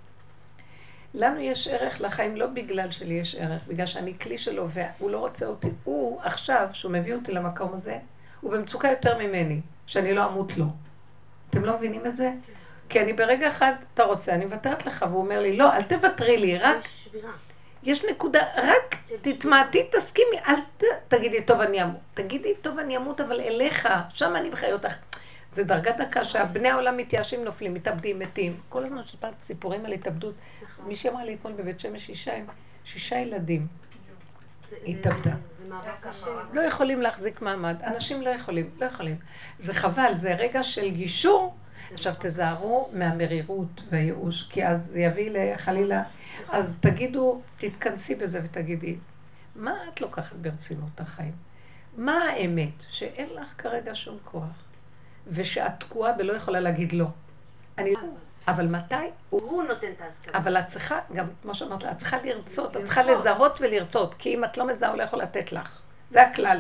לנו 1.14 1.40
יש 1.40 1.68
ערך 1.68 2.02
לחיים 2.02 2.36
לא 2.36 2.48
בגלל 2.48 2.92
שלי 2.92 3.14
יש 3.14 3.36
ערך, 3.36 3.62
בגלל 3.68 3.86
שאני 3.86 4.14
כלי 4.22 4.38
שלו 4.38 4.68
והוא 4.70 5.12
לא 5.12 5.18
רוצה 5.18 5.46
אותי. 5.46 5.70
הוא 5.84 6.22
עכשיו, 6.24 6.68
שהוא 6.74 6.92
מביא 6.92 7.14
אותי 7.14 7.32
למקום 7.32 7.74
הזה, 7.74 7.98
הוא 8.42 8.52
במצוקה 8.52 8.90
יותר 8.90 9.18
ממני, 9.18 9.62
שאני 9.88 10.14
לא 10.14 10.26
אמות 10.26 10.58
לו. 10.58 10.66
אתם 11.50 11.66
לא 11.66 11.78
מבינים 11.78 12.06
את 12.06 12.16
זה? 12.16 12.32
כי 12.90 13.02
אני 13.02 13.14
ברגע 13.14 13.50
אחד, 13.50 13.74
אתה 13.94 14.04
רוצה, 14.04 14.34
אני 14.34 14.46
מוותרת 14.46 14.86
לך, 14.86 15.06
והוא 15.10 15.22
אומר 15.22 15.40
לי, 15.40 15.58
לא, 15.58 15.74
אל 15.74 15.84
תוותרי 15.84 16.38
לי, 16.38 16.58
רק... 16.58 16.78
יש 17.84 18.06
נקודה, 18.06 18.44
רק 18.58 18.96
תתמעטי, 19.22 19.84
תסכימי, 19.92 20.40
אל 20.48 20.56
ת, 20.78 20.84
תגידי, 21.08 21.42
טוב, 21.42 21.62
אני 21.62 21.84
אמות. 21.84 22.00
תגידי, 22.14 22.54
טוב, 22.62 22.80
אני 22.80 22.98
אמות, 22.98 23.22
אבל 23.22 23.42
אליך, 23.42 23.90
שם 24.14 24.36
אני 24.36 24.50
מחיה 24.50 24.74
אותך. 24.74 24.94
זה 25.56 25.64
דרגה 25.64 25.92
דקה 25.92 26.24
שהבני 26.24 26.70
העולם 26.70 26.98
מתייאשים, 26.98 27.44
נופלים, 27.44 27.74
מתאבדים, 27.74 28.20
מתים. 28.20 28.58
כל 28.70 28.84
הזמן 28.84 29.04
שפעת 29.06 29.34
סיפורים 29.42 29.86
על 29.86 29.92
התאבדות. 29.92 30.36
נכון. 30.64 30.86
מישהי 30.86 31.10
אמרה 31.10 31.26
לי 31.26 31.34
אתמול 31.34 31.54
בבית 31.54 31.80
שמש 31.80 32.06
שישה, 32.06 32.32
שישה 32.86 33.16
ילדים. 33.16 33.68
התאבדה. 34.88 35.36
לא 36.54 36.62
יכולים 36.62 37.02
להחזיק 37.02 37.42
מעמד. 37.42 37.76
אנשים 37.84 38.22
לא 38.22 38.30
יכולים, 38.30 38.70
לא 38.80 38.86
יכולים. 38.86 39.16
זה 39.60 39.74
חבל, 39.74 40.12
זה 40.16 40.34
רגע 40.34 40.64
של 40.64 40.90
גישור. 40.90 41.56
עכשיו 41.94 42.14
תזהרו 42.20 42.90
מהמרירות 42.94 43.82
והייאוש, 43.90 44.48
כי 44.50 44.68
אז 44.68 44.86
זה 44.86 45.00
יביא 45.00 45.32
לחלילה. 45.34 46.04
אז 46.50 46.78
תגידו, 46.80 47.42
תתכנסי 47.58 48.16
בזה 48.16 48.42
ותגידי, 48.44 48.96
מה 49.56 49.74
את 49.94 50.02
לוקחת 50.02 50.36
ברצינות 50.36 51.00
החיים? 51.00 51.34
מה 51.98 52.24
האמת? 52.24 52.84
שאין 52.90 53.30
לך 53.30 53.54
כרגע 53.58 53.96
שום 53.96 54.18
כוח. 54.24 54.69
ושאת 55.28 55.72
תקועה 55.80 56.14
ולא 56.20 56.34
יכולה 56.34 56.60
להגיד 56.60 56.94
לא. 56.94 57.06
אני... 57.78 57.94
אבל 58.48 58.68
מתי? 58.68 58.96
הוא 59.30 59.64
נותן 59.64 59.88
את 59.92 60.02
ההסכמה. 60.02 60.38
אבל 60.38 60.58
את 60.58 60.68
צריכה, 60.68 61.00
גם 61.14 61.26
כמו 61.42 61.56
שאמרת 61.56 61.84
לה, 61.84 61.92
את 61.92 61.98
צריכה 61.98 62.18
לרצות, 62.24 62.78
את 62.78 62.86
צריכה 62.86 63.04
לזהות 63.04 63.62
ולרצות, 63.62 64.16
כי 64.20 64.36
אם 64.36 64.44
את 64.44 64.58
לא 64.58 64.68
מזהה, 64.68 64.90
הוא 64.90 64.98
לא 64.98 65.04
יכול 65.04 65.20
לתת 65.20 65.52
לך. 65.52 65.82
זה 66.10 66.24
הכלל. 66.24 66.60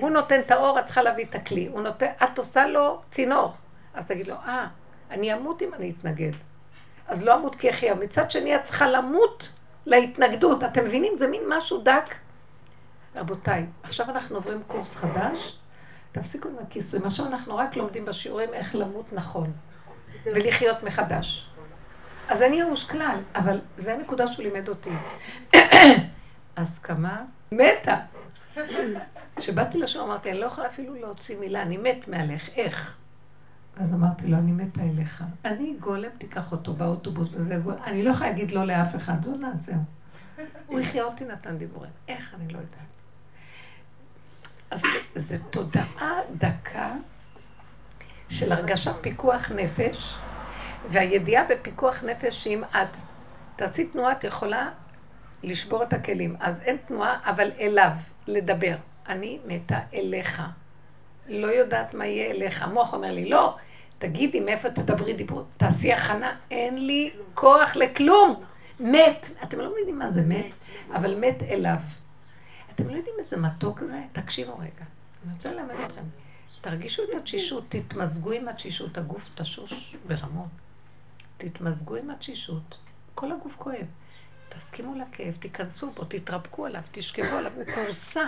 הוא 0.00 0.10
נותן 0.10 0.40
את 0.40 0.50
האור, 0.50 0.78
את 0.78 0.84
צריכה 0.84 1.02
להביא 1.02 1.24
את 1.24 1.34
הכלי. 1.34 1.66
הוא 1.66 1.80
נותן, 1.80 2.06
את 2.24 2.38
עושה 2.38 2.66
לו 2.66 3.00
צינור. 3.10 3.54
אז 3.94 4.06
תגיד 4.06 4.26
לו, 4.26 4.34
אה, 4.34 4.66
אני 5.10 5.34
אמות 5.34 5.62
אם 5.62 5.74
אני 5.74 5.92
אתנגד. 5.98 6.32
אז 7.08 7.24
לא 7.24 7.34
אמות 7.34 7.54
כי 7.54 7.70
אחיה. 7.70 7.94
מצד 7.94 8.30
שני, 8.30 8.56
את 8.56 8.62
צריכה 8.62 8.86
למות 8.86 9.52
להתנגדות. 9.86 10.64
אתם 10.64 10.84
מבינים? 10.84 11.18
זה 11.18 11.28
מין 11.28 11.42
משהו 11.48 11.82
דק. 11.82 12.14
רבותיי, 13.16 13.66
עכשיו 13.82 14.10
אנחנו 14.10 14.36
עוברים 14.36 14.62
קורס 14.66 14.96
חדש. 14.96 15.58
תפסיקו 16.14 16.48
עם 16.48 16.54
הכיסויים. 16.66 17.06
עכשיו 17.06 17.26
אנחנו 17.26 17.56
רק 17.56 17.76
לומדים 17.76 18.04
בשיעורים 18.04 18.54
איך 18.54 18.74
למות 18.74 19.12
נכון, 19.12 19.52
ולחיות 20.24 20.82
מחדש. 20.82 21.50
אז 22.28 22.42
אני 22.42 22.56
ייאוש 22.56 22.84
כלל, 22.84 23.18
אבל 23.34 23.60
זה 23.76 23.94
הנקודה 23.94 24.32
שהוא 24.32 24.44
לימד 24.44 24.68
אותי. 24.68 24.90
הסכמה 26.56 27.24
מתה. 27.52 27.96
כשבאתי 29.36 29.78
לשם 29.78 30.00
אמרתי, 30.00 30.30
אני 30.30 30.38
לא 30.38 30.46
יכולה 30.46 30.66
אפילו 30.66 30.94
להוציא 30.94 31.38
מילה, 31.38 31.62
אני 31.62 31.76
מת 31.76 32.08
מעליך, 32.08 32.50
איך? 32.56 32.96
אז 33.76 33.94
אמרתי 33.94 34.26
לו, 34.26 34.36
אני 34.36 34.52
מתה 34.52 34.80
אליך. 34.80 35.24
אני 35.44 35.76
גולם, 35.80 36.10
תיקח 36.18 36.52
אותו 36.52 36.72
באוטובוס, 36.72 37.28
וזה 37.32 37.56
גולם. 37.56 37.78
אני 37.86 38.02
לא 38.02 38.10
יכולה 38.10 38.30
להגיד 38.30 38.50
לא 38.50 38.64
לאף 38.64 38.96
אחד, 38.96 39.22
זונה, 39.22 39.52
זהו. 39.58 39.76
הוא 40.66 40.80
החיה 40.80 41.04
אותי, 41.04 41.24
נתן 41.24 41.58
דיבורים. 41.58 41.90
איך, 42.08 42.34
אני 42.34 42.52
לא 42.52 42.58
יודעת. 42.58 42.93
אז 44.74 44.82
זו 45.16 45.34
תודעה 45.50 46.20
דקה 46.30 46.92
של 48.28 48.52
הרגשת 48.52 48.92
פיקוח 49.00 49.50
נפש, 49.50 50.14
והידיעה 50.90 51.44
בפיקוח 51.44 52.04
נפש 52.04 52.44
שאם 52.44 52.62
את 52.64 52.96
תעשי 53.56 53.84
תנועה, 53.84 54.12
את 54.12 54.24
יכולה 54.24 54.70
לשבור 55.42 55.82
את 55.82 55.92
הכלים. 55.92 56.36
אז 56.40 56.60
אין 56.60 56.76
תנועה, 56.86 57.18
אבל 57.24 57.50
אליו, 57.60 57.90
לדבר. 58.26 58.74
אני 59.08 59.38
מתה 59.46 59.78
אליך. 59.94 60.42
לא 61.28 61.46
יודעת 61.46 61.94
מה 61.94 62.06
יהיה 62.06 62.30
אליך. 62.30 62.62
המוח 62.62 62.94
אומר 62.94 63.12
לי, 63.12 63.28
לא, 63.28 63.56
תגידי 63.98 64.40
מאיפה 64.40 64.70
תדברי 64.70 65.12
דיבור, 65.12 65.44
תעשי 65.56 65.92
הכנה, 65.92 66.36
אין 66.50 66.86
לי 66.86 67.10
כוח 67.34 67.76
לכלום. 67.76 68.44
מת. 68.80 69.30
אתם 69.42 69.58
לא 69.58 69.72
מבינים 69.72 69.98
מה 69.98 70.08
זה 70.08 70.22
מת, 70.22 70.46
אבל 70.94 71.14
מת 71.20 71.42
אליו. 71.42 71.76
אתם 72.74 72.88
לא 72.88 72.92
יודעים 72.92 73.14
איזה 73.18 73.36
מתוק 73.36 73.80
זה? 73.80 74.02
תקשיבו 74.12 74.58
רגע. 74.58 74.84
אני 75.24 75.32
רוצה 75.34 75.52
ללמד 75.52 75.74
אתכם. 75.86 76.04
תרגישו 76.60 77.02
את 77.02 77.08
התשישות, 77.20 77.64
תתמזגו 77.68 78.32
עם 78.32 78.48
התשישות, 78.48 78.98
הגוף 78.98 79.30
תשוש 79.34 79.96
ברמות. 80.06 80.48
תתמזגו 81.36 81.96
עם 81.96 82.10
התשישות, 82.10 82.78
כל 83.14 83.32
הגוף 83.32 83.56
כואב. 83.58 83.86
תסכימו 84.48 84.94
לכאב, 84.94 85.36
תיכנסו 85.40 85.90
בו, 85.90 86.04
תתרפקו 86.04 86.66
עליו, 86.66 86.82
תשכבו 86.92 87.36
עליו, 87.36 87.52
הוא 87.54 87.64
כורסה. 87.74 88.22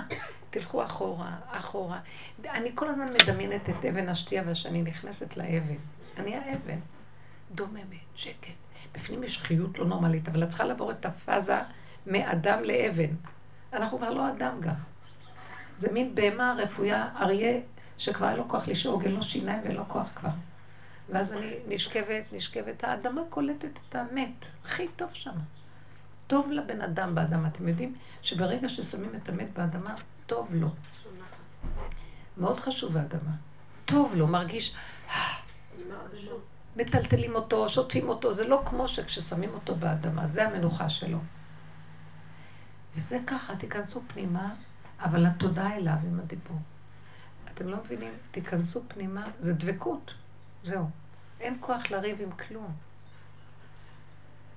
תלכו 0.51 0.85
אחורה, 0.85 1.37
אחורה. 1.51 2.01
אני 2.45 2.71
כל 2.75 2.89
הזמן 2.89 3.13
מדמיינת 3.13 3.71
את 3.71 3.85
אבן 3.85 4.09
השתייה 4.09 4.43
ושאני 4.47 4.83
נכנסת 4.83 5.37
לאבן. 5.37 5.77
אני 6.17 6.37
האבן. 6.37 6.79
דוממת, 7.55 7.85
שקט. 8.15 8.49
בפנים 8.95 9.25
יש 9.25 9.39
חיות 9.39 9.79
לא 9.79 9.87
נורמלית, 9.87 10.29
אבל 10.29 10.43
את 10.43 10.49
צריכה 10.49 10.65
לעבור 10.65 10.91
את 10.91 11.07
הפאזה 11.07 11.57
מאדם 12.07 12.65
לאבן. 12.65 13.15
אנחנו 13.73 13.99
כבר 13.99 14.11
לא 14.11 14.29
אדם 14.29 14.61
גם. 14.61 14.75
זה 15.79 15.93
מין 15.93 16.15
בהמה 16.15 16.55
רפויה, 16.59 17.09
אריה, 17.21 17.61
שכבר 17.99 18.29
אין 18.29 18.37
לו 18.37 18.49
כוח 18.49 18.69
לשאוג, 18.69 19.05
אין 19.05 19.15
לו 19.15 19.23
שיניים 19.23 19.63
ואין 19.65 19.77
לו 19.77 19.89
כוח 19.89 20.09
כבר. 20.15 20.31
ואז 21.09 21.33
אני 21.33 21.55
נשכבת, 21.69 22.25
נשכבת, 22.33 22.85
האדמה 22.85 23.21
קולטת 23.29 23.79
את 23.89 23.97
המת, 23.97 24.47
הכי 24.65 24.89
טוב 24.89 25.09
שם. 25.13 25.31
טוב 26.27 26.51
לבן 26.51 26.81
אדם 26.81 27.15
באדמה. 27.15 27.49
אתם 27.49 27.69
יודעים 27.69 27.95
שברגע 28.23 28.69
ששמים 28.69 29.11
את 29.17 29.29
המת 29.29 29.53
באדמה, 29.53 29.95
טוב 30.27 30.49
לו. 30.55 30.69
מאוד 32.37 32.61
חשוב 32.61 32.97
האדמה. 32.97 33.31
טוב 33.85 34.15
לו, 34.15 34.27
מרגיש... 34.27 34.77
מטלטלים 36.77 37.35
אותו, 37.35 37.69
שוטפים 37.69 38.09
אותו, 38.09 38.35
זה 38.35 38.49
לא 38.49 38.63
כמו 38.67 38.89
שכששמים 38.89 39.51
אותו 39.55 39.75
באדמה, 39.75 40.27
זה 40.27 40.49
המנוחה 40.49 40.89
שלו. 40.89 41.19
וזה 42.97 43.19
ככה, 43.27 43.57
תיכנסו 43.57 44.03
פנימה, 44.07 44.53
אבל 45.01 45.27
התודעה 45.27 45.77
אליו 45.77 45.97
עם 46.05 46.21
הדיבור. 46.21 46.59
אתם 47.55 47.69
לא 47.69 47.77
מבינים? 47.85 48.13
תיכנסו 48.31 48.83
פנימה, 48.89 49.25
זה 49.41 49.53
דבקות, 49.53 50.15
זהו. 50.65 50.91
אין 51.41 51.57
כוח 51.61 51.91
לריב 51.91 52.21
עם 52.21 52.31
כלום. 52.31 52.73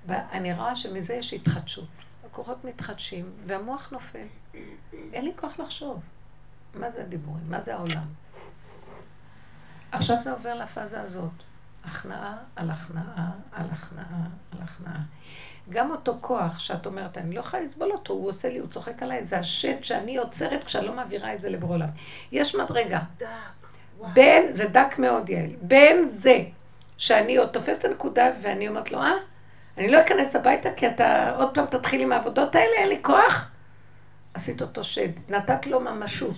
ואני 0.06 0.54
רואה 0.54 0.76
שמזה 0.76 1.14
יש 1.14 1.32
התחדשות. 1.32 1.88
הכוחות 2.26 2.64
מתחדשים 2.64 3.32
והמוח 3.46 3.92
נופל. 3.92 4.26
אין 4.94 5.24
לי 5.24 5.32
כוח 5.36 5.58
לחשוב. 5.58 6.02
מה 6.74 6.90
זה 6.90 7.02
הדיבורים? 7.02 7.44
מה 7.50 7.60
זה 7.60 7.74
העולם? 7.74 8.06
עכשיו 9.92 10.16
זה 10.22 10.32
עובר 10.32 10.54
לפאזה 10.54 11.00
הזאת. 11.00 11.32
הכנעה 11.84 12.36
על 12.56 12.70
הכנעה 12.70 13.30
על 13.52 13.66
הכנעה 13.70 14.26
על 14.52 14.62
הכנעה. 14.62 15.02
גם 15.70 15.90
אותו 15.90 16.18
כוח 16.20 16.58
שאת 16.58 16.86
אומרת, 16.86 17.18
אני 17.18 17.34
לא 17.34 17.40
יכולה 17.40 17.62
לסבול 17.62 17.92
אותו, 17.92 18.12
הוא 18.12 18.28
עושה 18.28 18.48
לי, 18.48 18.58
הוא 18.58 18.68
צוחק 18.68 19.02
עליי, 19.02 19.24
זה 19.24 19.38
השד 19.38 19.84
שאני 19.84 20.12
יוצרת 20.12 20.64
כשאני 20.64 20.86
לא 20.86 20.92
מעבירה 20.92 21.34
את 21.34 21.40
זה 21.40 21.48
לבור 21.48 21.70
עולם. 21.70 21.88
יש 22.32 22.54
מדרגה. 22.54 23.00
בין, 24.12 24.52
זה 24.52 24.64
דק 24.64 24.98
מאוד 24.98 25.30
יעל, 25.30 25.50
בין 25.62 26.08
זה 26.08 26.38
שאני 26.98 27.36
עוד 27.36 27.48
תופס 27.48 27.78
את 27.78 27.84
הנקודה 27.84 28.30
ואני 28.42 28.68
אומרת 28.68 28.92
לו, 28.92 28.98
אה, 28.98 29.12
אני 29.78 29.90
לא 29.90 30.00
אכנס 30.00 30.36
הביתה 30.36 30.68
כי 30.76 30.88
אתה 30.88 31.36
עוד 31.36 31.54
פעם 31.54 31.66
תתחיל 31.66 32.00
עם 32.00 32.12
העבודות 32.12 32.54
האלה, 32.54 32.76
אין 32.76 32.88
לי 32.88 32.98
כוח. 33.02 33.50
עשית 34.34 34.62
אותו 34.62 34.84
שד, 34.84 35.30
נתת 35.30 35.66
לו 35.66 35.80
ממשות. 35.80 36.36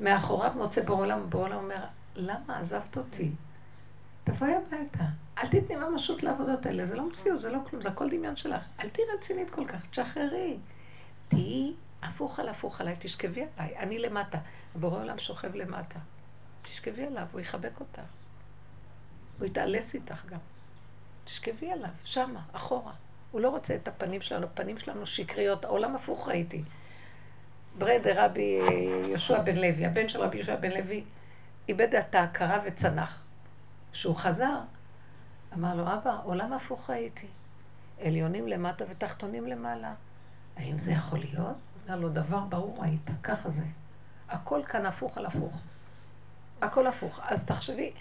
מאחוריו 0.00 0.50
מוצא 0.56 0.82
בור 0.82 0.98
עולם, 0.98 1.30
בור 1.30 1.42
עולם 1.42 1.56
אומר, 1.56 1.84
למה 2.16 2.58
עזבת 2.58 2.96
אותי? 2.96 3.30
תבואי 4.24 4.50
הביתה. 4.54 5.04
אל 5.38 5.46
תתני 5.46 5.76
ממשות 5.76 6.22
לעבודות 6.22 6.66
האלה, 6.66 6.86
זה 6.86 6.96
לא 6.96 7.08
מציאות, 7.08 7.40
זה 7.40 7.50
לא 7.50 7.58
כלום, 7.70 7.82
זה 7.82 7.88
הכל 7.88 8.10
דמיון 8.10 8.36
שלך. 8.36 8.64
אל 8.80 8.88
תהיי 8.88 9.04
רצינית 9.18 9.50
כל 9.50 9.66
כך, 9.66 9.86
תשחררי. 9.90 10.56
תהיי 11.28 11.72
הפוך 12.02 12.38
על 12.40 12.48
הפוך 12.48 12.80
עליי, 12.80 12.96
תשכבי 12.98 13.44
עליי, 13.56 13.78
אני 13.78 13.98
למטה. 13.98 14.38
הבורא 14.74 15.00
עולם 15.00 15.18
שוכב 15.18 15.54
למטה. 15.54 15.98
תשכבי 16.62 17.06
עליו, 17.06 17.26
הוא 17.32 17.40
יחבק 17.40 17.80
אותך. 17.80 18.00
הוא 19.38 19.46
יתעלס 19.46 19.94
איתך 19.94 20.26
גם. 20.26 20.38
תשכבי 21.24 21.70
עליו, 21.70 21.90
שמה, 22.04 22.40
אחורה. 22.52 22.92
הוא 23.30 23.40
לא 23.40 23.48
רוצה 23.48 23.74
את 23.74 23.88
הפנים 23.88 24.20
שלנו, 24.20 24.46
הפנים 24.46 24.78
שלנו 24.78 25.06
שקריות, 25.06 25.64
העולם 25.64 25.96
הפוך 25.96 26.28
ראיתי. 26.28 26.62
ברד 27.78 28.06
רבי 28.06 28.60
יהושע 29.08 29.40
בן 29.42 29.56
לוי, 29.56 29.86
הבן 29.86 30.08
של 30.08 30.20
רבי 30.20 30.36
יהושע 30.36 30.56
בן 30.56 30.70
לוי, 30.70 31.04
איבד 31.68 31.94
את 31.94 32.14
ההכרה 32.14 32.60
וצנח. 32.64 33.22
כשהוא 33.92 34.16
חזר, 34.16 34.58
אמר 35.54 35.74
לו, 35.74 35.82
אבא, 35.82 36.18
עולם 36.24 36.52
הפוך 36.52 36.90
ראיתי. 36.90 37.26
עליונים 38.00 38.48
למטה 38.48 38.84
ותחתונים 38.88 39.46
למעלה. 39.46 39.94
האם 40.56 40.78
זה 40.78 40.92
יכול 40.92 41.18
להיות? 41.18 41.56
אמר 41.86 41.96
לו, 41.96 42.08
דבר 42.08 42.40
ברור 42.40 42.82
ראית, 42.82 43.10
ככה 43.22 43.50
זה. 43.50 43.64
הכל 44.28 44.60
כאן 44.68 44.86
הפוך 44.86 45.18
על 45.18 45.26
הפוך. 45.26 45.60
הכל 46.62 46.86
הפוך. 46.86 47.20
אז 47.22 47.44
תחשבי, 47.44 47.92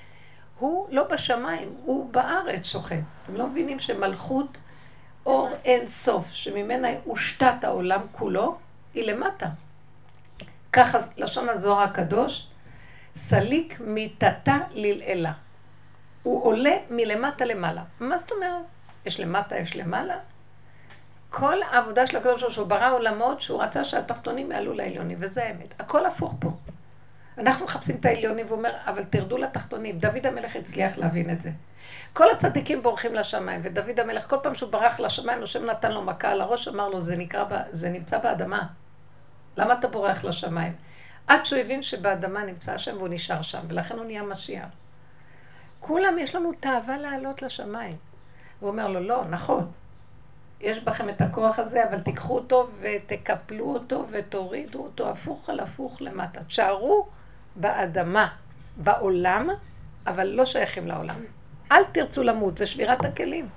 הוא 0.59 0.87
לא 0.91 1.07
בשמיים, 1.07 1.75
הוא 1.85 2.13
בארץ 2.13 2.65
שוכב. 2.65 3.01
אתם 3.23 3.35
לא 3.35 3.47
מבינים 3.47 3.79
שמלכות 3.79 4.57
אור 5.25 5.49
אין 5.65 5.87
סוף, 5.87 6.25
שממנה 6.31 6.87
הושתת 7.03 7.63
העולם 7.63 8.01
כולו, 8.11 8.57
היא 8.93 9.11
למטה. 9.11 9.49
ככה 10.73 10.97
לשון 11.17 11.49
הזוהר 11.49 11.83
הקדוש, 11.83 12.47
סליק 13.15 13.79
מיתתה 13.79 14.57
ללעלה. 14.71 15.33
הוא 16.23 16.45
עולה 16.45 16.77
מלמטה 16.89 17.45
למעלה. 17.45 17.83
מה 17.99 18.17
זאת 18.17 18.31
אומרת? 18.31 18.65
יש 19.05 19.19
למטה, 19.19 19.57
יש 19.57 19.75
למעלה. 19.75 20.17
כל 21.29 21.63
העבודה 21.63 22.07
של 22.07 22.17
הקדוש 22.17 22.41
ברוך 22.41 22.57
הוא 22.57 22.67
ברא 22.67 22.91
עולמות 22.91 23.41
שהוא 23.41 23.63
רצה 23.63 23.83
שהתחתונים 23.83 24.51
יעלו 24.51 24.73
לעליונים, 24.73 25.17
וזה 25.21 25.43
האמת. 25.43 25.67
הכל 25.79 26.05
הפוך 26.05 26.35
פה. 26.39 26.51
אנחנו 27.37 27.65
מחפשים 27.65 27.95
את 27.95 28.05
העליונים, 28.05 28.45
והוא 28.45 28.57
אומר, 28.57 28.73
אבל 28.85 29.03
תרדו 29.03 29.37
לתחתונים. 29.37 29.99
דוד 29.99 30.25
המלך 30.25 30.55
הצליח 30.55 30.97
להבין 30.97 31.29
את 31.29 31.41
זה. 31.41 31.51
כל 32.13 32.31
הצדיקים 32.31 32.83
בורחים 32.83 33.15
לשמיים, 33.15 33.61
ודוד 33.63 33.99
המלך, 33.99 34.29
כל 34.29 34.37
פעם 34.43 34.55
שהוא 34.55 34.71
ברח 34.71 34.99
לשמיים, 34.99 35.43
השם 35.43 35.65
נתן 35.65 35.91
לו 35.91 36.01
מכה 36.01 36.31
על 36.31 36.41
הראש, 36.41 36.67
אמר 36.67 36.89
לו, 36.89 37.01
זה, 37.01 37.15
נקרא, 37.15 37.45
זה 37.71 37.89
נמצא 37.89 38.17
באדמה. 38.17 38.67
למה 39.57 39.73
אתה 39.73 39.87
בורח 39.87 40.23
לשמיים? 40.23 40.73
עד 41.27 41.45
שהוא 41.45 41.59
הבין 41.59 41.83
שבאדמה 41.83 42.43
נמצא 42.43 42.71
השם 42.71 42.97
והוא 42.97 43.07
נשאר 43.07 43.41
שם, 43.41 43.61
ולכן 43.67 43.97
הוא 43.97 44.05
נהיה 44.05 44.23
משיח. 44.23 44.65
כולם, 45.81 46.17
יש 46.19 46.35
לנו 46.35 46.51
תאווה 46.59 46.97
לעלות 46.97 47.41
לשמיים. 47.41 47.95
הוא 48.59 48.69
אומר 48.69 48.87
לו, 48.87 48.99
לא, 48.99 49.23
נכון, 49.29 49.71
יש 50.61 50.79
בכם 50.79 51.09
את 51.09 51.21
הכוח 51.21 51.59
הזה, 51.59 51.89
אבל 51.89 51.99
תיקחו 52.01 52.35
אותו 52.35 52.69
ותקפלו 52.81 53.73
אותו 53.73 54.05
ותורידו 54.11 54.79
אותו 54.83 55.09
הפוך 55.09 55.49
על 55.49 55.59
הפוך 55.59 56.01
למטה. 56.01 56.43
תשארו 56.43 57.07
באדמה, 57.55 58.27
בעולם, 58.77 59.49
אבל 60.07 60.27
לא 60.27 60.45
שייכים 60.45 60.87
לעולם. 60.87 61.15
אל 61.71 61.83
תרצו 61.83 62.23
למות, 62.23 62.57
זה 62.57 62.65
שבירת 62.65 63.05
הכלים. 63.05 63.49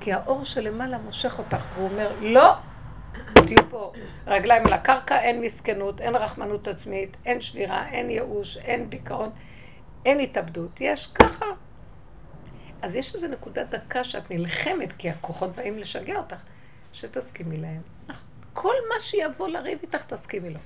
כי 0.00 0.12
האור 0.12 0.44
שלמעלה 0.44 0.98
מושך 0.98 1.38
אותך, 1.38 1.64
והוא 1.74 1.88
אומר, 1.90 2.12
לא, 2.20 2.54
תהיו 3.34 3.70
פה 3.70 3.92
רגליים 4.26 4.66
על 4.66 4.72
הקרקע, 4.72 5.20
אין 5.20 5.40
מסכנות, 5.40 6.00
אין 6.00 6.16
רחמנות 6.16 6.68
עצמית, 6.68 7.16
אין 7.26 7.40
שבירה, 7.40 7.88
אין 7.88 8.10
ייאוש, 8.10 8.56
אין 8.56 8.90
דיכאון, 8.90 9.30
אין 10.04 10.20
התאבדות. 10.20 10.80
יש 10.80 11.06
ככה. 11.06 11.46
אז 12.82 12.96
יש 12.96 13.14
איזו 13.14 13.28
נקודה 13.28 13.64
דקה 13.64 14.04
שאת 14.04 14.30
נלחמת, 14.30 14.88
כי 14.98 15.10
הכוחות 15.10 15.56
באים 15.56 15.78
לשגע 15.78 16.16
אותך, 16.16 16.40
שתסכימי 16.92 17.56
להם. 17.56 17.80
כל 18.52 18.74
מה 18.88 19.00
שיבוא 19.00 19.48
לריב 19.48 19.78
איתך, 19.82 20.04
תסכימי 20.04 20.50
לו. 20.50 20.60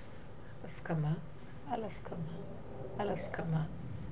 הסכמה, 0.64 1.12
על 1.70 1.85
הסכמה, 1.85 2.16
על 2.98 3.11
הסכמה, 3.11 3.62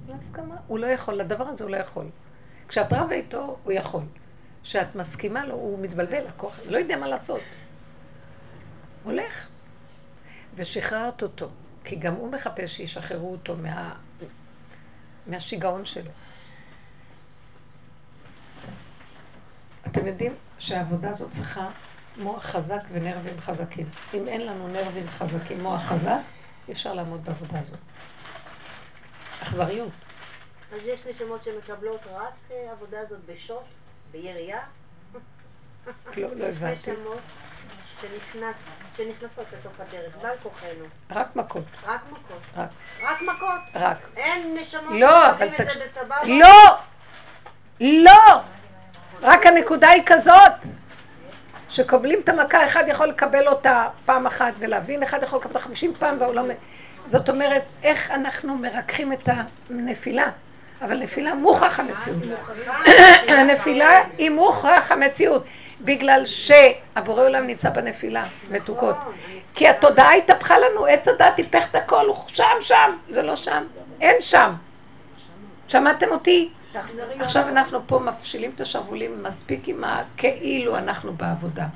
על 0.09 0.15
הסכמה. 0.19 0.57
הוא 0.67 0.79
לא 0.79 0.87
יכול, 0.87 1.15
לדבר 1.15 1.45
הזה 1.49 1.65
הוא 1.65 1.71
לא 1.71 1.77
יכול. 1.77 2.07
כשאת 2.69 2.93
רבה 2.93 3.15
איתו, 3.15 3.57
הוא 3.65 3.73
יכול. 3.73 4.03
כשאת 4.62 4.95
מסכימה 4.95 5.47
לו, 5.47 5.55
הוא 5.55 5.79
מתבלבל, 5.79 6.27
הכוח, 6.27 6.61
לא 6.67 6.79
יודע 6.79 6.97
מה 6.97 7.09
לעשות. 7.09 7.41
הולך. 9.05 9.49
ושחררת 10.55 11.23
אותו, 11.23 11.49
כי 11.85 11.97
גם 11.97 12.15
הוא 12.15 12.33
מחפש 12.33 12.77
שישחררו 12.77 13.33
אותו 13.33 13.57
מה... 13.57 13.95
מהשיגעון 15.27 15.85
שלו. 15.85 16.11
אתם 19.87 20.07
יודעים 20.07 20.35
שהעבודה 20.59 21.11
הזאת 21.11 21.31
צריכה 21.31 21.69
מוח 22.17 22.45
חזק 22.45 22.81
ונרבים 22.93 23.41
חזקים. 23.41 23.89
אם 24.15 24.29
אין 24.29 24.47
לנו 24.47 24.69
נרבים 24.69 25.09
חזקים, 25.09 25.62
מוח 25.62 25.83
חזק, 25.83 26.19
אי 26.69 26.73
אפשר 26.73 26.95
לעמוד 26.95 27.25
בעבודה 27.25 27.61
הזאת. 27.61 27.79
אכזריות. 29.43 29.93
אז 30.73 30.81
יש 30.85 31.07
נשמות 31.07 31.45
שמקבלות 31.45 32.01
רק 32.15 32.35
אה, 32.51 32.73
עבודה 32.73 33.01
הזאת 33.01 33.19
בשוט, 33.27 33.65
בירייה? 34.12 34.61
לא, 36.17 36.35
לא 36.35 36.45
הבנתי. 36.45 36.91
שנכנס, 38.00 38.56
שנכנסות 38.96 39.44
לתוך 39.52 39.72
הדרך, 39.80 40.16
בעל 40.22 40.37
כוחנו. 40.42 40.85
רק 41.11 41.37
מכות. 41.37 41.64
רק 41.87 42.00
מכות. 42.11 42.40
רק. 42.56 42.68
רק 43.02 43.22
מכות. 43.22 43.61
רק. 43.74 43.96
אין 44.16 44.56
נשמות 44.61 45.00
לא, 45.00 45.30
אבל 45.30 45.46
שמקבלים 45.46 45.52
את 45.52 45.61
תקש... 45.61 45.76
זה 45.76 45.85
בסבבה? 45.85 46.16
לא! 46.24 46.76
לא! 47.80 48.40
רק 49.22 49.46
הנקודה 49.46 49.88
היא 49.88 50.02
כזאת, 50.06 50.52
שקובלים 51.68 52.20
את 52.24 52.28
המכה, 52.28 52.66
אחד 52.66 52.85
יכול 52.88 53.06
לקבל 53.06 53.48
אותה 53.48 53.88
פעם 54.04 54.26
אחת 54.26 54.52
ולהבין, 54.59 55.02
אחד 55.02 55.22
יכול 55.22 55.38
לקבל 55.38 55.50
אותה 55.50 55.64
חמישים 55.64 55.94
פעם 55.98 56.16
והעולם... 56.20 56.46
זאת 57.06 57.28
אומרת, 57.28 57.62
איך 57.82 58.11
אנחנו 58.11 58.56
מרככים 58.56 59.12
את 59.12 59.28
הנפילה. 59.70 60.30
אבל 60.82 60.98
נפילה 60.98 61.35
מוכרח 61.35 61.80
המציאות. 61.80 62.22
הנפילה 63.28 63.90
היא 64.18 64.30
מוכרח 64.30 64.92
המציאות, 64.92 65.44
בגלל 65.81 66.23
שהבורא 66.27 67.23
עולם 67.23 67.47
נמצא 67.47 67.71
בנפילה, 67.71 68.27
מתוקות. 68.51 68.97
כי 69.55 69.69
התודעה 69.69 70.15
התהפכה 70.15 70.59
לנו, 70.59 70.87
עץ 70.87 71.09
הדת 71.09 71.35
טיפח 71.37 71.71
את 71.71 71.75
הכל, 71.75 72.07
הוא 72.07 72.17
שם, 72.29 72.45
שם, 72.61 72.97
זה 73.11 73.23
לא 73.23 73.37
שם, 73.37 73.65
אין 74.01 74.17
שם. 74.21 74.53
שמעתם 75.69 76.09
אותי? 76.11 76.51
עכשיו 77.21 77.49
אנחנו 77.49 77.79
פה 77.87 77.99
מפשילים 77.99 78.51
את 78.55 78.61
השרוולים 78.61 79.23
מספיק 79.23 79.69
עם 79.69 79.85
הכאילו 79.85 80.77
אנחנו 80.77 81.12
בעבודה. 81.12 81.67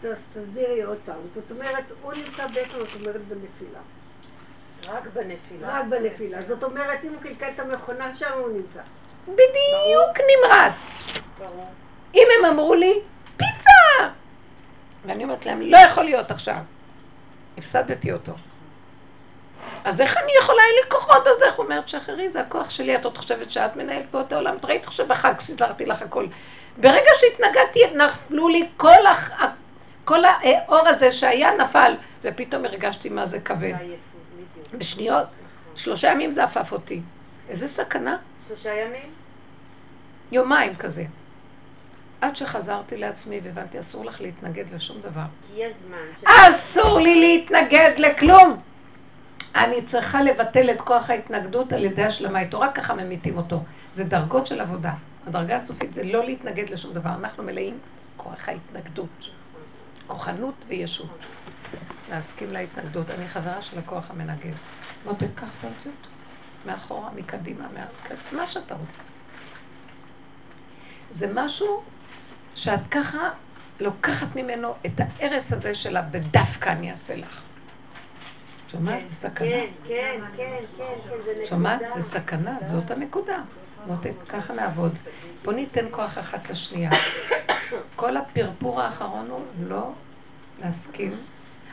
תסבירי 0.00 0.82
עוד 0.82 0.98
פעם. 1.04 1.16
זאת 1.34 1.50
אומרת, 1.50 1.84
הוא 2.02 2.12
נמצא 2.12 2.46
בעצם, 2.46 2.78
זאת 2.78 2.88
אומרת, 3.00 3.20
בנפילה. 3.28 3.80
רק 4.88 5.02
בנפילה. 5.14 5.78
רק 5.78 5.84
בנפילה. 5.88 6.38
זאת 6.48 6.62
אומרת, 6.62 7.04
אם 7.04 7.08
הוא 7.08 7.22
קלקל 7.22 7.48
את 7.54 7.60
המכונה, 7.60 8.16
שם 8.16 8.32
הוא 8.38 8.48
נמצא. 8.48 8.80
בדיוק 9.24 10.18
נמרץ. 10.30 10.90
אם 12.14 12.26
הם 12.38 12.44
אמרו 12.44 12.74
לי, 12.74 13.00
פיצה! 13.36 14.08
ואני 15.06 15.24
אומרת 15.24 15.46
להם, 15.46 15.60
לא 15.60 15.76
יכול 15.76 16.04
להיות 16.04 16.30
עכשיו. 16.30 16.58
הפסדתי 17.58 18.12
אותו. 18.12 18.32
אז 19.84 20.00
איך 20.00 20.16
אני 20.16 20.32
יכולה, 20.42 20.62
אין 20.62 20.74
לי 20.84 20.90
כוחות, 20.90 21.26
אז 21.26 21.42
איך 21.42 21.58
אומרת, 21.58 21.88
שחררי, 21.88 22.30
זה 22.30 22.40
הכוח 22.40 22.70
שלי, 22.70 22.96
את 22.96 23.04
עוד 23.04 23.18
חושבת 23.18 23.50
שאת 23.50 23.76
מנהלת 23.76 24.04
פה 24.10 24.20
את 24.20 24.32
העולם, 24.32 24.56
את 24.56 24.64
ראית 24.64 24.86
עכשיו 24.86 25.06
בחג, 25.08 25.32
סידרתי 25.40 25.86
לך 25.86 26.02
הכל. 26.02 26.26
ברגע 26.76 27.10
שהתנגדתי, 27.20 27.80
נפלו 27.96 28.48
לי 28.48 28.68
כל, 28.76 29.06
הח... 29.06 29.30
כל 30.04 30.24
האור 30.24 30.88
הזה 30.88 31.12
שהיה 31.12 31.50
נפל, 31.50 31.94
ופתאום 32.22 32.64
הרגשתי 32.64 33.08
מה 33.08 33.26
זה 33.26 33.40
כבד. 33.40 33.74
בשניות, 34.72 35.26
שלושה 35.74 36.10
ימים 36.10 36.30
זה 36.30 36.44
עפף 36.44 36.72
אותי. 36.72 37.00
איזה 37.48 37.68
סכנה. 37.68 38.16
שלושה 38.48 38.74
ימים? 38.74 39.10
יומיים 40.32 40.74
כזה. 40.74 41.04
עד 42.26 42.36
שחזרתי 42.36 42.96
לעצמי 42.96 43.40
והבנתי, 43.44 43.80
אסור 43.80 44.04
לך 44.04 44.20
להתנגד 44.20 44.64
לשום 44.74 45.00
דבר. 45.00 45.24
כי 45.46 45.52
יש 45.56 45.74
זמן. 45.74 46.28
אסור 46.48 47.00
לי 47.00 47.20
להתנגד 47.20 47.92
לכלום! 47.96 48.60
אני 49.54 49.82
צריכה 49.82 50.22
לבטל 50.22 50.70
את 50.70 50.80
כוח 50.80 51.10
ההתנגדות 51.10 51.72
על 51.72 51.84
ידי 51.84 52.04
השלמה 52.04 52.40
איתו, 52.40 52.60
רק 52.60 52.76
ככה 52.76 52.94
ממיתים 52.94 53.36
אותו. 53.36 53.62
זה 53.94 54.04
דרגות 54.04 54.46
של 54.46 54.60
עבודה. 54.60 54.92
הדרגה 55.26 55.56
הסופית 55.56 55.94
זה 55.94 56.02
לא 56.04 56.24
להתנגד 56.24 56.70
לשום 56.70 56.92
דבר. 56.92 57.10
אנחנו 57.10 57.42
מלאים 57.42 57.78
כוח 58.16 58.48
ההתנגדות. 58.48 59.26
כוחנות 60.06 60.54
וישות. 60.68 61.18
להסכים 62.10 62.52
להתנגדות. 62.52 63.10
אני 63.10 63.28
חברה 63.28 63.62
של 63.62 63.78
הכוח 63.78 64.10
המנגד. 64.10 64.52
מותק, 65.04 65.26
קח 65.34 65.48
את 65.58 65.64
האותיות. 65.64 66.06
מאחורה, 66.66 67.10
מקדימה, 67.16 67.66
מה 68.32 68.46
שאתה 68.46 68.74
רוצה. 68.74 69.02
זה 71.10 71.30
משהו 71.34 71.82
שאת 72.56 72.80
ככה 72.90 73.30
לוקחת 73.80 74.36
ממנו 74.36 74.74
את 74.86 75.00
ההרס 75.00 75.52
הזה 75.52 75.74
שלה, 75.74 76.02
ודווקא 76.10 76.70
אני 76.70 76.92
אעשה 76.92 77.16
לך. 77.16 77.40
שומעת? 78.72 79.00
כן, 79.00 79.06
זה 79.06 79.14
סכנה. 79.14 79.48
כן, 79.48 79.66
כן, 79.88 80.20
כן, 80.36 80.58
כן, 80.76 80.84
זה 81.24 81.30
נקודה. 81.30 81.46
שומעת? 81.46 81.80
זה 81.94 82.02
סכנה, 82.02 82.56
זאת 82.60 82.90
הנקודה. 82.90 83.38
מותק, 83.86 84.12
ככה 84.28 84.54
נעבוד. 84.54 84.94
בוא 85.44 85.52
ניתן 85.52 85.86
כוח 85.90 86.18
אחת 86.18 86.50
לשנייה. 86.50 86.90
כל 87.96 88.16
הפרפור 88.16 88.82
האחרון 88.82 89.30
הוא 89.30 89.40
לא 89.68 89.90
להסכים. 90.62 91.16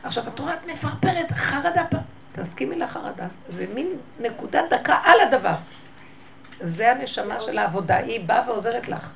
עכשיו, 0.03 0.27
התורה 0.27 0.53
את 0.53 0.67
מפרפרת, 0.67 1.31
חרדה 1.31 1.83
פה. 1.89 1.97
תסכימי 2.31 2.75
לחרדה. 2.75 3.27
זה 3.49 3.65
מין 3.73 3.87
נקודה 4.19 4.61
דקה 4.69 4.99
על 5.03 5.19
הדבר. 5.21 5.55
זה 6.59 6.91
הנשמה 6.91 7.39
של 7.39 7.57
העבודה, 7.57 7.97
היא 7.97 8.27
באה 8.27 8.49
ועוזרת 8.49 8.89
לך. 8.89 9.11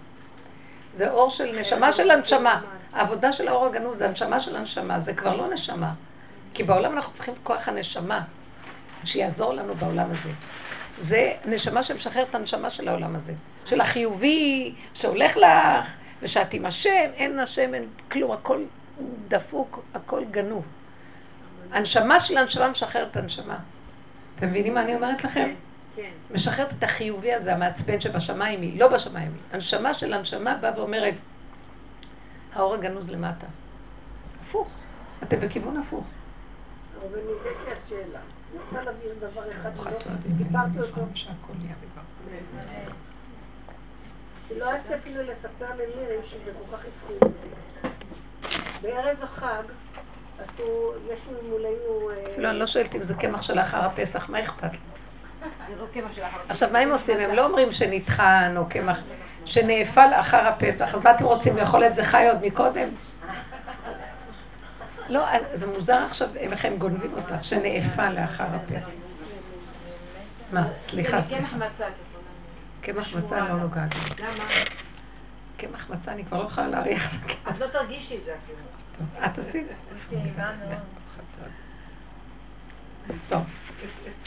זה 0.97 1.09
אור 1.11 1.29
של 1.29 1.59
נשמה 1.59 1.91
של 1.91 2.11
הנשמה. 2.11 2.61
העבודה 2.93 3.31
של 3.31 3.47
האור 3.47 3.65
הגנוז 3.65 3.97
זה 3.97 4.07
הנשמה 4.07 4.39
של 4.39 4.55
הנשמה, 4.55 4.99
זה 4.99 5.13
כבר 5.13 5.35
לא 5.35 5.53
נשמה. 5.53 5.93
כי 6.53 6.63
בעולם 6.63 6.93
אנחנו 6.93 7.13
צריכים 7.13 7.33
את 7.33 7.39
כוח 7.43 7.67
הנשמה, 7.67 8.21
שיעזור 9.03 9.53
לנו 9.53 9.75
בעולם 9.75 10.11
הזה. 10.11 10.29
זה 10.99 11.33
נשמה 11.45 11.83
שמשחררת 11.83 12.29
את 12.29 12.35
הנשמה 12.35 12.69
של 12.69 12.87
העולם 12.87 13.15
הזה. 13.15 13.33
של 13.65 13.81
החיובי, 13.81 14.73
שהולך 14.93 15.37
לך, 15.37 15.87
ושאת 16.21 16.53
עם 16.53 16.65
השם, 16.65 17.09
אין 17.15 17.39
השם, 17.39 17.73
אין 17.73 17.85
כלום, 18.11 18.31
הכל 18.31 18.63
דפוק, 19.27 19.83
הכל 19.93 20.23
גנוב. 20.31 20.65
הנשמה 21.71 22.19
של 22.19 22.37
הנשמה 22.37 22.67
משחררת 22.67 23.11
את 23.11 23.17
הנשמה. 23.17 23.57
אתם 24.35 24.47
מבינים 24.49 24.73
מה 24.73 24.81
אני 24.81 24.95
אומרת 24.95 25.23
לכם? 25.23 25.53
כן. 25.97 26.11
משחררת 26.31 26.73
את 26.77 26.83
החיובי 26.83 27.33
הזה, 27.33 27.53
המעצבן 27.53 27.99
שבשמיים 28.01 28.61
היא, 28.61 28.79
לא 28.79 28.87
בשמיים 28.87 29.31
היא. 29.33 29.41
הנשמה 29.51 29.93
של 29.93 30.13
הנשמה 30.13 30.55
באה 30.55 30.71
ואומרת, 30.77 31.13
האור 32.53 32.73
הגנוז 32.73 33.09
למטה. 33.09 33.45
הפוך. 34.41 34.67
אתם 35.23 35.39
בכיוון 35.39 35.77
הפוך. 35.77 36.05
אבל 37.01 37.17
לי 37.17 37.51
שאלה. 37.89 38.19
אני 38.51 38.59
רוצה 38.65 38.83
להבהיר 38.83 39.13
דבר 39.19 39.51
אחד, 39.51 39.75
ברוך 39.75 39.87
לא- 39.87 39.91
יודע, 39.91 40.37
סיפרתי 40.37 40.79
אותו, 40.79 41.01
יהיה 41.61 41.75
בבר. 41.81 42.01
שלא 44.49 44.71
אעשה 44.71 44.95
אפילו 44.95 45.23
לספר 45.23 45.65
למירי 45.73 46.17
שזה 46.23 46.51
כל 46.59 46.77
כך 46.77 46.83
הפחיד 46.85 47.17
אותי. 47.23 47.47
בערב 48.81 49.17
החג 49.23 49.63
עשו, 50.39 50.91
יש 51.13 51.19
מולנו... 51.49 52.09
אה, 52.09 52.31
אפילו 52.33 52.49
אני 52.49 52.59
לא 52.59 52.67
שואלת 52.67 52.95
אם 52.95 53.03
זה 53.03 53.13
קמח 53.13 53.41
של 53.41 53.59
אחר 53.59 53.85
הפסח, 53.85 54.29
מה 54.29 54.39
אכפת 54.39 54.71
לי? 54.71 54.77
עכשיו, 56.49 56.69
מה 56.71 56.79
הם 56.79 56.91
עושים? 56.91 57.19
הם 57.19 57.35
לא 57.35 57.45
אומרים 57.45 57.71
שנטחן 57.71 58.53
או 58.57 58.65
קמח, 58.69 58.99
שנאפל 59.45 60.09
אחר 60.19 60.47
הפסח. 60.47 60.95
אז 60.95 61.03
מה 61.03 61.11
אתם 61.11 61.25
רוצים, 61.25 61.57
לאכול 61.57 61.85
את 61.85 61.95
זה 61.95 62.03
חי 62.03 62.27
עוד 62.27 62.45
מקודם? 62.45 62.89
לא, 65.09 65.25
זה 65.53 65.67
מוזר 65.67 66.03
עכשיו 66.03 66.27
איך 66.35 66.65
הם 66.65 66.77
גונבים 66.77 67.13
אותך, 67.13 67.35
שנאפל 67.41 68.09
לאחר 68.09 68.43
הפסח. 68.43 68.89
מה? 70.51 70.67
סליחה, 70.81 71.21
סליחה. 71.21 71.57
קמח 72.81 73.15
מצה 73.15 73.39
לא 73.39 73.55
נוגעת. 73.55 73.93
למה? 74.19 74.43
קמח 75.57 75.89
מצה 75.89 76.11
אני 76.11 76.25
כבר 76.25 76.37
לא 76.37 76.43
יכולה 76.43 76.67
להריח. 76.67 77.15
את 77.49 77.59
לא 77.59 77.67
תרגישי 77.67 78.17
את 78.17 78.23
זה 78.25 78.35
אפילו. 78.43 78.57
את 79.25 79.37
עשית? 79.37 79.67
טוב, 83.29 83.41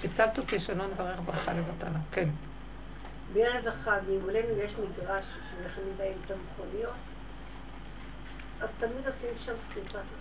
הצלת 0.05 0.39
אותי 0.39 0.61
שלא 0.61 0.87
נברך 0.87 1.21
ברכה 1.25 1.53
לבטלה. 1.53 1.99
כן. 2.13 2.29
בערב 3.33 3.67
החג, 3.69 4.01
ממולנו 4.09 4.49
יש 4.65 4.73
מגרש 4.73 5.25
שמכינים 5.51 5.95
בהם 5.97 6.13
את 6.27 6.31
המכוניות, 6.31 6.95
אז 8.61 8.69
תמיד 8.79 9.07
עושים 9.07 9.31
שם 9.45 9.53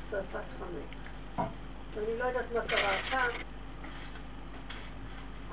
שרפת 0.09 0.39
חמץ. 0.59 1.47
אני 1.97 2.19
לא 2.19 2.23
יודעת 2.23 2.45
מה 2.53 2.61
קרה 2.61 2.95
הפעם. 2.95 3.31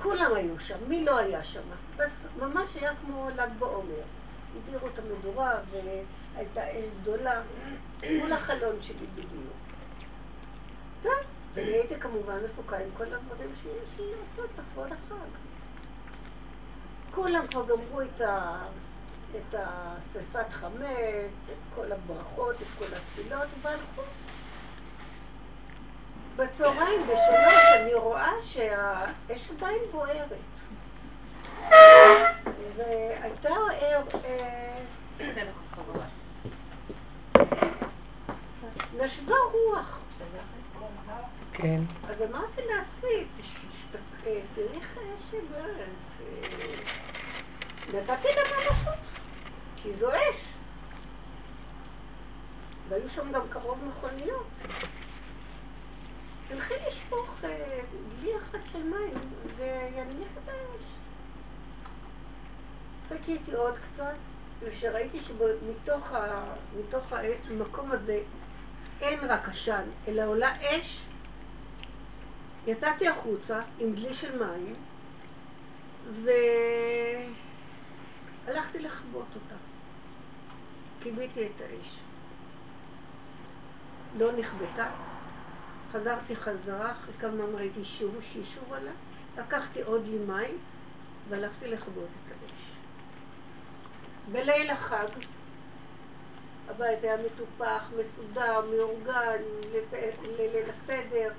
כולם 0.02 0.34
היו 0.34 0.60
שם, 0.60 0.76
מי 0.88 1.04
לא 1.04 1.18
היה 1.18 1.44
שם? 1.44 1.60
ממש 2.38 2.68
היה 2.74 2.92
כמו 3.06 3.30
ל"ג 3.36 3.48
בעומר. 3.58 4.02
הדירו 4.56 4.88
את 4.88 4.98
המדורה 4.98 5.54
והייתה 5.70 6.70
אש 6.70 6.84
גדולה 7.02 7.40
מול 8.20 8.32
החלון 8.32 8.76
שלי 8.82 9.06
בדיוק. 9.14 9.52
טוב, 11.02 11.12
ואני 11.56 11.68
הייתי 11.70 11.94
כמובן 12.00 12.38
עסוקה 12.44 12.76
עם 12.76 12.88
כל 12.96 13.04
הדברים 13.04 13.52
שיש 13.62 13.98
לי 13.98 14.04
לעשות 14.10 14.50
לכבוד 14.58 14.86
החג. 14.92 15.28
כולם 17.14 17.46
כבר 17.46 17.64
גמרו 17.66 18.02
את, 18.02 18.20
ה... 18.20 18.58
את 19.30 19.54
השרפת 19.54 20.52
חמץ, 20.52 21.32
את 21.52 21.74
כל 21.74 21.92
הברכות, 21.92 22.54
את 22.62 22.66
כל 22.78 22.84
התפילות, 22.84 23.48
והלכו. 23.62 24.02
בצהריים, 26.36 27.02
בשלוש, 27.02 27.64
אני 27.74 27.94
רואה 27.94 28.32
שהאש 28.44 29.50
עדיין 29.50 29.80
בוערת. 29.92 30.28
והייתה 32.76 33.54
ער... 33.80 34.02
אה, 34.24 34.80
נשבה 38.98 39.34
רוח. 39.52 39.98
כן. 41.56 41.80
אז 42.08 42.22
אמרתי 42.22 42.60
לעצמי, 42.62 43.24
אה, 44.26 44.40
תראי 44.54 44.78
איך 44.80 44.96
בוערת. 45.50 45.78
אה, 46.20 46.36
נתתי 47.94 48.28
לה 48.28 48.42
ממשות, 48.42 48.98
כי 49.76 49.92
זו 50.00 50.10
אש. 50.10 50.52
והיו 52.88 53.08
שם 53.10 53.32
גם 53.32 53.48
קרוב 53.48 53.78
מכוניות. 53.88 54.46
תלכי 56.48 56.74
לשפוך 56.88 57.34
אה, 57.44 57.80
דלי 58.20 58.30
אחד 58.36 58.58
של 58.72 58.82
מים 58.82 59.14
וינמיך 59.56 60.28
את 60.44 60.48
האש. 60.48 60.82
חיכיתי 63.08 63.52
עוד 63.54 63.74
קצת, 63.78 64.14
וכשראיתי 64.60 65.18
שמתוך 65.20 66.12
ה- 66.12 66.54
מתוך 66.78 67.12
המקום 67.50 67.92
הזה 67.92 68.20
אין 69.00 69.18
רק 69.28 69.48
עשן, 69.48 69.82
אלא 70.08 70.22
עולה 70.26 70.52
אש, 70.60 71.00
יצאתי 72.66 73.08
החוצה 73.08 73.60
עם 73.78 73.92
דלי 73.92 74.14
של 74.14 74.44
מים, 74.44 74.74
והלכתי 78.46 78.78
לכבות 78.78 79.26
אותה. 79.34 79.54
כיביתי 81.02 81.46
את 81.46 81.60
האש. 81.60 81.98
לא 84.18 84.32
נכבתה. 84.32 84.88
חזרתי 85.92 86.36
חזרה, 86.36 86.92
אחרי 86.92 87.14
כמה 87.20 87.30
זמן 87.36 87.54
ראיתי 87.54 87.84
שוב 87.84 88.16
ששוב 88.32 88.72
עלה, 88.72 88.90
לקחתי 89.38 89.82
עוד 89.82 90.06
לי 90.06 90.18
מים 90.18 90.58
והלכתי 91.28 91.68
לכבות 91.68 92.08
את 92.26 92.32
האש. 92.32 92.70
בליל 94.32 94.70
החג 94.70 95.08
הבית 96.68 97.04
היה 97.04 97.16
מטופח, 97.16 97.90
מסודר, 98.00 98.60
מאורגן, 98.70 99.42
לליל 100.38 100.70
הסדר, 100.70 101.32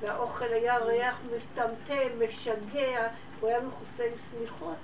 והאוכל 0.00 0.44
היה 0.44 0.78
ריח 0.78 1.20
מטמטם, 1.26 2.24
משגע, 2.24 3.08
הוא 3.40 3.48
היה 3.48 3.60
מכוסה 3.60 4.04
עם 4.04 4.12
שמיכות, 4.30 4.76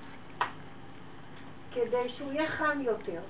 כדי 1.73 2.09
שהוא 2.09 2.33
יהיה 2.33 2.51
חם 2.51 2.81
יותר. 2.83 3.21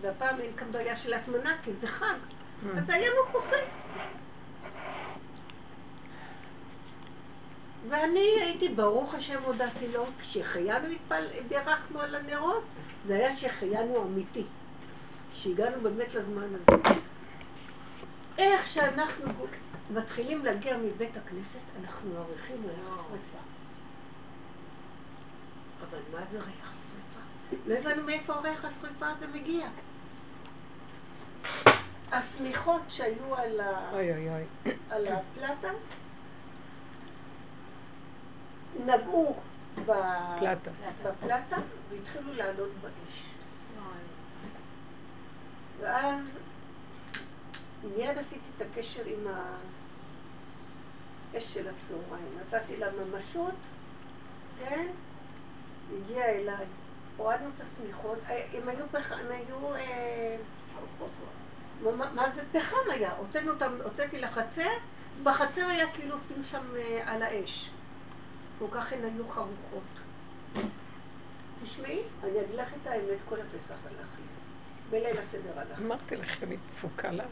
והפעם 0.00 0.40
אין 0.40 0.52
כאן 0.56 0.72
בעיה 0.72 0.96
של 0.96 1.14
הטמנה, 1.14 1.56
כי 1.62 1.70
זה 1.80 1.86
חג. 1.86 2.14
אז 2.76 2.90
היה 2.90 3.10
מכוסה. 3.24 3.56
ואני 7.88 8.40
הייתי, 8.40 8.68
ברוך 8.68 9.14
השם 9.14 9.42
הודעתי 9.42 9.88
לו, 9.88 10.06
כשחיינו 10.20 10.88
התפל... 10.88 11.26
בירכנו 11.48 12.00
על 12.00 12.14
הנרות, 12.14 12.62
זה 13.06 13.14
היה 13.14 13.36
שהחיינו 13.36 14.02
אמיתי. 14.02 14.44
שהגענו 15.34 15.80
באמת 15.82 16.14
לזמן 16.14 16.48
הזה. 16.54 17.00
איך 18.38 18.68
שאנחנו 18.68 19.32
מתחילים 19.90 20.44
להגיע 20.44 20.76
מבית 20.76 21.16
הכנסת, 21.16 21.60
אנחנו 21.80 22.18
עריכים 22.18 22.56
ריח 22.66 22.96
שרפה. 22.96 23.38
אבל 25.80 25.98
מה 26.12 26.20
זה 26.30 26.38
ריח 26.38 26.72
שרפה? 26.72 27.56
לא 27.66 27.74
הבנו 27.74 28.02
מאיפה 28.02 28.34
ריח 28.34 28.64
השרפה 28.64 29.08
הזה 29.08 29.26
מגיע. 29.26 29.68
השמיכות 32.12 32.82
שהיו 32.88 33.34
על, 33.36 33.60
ה... 33.60 33.90
אוי 33.92 34.12
אוי 34.12 34.28
אוי. 34.28 34.74
על 34.90 35.06
הפלטה 35.06 35.68
נגעו 38.86 39.36
ב... 39.86 39.92
פלטה. 40.38 40.70
בפלטה 41.02 41.56
והתחילו 41.90 42.34
לעלות 42.34 42.70
באש. 42.82 43.32
ואז 45.80 46.18
מיד 47.84 48.18
עשיתי 48.18 48.50
את 48.56 48.62
הקשר 48.62 49.02
עם 49.06 49.26
האש 51.34 51.54
של 51.54 51.68
הצהריים. 51.68 52.38
נתתי 52.40 52.76
לה 52.76 52.86
ממשות, 52.92 53.54
כן? 54.58 54.86
הגיעה 55.92 56.28
אליי. 56.28 56.66
הורדנו 57.16 57.48
את 57.56 57.60
השמיכות, 57.60 58.18
אה, 58.28 58.46
הם 58.52 58.68
היו 58.68 58.84
פחם, 58.92 59.14
הם 59.14 59.26
היו... 59.30 59.74
אה, 59.74 60.36
מה, 61.82 62.12
מה 62.12 62.30
זה 62.34 62.42
פחם 62.52 62.90
היה? 62.90 63.12
הוצאנו 63.12 63.52
אותם, 63.52 63.72
הוצאתי 63.84 64.20
לחצר, 64.20 64.70
בחצר 65.22 65.66
היה 65.66 65.92
כאילו 65.92 66.14
עושים 66.14 66.44
שם 66.44 66.76
אה, 66.76 67.12
על 67.12 67.22
האש. 67.22 67.70
כל 68.58 68.66
כך 68.70 68.92
הן 68.92 69.04
היו 69.04 69.28
חרוכות. 69.28 69.82
תשמעי, 71.62 72.02
אני 72.22 72.40
אגיד 72.40 72.54
לך 72.54 72.68
את 72.82 72.86
האמת, 72.86 73.18
כל 73.28 73.36
הפסח 73.40 73.74
הלך 73.84 74.08
לי. 74.18 74.24
בליל 74.90 75.18
הסדר 75.18 75.60
הלך. 75.60 75.78
אמרתי 75.78 76.16
לכם, 76.16 76.50
היא 76.50 76.58
דפוקה 76.72 77.10
לה. 77.10 77.24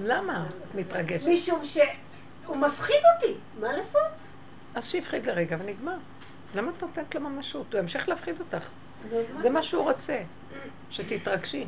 למה 0.00 0.46
את 0.68 0.74
מתרגשת? 0.74 1.28
משום 1.28 1.64
שהוא 1.64 2.56
מפחיד 2.56 3.00
אותי, 3.14 3.34
מה 3.60 3.72
לעשות? 3.72 4.00
אז 4.74 4.88
שיפחיד 4.88 5.26
לרגע 5.26 5.56
ונגמר. 5.60 5.96
למה 6.54 6.70
את 6.76 6.82
נותנת 6.82 7.14
לו 7.14 7.20
ממשות? 7.20 7.72
הוא 7.72 7.80
ימשיך 7.80 8.08
להפחיד 8.08 8.40
אותך. 8.40 8.68
זה 9.38 9.50
מה 9.50 9.62
שהוא 9.62 9.82
רוצה, 9.82 10.22
שתתרגשי. 10.90 11.66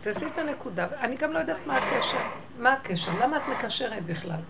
תעשי 0.00 0.26
את 0.26 0.38
הנקודה. 0.38 0.86
אני 1.00 1.16
גם 1.16 1.32
לא 1.32 1.38
יודעת 1.38 1.66
מה 1.66 1.76
הקשר. 1.76 2.18
מה 2.58 2.72
הקשר? 2.72 3.12
למה 3.20 3.36
את 3.36 3.42
מקשרת 3.48 4.06
בכלל? 4.06 4.40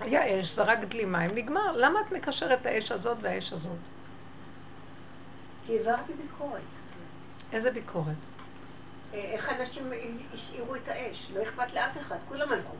היה 0.00 0.40
אש, 0.40 0.54
זרק 0.54 0.78
דלי 0.78 1.04
מים, 1.04 1.30
נגמר. 1.34 1.76
למה 1.76 2.00
את 2.00 2.12
מקשרת 2.12 2.60
את 2.60 2.66
האש 2.66 2.92
הזאת 2.92 3.18
והאש 3.20 3.52
הזאת? 3.52 3.78
כי 5.66 5.78
העברתי 5.78 6.12
ביקורת. 6.12 6.60
איזה 7.52 7.70
ביקורת? 7.70 8.14
אה, 9.14 9.18
איך 9.18 9.48
אנשים 9.48 9.92
השאירו 10.34 10.74
את 10.74 10.88
האש, 10.88 11.30
לא 11.34 11.42
אכפת 11.42 11.72
לאף 11.74 11.98
אחד, 12.00 12.16
כולם 12.28 12.52
הלכו. 12.52 12.74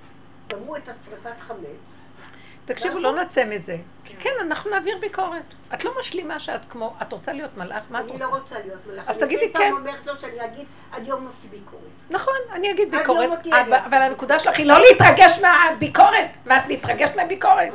גמרו 0.48 0.76
את 0.76 0.88
השרפת 0.88 1.40
חמץ. 1.40 1.58
תקשיבו, 2.68 2.98
לא 2.98 3.20
נצא 3.20 3.44
מזה. 3.44 3.76
כי 4.04 4.16
כן, 4.16 4.30
אנחנו 4.40 4.70
נעביר 4.70 4.98
ביקורת. 5.00 5.42
את 5.74 5.84
לא 5.84 5.90
משלימה 6.00 6.40
שאת 6.40 6.60
כמו, 6.70 6.94
את 7.02 7.12
רוצה 7.12 7.32
להיות 7.32 7.56
מלאך? 7.56 7.82
מה 7.90 8.00
את 8.00 8.04
אני 8.04 8.12
רוצה? 8.12 8.24
לא 8.24 8.28
רוצה 8.28 8.54
להיות 8.64 8.86
מלאך. 8.86 9.04
אז 9.06 9.18
אני 9.18 9.26
תגידי 9.26 9.52
כן. 9.52 9.72
אומרת 9.72 10.06
לו 10.06 10.16
שאני 10.18 10.44
אגיד, 10.44 10.66
עד 10.92 11.06
יום 11.06 11.22
מותי 11.22 11.56
ביקורת. 11.58 11.82
נכון, 12.10 12.34
אני 12.52 12.70
אגיד 12.70 12.90
ביקורת, 12.90 13.28
לא 13.46 13.56
לי. 13.56 13.62
אבל- 13.86 14.02
הנקודה 14.02 14.38
שלך 14.38 14.58
היא 14.58 14.66
לא 14.66 14.78
להתרגש 14.78 15.38
מהביקורת. 15.42 16.28
מה 16.46 16.58
את 16.58 16.62
מתרגשת 16.68 17.16
מהביקורת? 17.16 17.68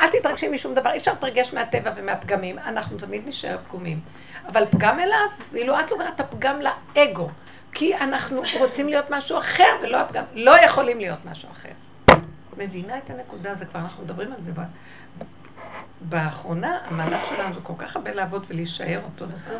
אל 0.00 0.08
תתרגשי 0.10 0.48
משום 0.48 0.74
דבר, 0.74 0.92
אי 0.92 0.98
אפשר 0.98 1.10
להתרגש 1.12 1.54
מהטבע 1.54 1.90
ומהפגמים, 1.96 2.58
אנחנו 2.58 2.98
תמיד 2.98 3.28
נשאר 3.28 3.56
פגומים. 3.68 4.00
אבל 4.48 4.64
פגם 4.70 5.00
אליו, 5.00 5.26
ואילו 5.52 5.80
את 5.80 5.90
לוקחת 5.90 6.14
את 6.14 6.20
הפגם 6.20 6.58
לאגו, 6.60 7.28
כי 7.72 7.96
אנחנו 7.96 8.42
רוצים 8.58 8.88
להיות 8.88 9.10
משהו 9.10 9.38
אחר 9.38 9.76
ולא 9.82 9.96
הפגם, 9.96 10.24
לא 10.34 10.54
יכולים 10.64 10.98
להיות 10.98 11.18
משהו 11.24 11.48
אחר. 11.50 11.68
מבינה 12.56 12.98
את 12.98 13.10
הנקודה, 13.10 13.54
זה 13.54 13.64
כבר 13.64 13.80
אנחנו 13.80 14.04
מדברים 14.04 14.32
על 14.32 14.42
זה. 14.42 14.52
באחרונה, 16.00 16.78
המהלך 16.84 17.26
שלנו 17.28 17.54
זה 17.54 17.60
כל 17.62 17.72
כך 17.78 17.96
הרבה 17.96 18.12
לעבוד 18.12 18.44
ולהישאר 18.48 19.00
אותו 19.04 19.26
דבר. 19.26 19.58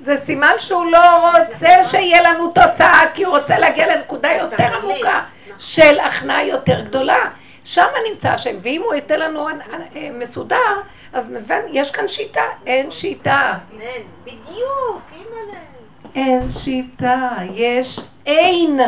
זה? 0.00 0.16
סימן 0.16 0.52
שהוא 0.58 0.86
לא 0.86 1.30
רוצה 1.38 1.84
שיהיה 1.90 2.22
לנו 2.22 2.52
תוצאה, 2.52 3.00
כי 3.14 3.24
הוא 3.24 3.38
רוצה 3.38 3.58
להגיע 3.58 3.96
לנקודה 3.96 4.32
יותר 4.32 4.76
עמוקה. 4.76 5.24
של 5.58 6.00
הכנעה 6.00 6.46
יותר 6.46 6.80
גדולה. 6.80 7.30
שם 7.64 7.86
נמצא 8.10 8.30
השם, 8.30 8.56
ואם 8.62 8.82
הוא 8.84 8.94
ייתן 8.94 9.20
לנו 9.20 9.48
אה, 9.48 9.54
אה, 9.96 10.10
מסודר, 10.12 10.80
אז 11.12 11.30
נבין, 11.30 11.62
יש 11.72 11.90
כאן 11.90 12.08
שיטה, 12.08 12.42
אין 12.66 12.90
שיטה. 12.90 13.58
אין, 13.80 14.02
בדיוק, 14.24 15.02
אימא'לה. 15.12 15.73
אין 16.14 16.40
שיטה, 16.58 17.30
יש 17.54 18.00
אין. 18.26 18.80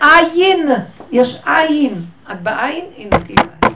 עין, 0.00 0.68
יש 1.12 1.42
עין. 1.46 2.04
את 2.32 2.40
בעין, 2.42 2.84
הנה 2.96 3.18
תהיי 3.20 3.36
בעין. 3.36 3.74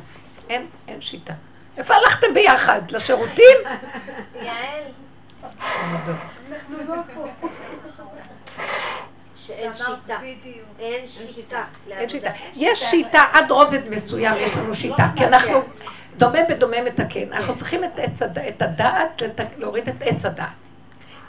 אין, 0.49 0.66
אין 0.89 1.01
שיטה. 1.01 1.33
איפה 1.77 1.95
הלכתם 1.95 2.35
ביחד? 2.35 2.91
לשירותים? 2.91 3.57
יעל, 4.43 4.83
אנחנו 5.43 6.77
לא 6.89 6.95
פה. 7.14 7.27
שאין 9.37 9.75
שיטה. 9.75 10.18
אין 10.79 11.07
שיטה. 11.07 11.62
אין 11.91 12.09
שיטה. 12.09 12.31
יש 12.55 12.83
שיטה 12.83 13.23
עד 13.33 13.51
רובד 13.51 13.89
מסוים, 13.91 14.35
יש 14.39 14.53
לנו 14.53 14.75
שיטה, 14.75 15.09
כי 15.16 15.25
אנחנו 15.27 15.62
דומה 16.16 16.39
בדומה 16.49 16.83
מתקן. 16.83 17.33
אנחנו 17.33 17.57
צריכים 17.57 17.85
את 18.49 18.62
הדעת, 18.62 19.23
להוריד 19.57 19.89
את 19.89 19.95
עץ 20.01 20.27
הדעת. 20.27 20.49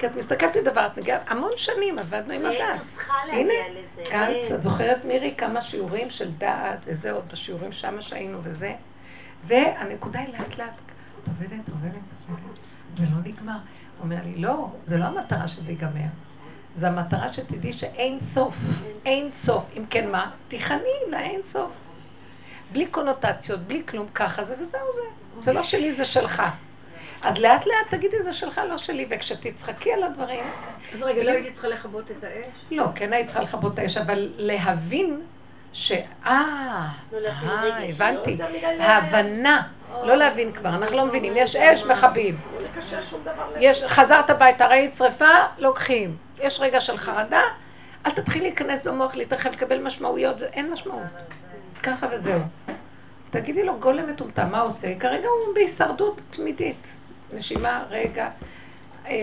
כי 0.02 0.08
את 0.08 0.16
מסתכלת 0.16 0.58
בדבר, 0.58 0.86
את 0.86 0.98
מגיעה, 0.98 1.20
המון 1.28 1.52
שנים 1.56 2.00
עבדנו 2.00 2.34
עם 2.34 2.46
אין 2.46 2.62
הדעת. 2.62 2.86
הנה. 3.32 3.54
גנץ, 3.98 4.52
אין. 4.52 4.56
את 4.56 4.64
זוכרת 4.64 5.06
מירי 5.06 5.34
כמה 5.38 5.62
שיעורים 5.62 6.10
של 6.10 6.32
דעת, 6.32 6.80
וזה 6.86 7.12
עוד 7.12 7.24
בשיעורים 7.32 7.72
שמה 7.72 8.02
שהיינו 8.02 8.40
וזה. 8.44 8.74
והנקודה 9.44 10.20
היא 10.20 10.28
לאט 10.28 10.58
לאט, 10.58 10.70
את 11.24 11.28
עובדת, 11.28 11.70
עובדת, 11.70 12.02
עובדת, 12.30 12.58
זה 12.98 13.04
לא 13.04 13.32
נגמר. 13.32 13.54
הוא 13.54 14.04
אומר 14.04 14.18
לי, 14.24 14.36
לא, 14.36 14.70
זה 14.86 14.98
לא 14.98 15.04
המטרה 15.04 15.48
שזה 15.48 15.72
ייגמר. 15.72 16.10
זה 16.76 16.88
המטרה 16.88 17.34
שתדעי 17.34 17.74
שאין 17.74 18.20
סוף, 18.20 18.56
אין 19.06 19.32
סוף. 19.32 19.66
אם 19.78 19.86
כן 19.90 20.12
מה? 20.12 20.32
תיכני 20.48 21.00
לאין 21.12 21.42
סוף. 21.44 21.72
בלי 22.72 22.86
קונוטציות, 22.86 23.60
בלי 23.60 23.84
כלום, 23.86 24.08
ככה 24.14 24.44
זה 24.44 24.56
וזהו 24.60 24.88
זה. 24.96 25.42
זה 25.44 25.54
לא 25.54 25.64
שלי, 25.64 25.92
זה 25.92 26.06
שלך. 26.06 26.44
אז 27.24 27.38
לאט 27.38 27.66
לאט 27.66 27.88
תגידי 27.90 28.22
זה 28.24 28.34
שלך, 28.34 28.62
לא 28.70 28.78
שלי, 28.78 29.06
וכשתצחקי 29.10 29.94
על 29.94 30.04
הדברים, 30.04 30.44
אז 30.94 31.02
רגע, 31.02 31.24
לא 31.24 31.32
הייתי 31.32 31.52
צריכה 31.52 31.68
לכבות 31.68 32.12
את 32.12 32.24
האש? 32.24 32.46
לא, 32.72 32.86
כן 32.96 33.14
היית 33.14 33.28
צריכה 33.28 33.42
לכבות 33.44 33.74
את 33.74 33.80
האש, 33.80 33.98
אבל 33.98 34.30
להבין 34.38 35.22
ש... 35.74 35.92
אה, 36.26 36.88
לא 37.12 37.28
אה, 37.28 37.90
הבנתי. 37.90 38.38
לא 38.38 38.46
על- 38.68 38.82
ההבנה, 38.82 39.62
לא 40.04 40.16
להבין 40.16 40.52
כבר, 40.52 40.70
אנחנו 40.70 40.98
לא 40.98 41.06
מבינים. 41.06 41.34
יש 41.36 41.56
אש, 41.56 41.84
מכבים. 41.84 42.38
לא. 42.60 42.68
יש, 43.60 43.84
חזרת 43.84 44.30
הביתה, 44.30 44.68
ראית 44.68 44.96
שרפה, 44.96 45.26
לוקחים. 45.58 46.16
יש 46.40 46.60
רגע 46.62 46.82
של 46.82 46.98
חרדה, 46.98 47.42
אל 48.06 48.12
תתחיל 48.12 48.42
להיכנס 48.44 48.84
במוח, 48.84 49.16
להתרחב, 49.16 49.52
לקבל 49.52 49.80
משמעויות, 49.80 50.42
אין 50.42 50.72
משמעות. 50.72 51.02
ככה 51.84 52.08
וזהו. 52.12 52.40
תגידי 53.30 53.64
לו, 53.64 53.80
גולם 53.80 54.10
מטומטם, 54.10 54.48
מה 54.52 54.60
עושה? 54.60 55.00
כרגע 55.00 55.28
הוא 55.28 55.54
בהישרדות 55.56 56.22
תמידית. 56.30 56.88
נשימה, 57.34 57.86
רגע. 57.90 58.30
אה, 59.08 59.14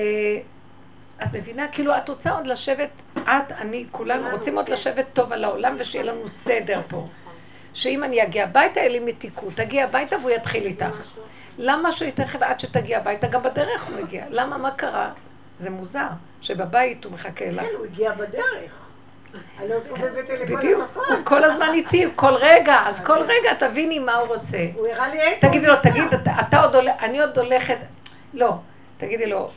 את 1.22 1.28
מבינה? 1.32 1.68
כאילו, 1.68 1.96
את 1.96 2.08
רוצה 2.08 2.30
עוד 2.30 2.46
לשבת, 2.46 2.90
את, 3.14 3.52
אני, 3.58 3.86
כולנו 3.90 4.28
רוצים 4.30 4.56
עוד 4.56 4.68
לשבת 4.68 5.06
טוב 5.12 5.32
על 5.32 5.44
העולם 5.44 5.74
ושיהיה 5.78 6.04
לנו 6.04 6.28
סדר 6.28 6.80
פה. 6.88 7.06
שאם 7.74 8.04
אני 8.04 8.22
אגיע 8.22 8.44
הביתה, 8.44 8.80
יהיה 8.80 8.88
לי 8.88 9.00
מתיקות. 9.00 9.54
תגיע 9.54 9.84
הביתה 9.84 10.16
והוא 10.16 10.30
יתחיל 10.30 10.64
איתך. 10.64 11.02
למה 11.58 11.88
ייתן 12.06 12.22
עד 12.40 12.60
שתגיע 12.60 12.98
הביתה? 12.98 13.26
גם 13.26 13.42
בדרך 13.42 13.84
הוא 13.84 13.96
מגיע. 14.02 14.24
למה? 14.30 14.58
מה 14.58 14.70
קרה? 14.70 15.10
זה 15.58 15.70
מוזר, 15.70 16.06
שבבית 16.40 17.04
הוא 17.04 17.12
מחכה 17.12 17.50
לך. 17.50 17.62
כן, 17.62 17.76
הוא 17.78 17.86
הגיע 17.86 18.12
בדרך. 18.12 18.72
אני 19.58 19.68
לא 19.68 19.74
סובבת 19.88 20.30
אלה 20.30 20.46
כל 20.46 20.56
בדיוק. 20.56 20.96
הוא 20.96 21.16
כל 21.24 21.44
הזמן 21.44 21.74
איתי, 21.74 22.04
כל 22.16 22.34
רגע, 22.34 22.74
אז 22.86 23.04
כל 23.04 23.18
רגע 23.18 23.54
תביני 23.58 23.98
מה 23.98 24.14
הוא 24.14 24.28
רוצה. 24.28 24.66
הוא 24.74 24.86
הראה 24.86 25.08
לי 25.08 25.20
איפה. 25.20 25.48
תגידי 25.48 25.66
לו, 25.66 25.74
תגיד, 25.82 26.04
אתה, 26.14 26.62
עוד 26.62 26.74
הולך, 26.74 26.92
אני 27.00 27.20
עוד 27.20 27.38
הולכת, 27.38 27.76
לא, 28.34 28.52
תגידי 28.98 29.26
לו, 29.26 29.50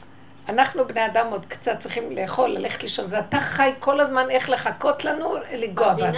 אנחנו 0.50 0.88
בני 0.88 1.06
אדם 1.06 1.28
עוד 1.32 1.46
קצת 1.46 1.80
צריכים 1.80 2.12
לאכול, 2.12 2.50
ללכת 2.50 2.84
לישון, 2.84 3.08
זה 3.08 3.20
אתה 3.20 3.40
חי 3.40 3.72
כל 3.80 4.00
הזמן 4.00 4.30
איך 4.30 4.50
לחכות 4.50 5.06
לנו, 5.06 5.36
לנגוע 5.54 5.94
בנו. 5.94 6.18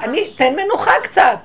אני, 0.00 0.34
תן 0.36 0.56
מנוחה 0.56 0.92
קצת. 1.02 1.38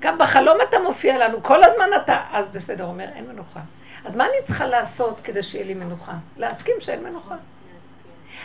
גם 0.00 0.18
בחלום 0.18 0.58
אתה 0.68 0.76
מופיע 0.78 1.18
לנו, 1.28 1.42
כל 1.42 1.64
הזמן 1.64 1.86
אתה, 2.02 2.20
אז 2.32 2.48
בסדר, 2.48 2.84
אומר, 2.84 3.08
אין 3.14 3.26
מנוחה. 3.28 3.60
אז 4.04 4.16
מה 4.16 4.24
אני 4.24 4.46
צריכה 4.46 4.66
לעשות 4.66 5.20
כדי 5.24 5.42
שיהיה 5.42 5.64
לי 5.64 5.74
מנוחה? 5.74 6.12
להסכים 6.36 6.74
שאין 6.80 7.02
מנוחה. 7.04 7.34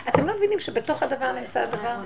אתם 0.08 0.26
לא 0.26 0.36
מבינים 0.36 0.60
שבתוך 0.60 1.02
הדבר 1.02 1.32
נמצא 1.32 1.60
הדבר? 1.60 1.96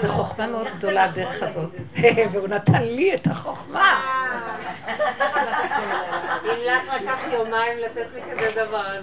זו 0.00 0.08
חוכמה 0.08 0.46
מאוד 0.46 0.66
גדולה 0.76 1.04
הדרך 1.04 1.42
הזאת. 1.42 1.70
והוא 2.32 2.48
נתן 2.48 2.82
לי 2.82 3.14
את 3.14 3.26
החוכמה. 3.26 4.00
אם 6.44 6.64
לך 6.66 6.94
לקח 7.02 7.18
יומיים 7.32 7.78
לצאת 7.78 8.06
מכזה 8.16 8.64
דבר, 8.64 9.00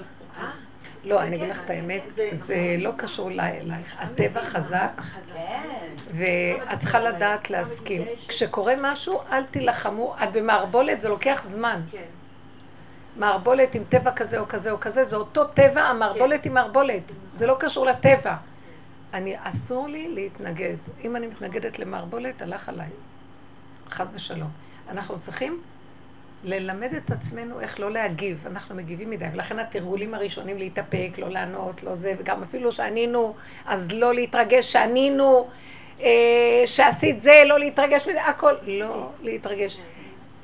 לא, 1.03 1.21
אני 1.21 1.35
אגיד 1.35 1.49
לך 1.49 1.61
את 1.65 1.69
האמת, 1.69 2.01
זה 2.31 2.75
לא 2.77 2.91
קשור 2.97 3.31
אלייך. 3.31 3.95
הטבע 3.99 4.43
חזק, 4.43 5.01
ואת 6.11 6.79
צריכה 6.79 6.99
לדעת 6.99 7.49
להסכים. 7.49 8.05
כשקורה 8.27 8.73
משהו, 8.81 9.21
אל 9.31 9.43
תילחמו. 9.43 10.15
את 10.23 10.31
במערבולת, 10.31 11.01
זה 11.01 11.09
לוקח 11.09 11.43
זמן. 11.43 11.81
מערבולת 13.19 13.75
עם 13.75 13.83
טבע 13.89 14.11
כזה 14.11 14.39
או 14.39 14.47
כזה 14.47 14.71
או 14.71 14.79
כזה, 14.79 15.05
זה 15.05 15.15
אותו 15.15 15.45
טבע, 15.45 15.81
המערבולת 15.81 16.43
היא 16.43 16.51
מערבולת. 16.51 17.03
זה 17.35 17.47
לא 17.47 17.55
קשור 17.59 17.85
לטבע. 17.85 18.35
אני, 19.13 19.35
אסור 19.43 19.87
לי 19.87 20.07
להתנגד. 20.07 20.75
אם 21.03 21.15
אני 21.15 21.27
מתנגדת 21.27 21.79
למערבולת, 21.79 22.41
הלך 22.41 22.69
עליי. 22.69 22.87
חס 23.89 24.07
ושלום. 24.13 24.49
אנחנו 24.89 25.19
צריכים 25.19 25.61
ללמד 26.43 26.93
את 26.93 27.11
עצמנו 27.11 27.59
איך 27.59 27.79
לא 27.79 27.91
להגיב, 27.91 28.47
אנחנו 28.47 28.75
מגיבים 28.75 29.09
מדי, 29.09 29.25
ולכן 29.33 29.59
התרגולים 29.59 30.13
הראשונים 30.13 30.57
להתאפק, 30.57 31.09
לא 31.17 31.29
לענות, 31.29 31.83
לא 31.83 31.95
זה, 31.95 32.13
וגם 32.19 32.43
אפילו 32.43 32.71
שענינו, 32.71 33.35
אז 33.65 33.91
לא 33.91 34.13
להתרגש 34.13 34.71
שענינו, 34.71 35.47
אה, 36.01 36.63
שעשית 36.65 37.21
זה, 37.21 37.41
לא 37.45 37.59
להתרגש 37.59 38.07
מזה, 38.07 38.25
הכל, 38.25 38.53
לא 38.67 39.09
להתרגש. 39.21 39.79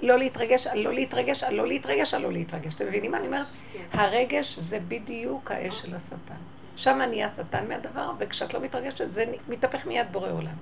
לא 0.06 0.18
להתרגש, 0.18 0.68
על 0.68 0.80
לא 0.80 0.93
להתרגש, 0.93 1.43
על 1.43 1.53
לא 1.53 1.68
להתרגש, 1.68 2.14
על 2.14 2.22
לא 2.22 2.32
להתרגש. 2.32 2.74
אתם 2.74 2.88
מבינים 2.88 3.12
מה 3.12 3.18
אני 3.18 3.28
אומרת? 3.28 3.45
כן. 3.74 3.99
הרגש 3.99 4.60
זה 4.60 4.80
בדיוק 4.88 5.51
האש 5.51 5.82
של 5.82 5.95
השטן. 5.95 6.36
שם 6.76 7.01
נהיה 7.10 7.30
שטן 7.30 7.68
מהדבר, 7.68 8.12
וכשאת 8.20 8.53
לא 8.53 8.62
מתרגשת, 8.62 9.10
זה 9.10 9.26
מתהפך 9.49 9.86
מיד 9.86 10.08
בורא 10.12 10.30
עולם. 10.32 10.56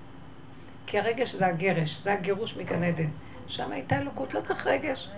כי 0.87 0.99
הרגש 0.99 1.35
זה 1.35 1.47
הגרש, 1.47 1.97
זה 1.97 2.13
הגירוש 2.13 2.57
מגן 2.57 2.83
עדן. 2.83 3.09
שם 3.47 3.71
הייתה 3.71 3.97
אלוקות, 3.97 4.33
לא 4.33 4.41
צריך 4.41 4.67
רגש. 4.67 5.09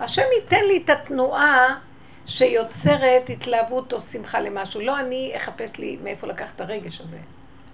השם 0.00 0.22
ייתן 0.42 0.64
לי 0.64 0.82
את 0.84 0.90
התנועה 0.90 1.78
שיוצרת 2.26 3.30
התלהבות 3.30 3.92
או 3.92 4.00
שמחה 4.00 4.40
למשהו. 4.40 4.80
לא 4.80 5.00
אני 5.00 5.32
אחפש 5.36 5.78
לי 5.78 5.98
מאיפה 6.02 6.26
לקח 6.26 6.50
את 6.56 6.60
הרגש 6.60 7.00
הזה. 7.00 7.18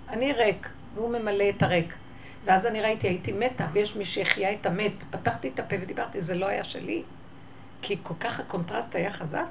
אני 0.09 0.33
ריק, 0.33 0.69
והוא 0.95 1.11
ממלא 1.11 1.45
את 1.57 1.63
הריק. 1.63 1.95
ואז 2.49 2.67
אני 2.67 2.81
ראיתי, 2.81 3.09
הייתי 3.09 3.33
מתה, 3.33 3.67
ויש 3.73 3.97
מי 3.97 4.05
שהחיה 4.05 4.53
את 4.53 4.67
המת. 4.67 4.93
פתחתי 5.11 5.51
את 5.55 5.61
הפה 5.61 5.77
ודיברתי, 5.81 6.23
זה 6.23 6.35
לא 6.35 6.47
היה 6.47 6.65
שלי. 6.65 7.03
כי 7.83 7.97
כל 8.03 8.15
כך 8.21 8.41
הקונטרסט 8.41 8.95
היה 8.95 9.13
חזק. 9.13 9.45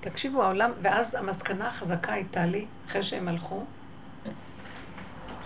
תקשיבו, 0.00 0.42
העולם, 0.42 0.70
ואז 0.82 1.14
המסקנה 1.14 1.68
החזקה 1.68 2.12
הייתה 2.12 2.46
לי, 2.46 2.66
אחרי 2.86 3.02
שהם 3.02 3.28
הלכו, 3.28 3.64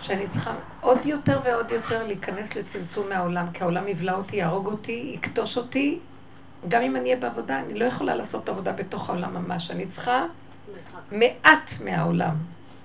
שאני 0.01 0.27
צריכה 0.27 0.55
עוד 0.81 1.05
יותר 1.05 1.41
ועוד 1.43 1.71
יותר 1.71 2.03
להיכנס 2.03 2.55
לצמצום 2.55 3.09
מהעולם, 3.09 3.47
כי 3.53 3.63
העולם 3.63 3.87
יבלע 3.87 4.13
אותי, 4.13 4.35
יהרוג 4.35 4.65
אותי, 4.65 5.11
יכתוש 5.15 5.57
אותי. 5.57 5.99
גם 6.67 6.81
אם 6.81 6.95
אני 6.95 7.09
אהיה 7.09 7.21
בעבודה, 7.21 7.59
אני 7.59 7.79
לא 7.79 7.85
יכולה 7.85 8.15
לעשות 8.15 8.49
עבודה 8.49 8.71
בתוך 8.71 9.09
העולם 9.09 9.33
ממש. 9.33 9.71
אני 9.71 9.87
צריכה 9.87 10.25
מעט 11.11 11.71
מהעולם, 11.83 12.35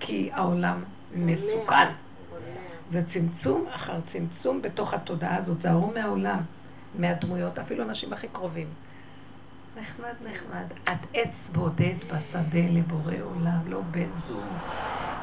כי 0.01 0.31
העולם 0.33 0.85
מסוכן. 1.15 1.89
זה 2.87 3.05
צמצום 3.05 3.67
אחר 3.75 4.01
צמצום 4.07 4.63
בתוך 4.63 4.95
התודעה 4.95 5.37
הזאת. 5.37 5.63
זהרו 5.63 5.93
מהעולם, 5.95 6.41
מהדמויות, 6.99 7.59
אפילו 7.59 7.85
אנשים 7.85 8.13
הכי 8.13 8.29
קרובים. 8.29 8.69
נחמד, 9.81 10.15
נחמד. 10.31 10.65
את 10.85 11.07
עץ 11.15 11.51
בודד 11.55 11.95
בשדה 12.13 12.69
לבורא 12.71 13.15
עולם, 13.23 13.61
לא 13.67 13.81
בן 13.91 14.09
זוג, 14.25 14.45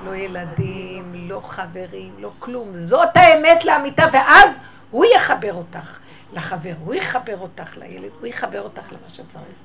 לא 0.06 0.16
ילדים, 0.16 1.14
לא 1.16 1.42
חברים, 1.44 2.14
לא 2.20 2.32
כלום. 2.40 2.78
זאת 2.78 3.10
האמת 3.16 3.66
לאמיתה, 3.66 4.06
ואז 4.14 4.50
הוא 4.92 5.06
יחבר 5.16 5.54
אותך 5.54 6.00
לחבר, 6.34 6.74
הוא 6.86 6.94
יחבר 6.94 7.40
אותך 7.40 7.78
לילד, 7.78 8.12
הוא 8.20 8.28
יחבר 8.28 8.62
אותך 8.62 8.92
למה 8.92 9.10
שצריך. 9.14 9.58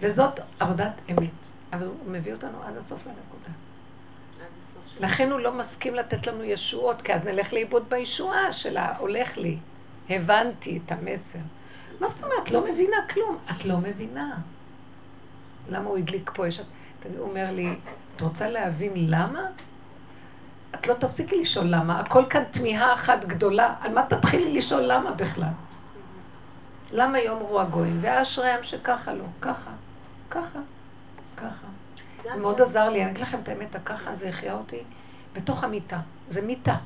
וזאת 0.00 0.40
עבודת 0.60 0.92
אמת. 1.10 1.30
אבל 1.72 1.86
הוא 1.86 2.12
מביא 2.12 2.32
אותנו 2.32 2.62
עד 2.62 2.76
הסוף 2.76 2.98
לנקודה. 3.06 3.52
לכן 5.00 5.30
הוא 5.30 5.40
לא 5.40 5.52
מסכים 5.52 5.94
לתת 5.94 6.26
לנו 6.26 6.44
ישועות, 6.44 7.02
כי 7.02 7.14
אז 7.14 7.24
נלך 7.24 7.52
לאיבוד 7.52 7.84
בישועה 7.88 8.52
של 8.52 8.76
ההולך 8.76 9.36
לי. 9.36 9.58
הבנתי 10.10 10.80
את 10.86 10.92
המסר. 10.92 11.38
מה 12.00 12.08
זאת 12.08 12.24
אומרת? 12.24 12.50
לא 12.50 12.72
מבינה 12.72 12.96
כלום. 13.10 13.38
את 13.50 13.64
לא 13.64 13.76
מבינה. 13.78 14.36
למה 15.68 15.88
הוא 15.88 15.98
הדליק 15.98 16.30
פה? 16.34 16.48
יש... 16.48 16.60
הוא 17.18 17.28
אומר 17.28 17.50
לי, 17.52 17.74
את 18.16 18.20
רוצה 18.20 18.50
להבין 18.50 18.92
למה? 18.96 19.40
את 20.74 20.86
לא 20.86 20.94
תפסיקי 20.94 21.40
לשאול 21.40 21.66
למה. 21.66 22.00
הכל 22.00 22.22
כאן 22.30 22.44
תמיהה 22.50 22.94
אחת 22.94 23.24
גדולה. 23.24 23.74
על 23.80 23.94
מה 23.94 24.06
תתחילי 24.08 24.58
לשאול 24.58 24.82
למה 24.82 25.10
בכלל? 25.10 25.52
למה 26.92 27.18
יאמרו 27.18 27.60
הגויים? 27.60 27.98
ואשריהם 28.02 28.64
שככה 28.64 29.12
לא. 29.12 29.24
ככה. 29.40 29.70
ככה. 30.30 30.58
ככה. 31.36 31.66
מאוד 32.40 32.60
עזר 32.60 32.90
לי. 32.90 33.02
אני 33.02 33.10
אגיד 33.10 33.22
לכם 33.22 33.38
את 33.42 33.48
האמת, 33.48 33.74
הככה 33.74 34.14
זה 34.14 34.28
החיה 34.28 34.54
אותי 34.54 34.82
בתוך 35.32 35.64
המיטה. 35.64 36.00
זה 36.28 36.42
מיטה. 36.42 36.76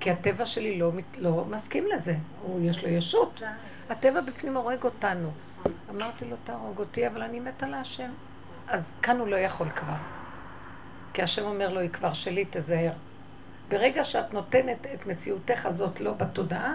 כי 0.00 0.10
הטבע 0.10 0.46
שלי 0.46 0.78
לא, 0.78 0.92
לא 1.18 1.44
מסכים 1.50 1.84
לזה. 1.96 2.14
הוא, 2.42 2.60
יש 2.62 2.84
לו 2.84 2.88
ישות. 2.88 3.42
הטבע 3.90 4.20
בפנים 4.20 4.56
הורג 4.56 4.84
אותנו. 4.84 5.30
אמרתי 5.90 6.24
לו, 6.24 6.36
תהרוג 6.44 6.78
אותי, 6.78 7.06
אבל 7.06 7.22
אני 7.22 7.40
מתה 7.40 7.66
להשם. 7.66 8.10
אז 8.68 8.92
כאן 9.02 9.18
הוא 9.18 9.28
לא 9.28 9.36
יכול 9.36 9.70
כבר. 9.70 9.96
כי 11.12 11.22
השם 11.22 11.44
אומר 11.44 11.72
לו, 11.72 11.80
היא 11.80 11.90
כבר 11.90 12.12
שלי, 12.12 12.44
תזהר. 12.50 12.92
ברגע 13.68 14.04
שאת 14.04 14.32
נותנת 14.34 14.86
את 14.94 15.06
מציאותך 15.06 15.66
הזאת 15.66 16.00
לא 16.00 16.12
בתודעה, 16.12 16.74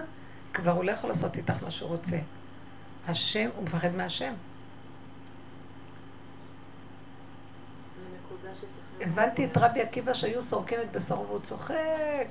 כבר 0.53 0.71
הוא 0.71 0.83
לא 0.83 0.91
יכול 0.91 1.09
לעשות 1.09 1.37
איתך 1.37 1.63
מה 1.63 1.71
שהוא 1.71 1.89
רוצה. 1.89 2.17
השם, 3.07 3.49
הוא 3.55 3.63
מפחד 3.63 3.95
מהשם. 3.95 4.33
הבנתי 9.01 9.45
את 9.45 9.57
רבי 9.57 9.81
עקיבא 9.81 10.13
שהיו 10.13 10.43
סורקים 10.43 10.81
את 10.81 10.91
בשרו 10.91 11.27
והוא 11.27 11.39
צוחק. 11.43 12.27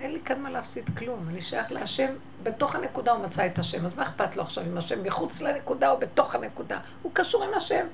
אין 0.00 0.12
לי 0.12 0.20
כאן 0.24 0.40
מה 0.40 0.50
להפסיד 0.50 0.98
כלום, 0.98 1.28
אני 1.28 1.42
שייך 1.42 1.72
להשם, 1.72 2.14
בתוך 2.42 2.74
הנקודה 2.74 3.12
הוא 3.12 3.24
מצא 3.26 3.46
את 3.46 3.58
השם, 3.58 3.86
אז 3.86 3.96
מה 3.96 4.02
אכפת 4.02 4.36
לו 4.36 4.42
עכשיו 4.42 4.64
עם 4.64 4.78
השם? 4.78 5.02
מחוץ 5.02 5.40
לנקודה 5.40 5.90
או 5.90 5.98
בתוך 5.98 6.34
הנקודה? 6.34 6.80
הוא 7.02 7.12
קשור 7.14 7.44
עם 7.44 7.54
השם, 7.54 7.86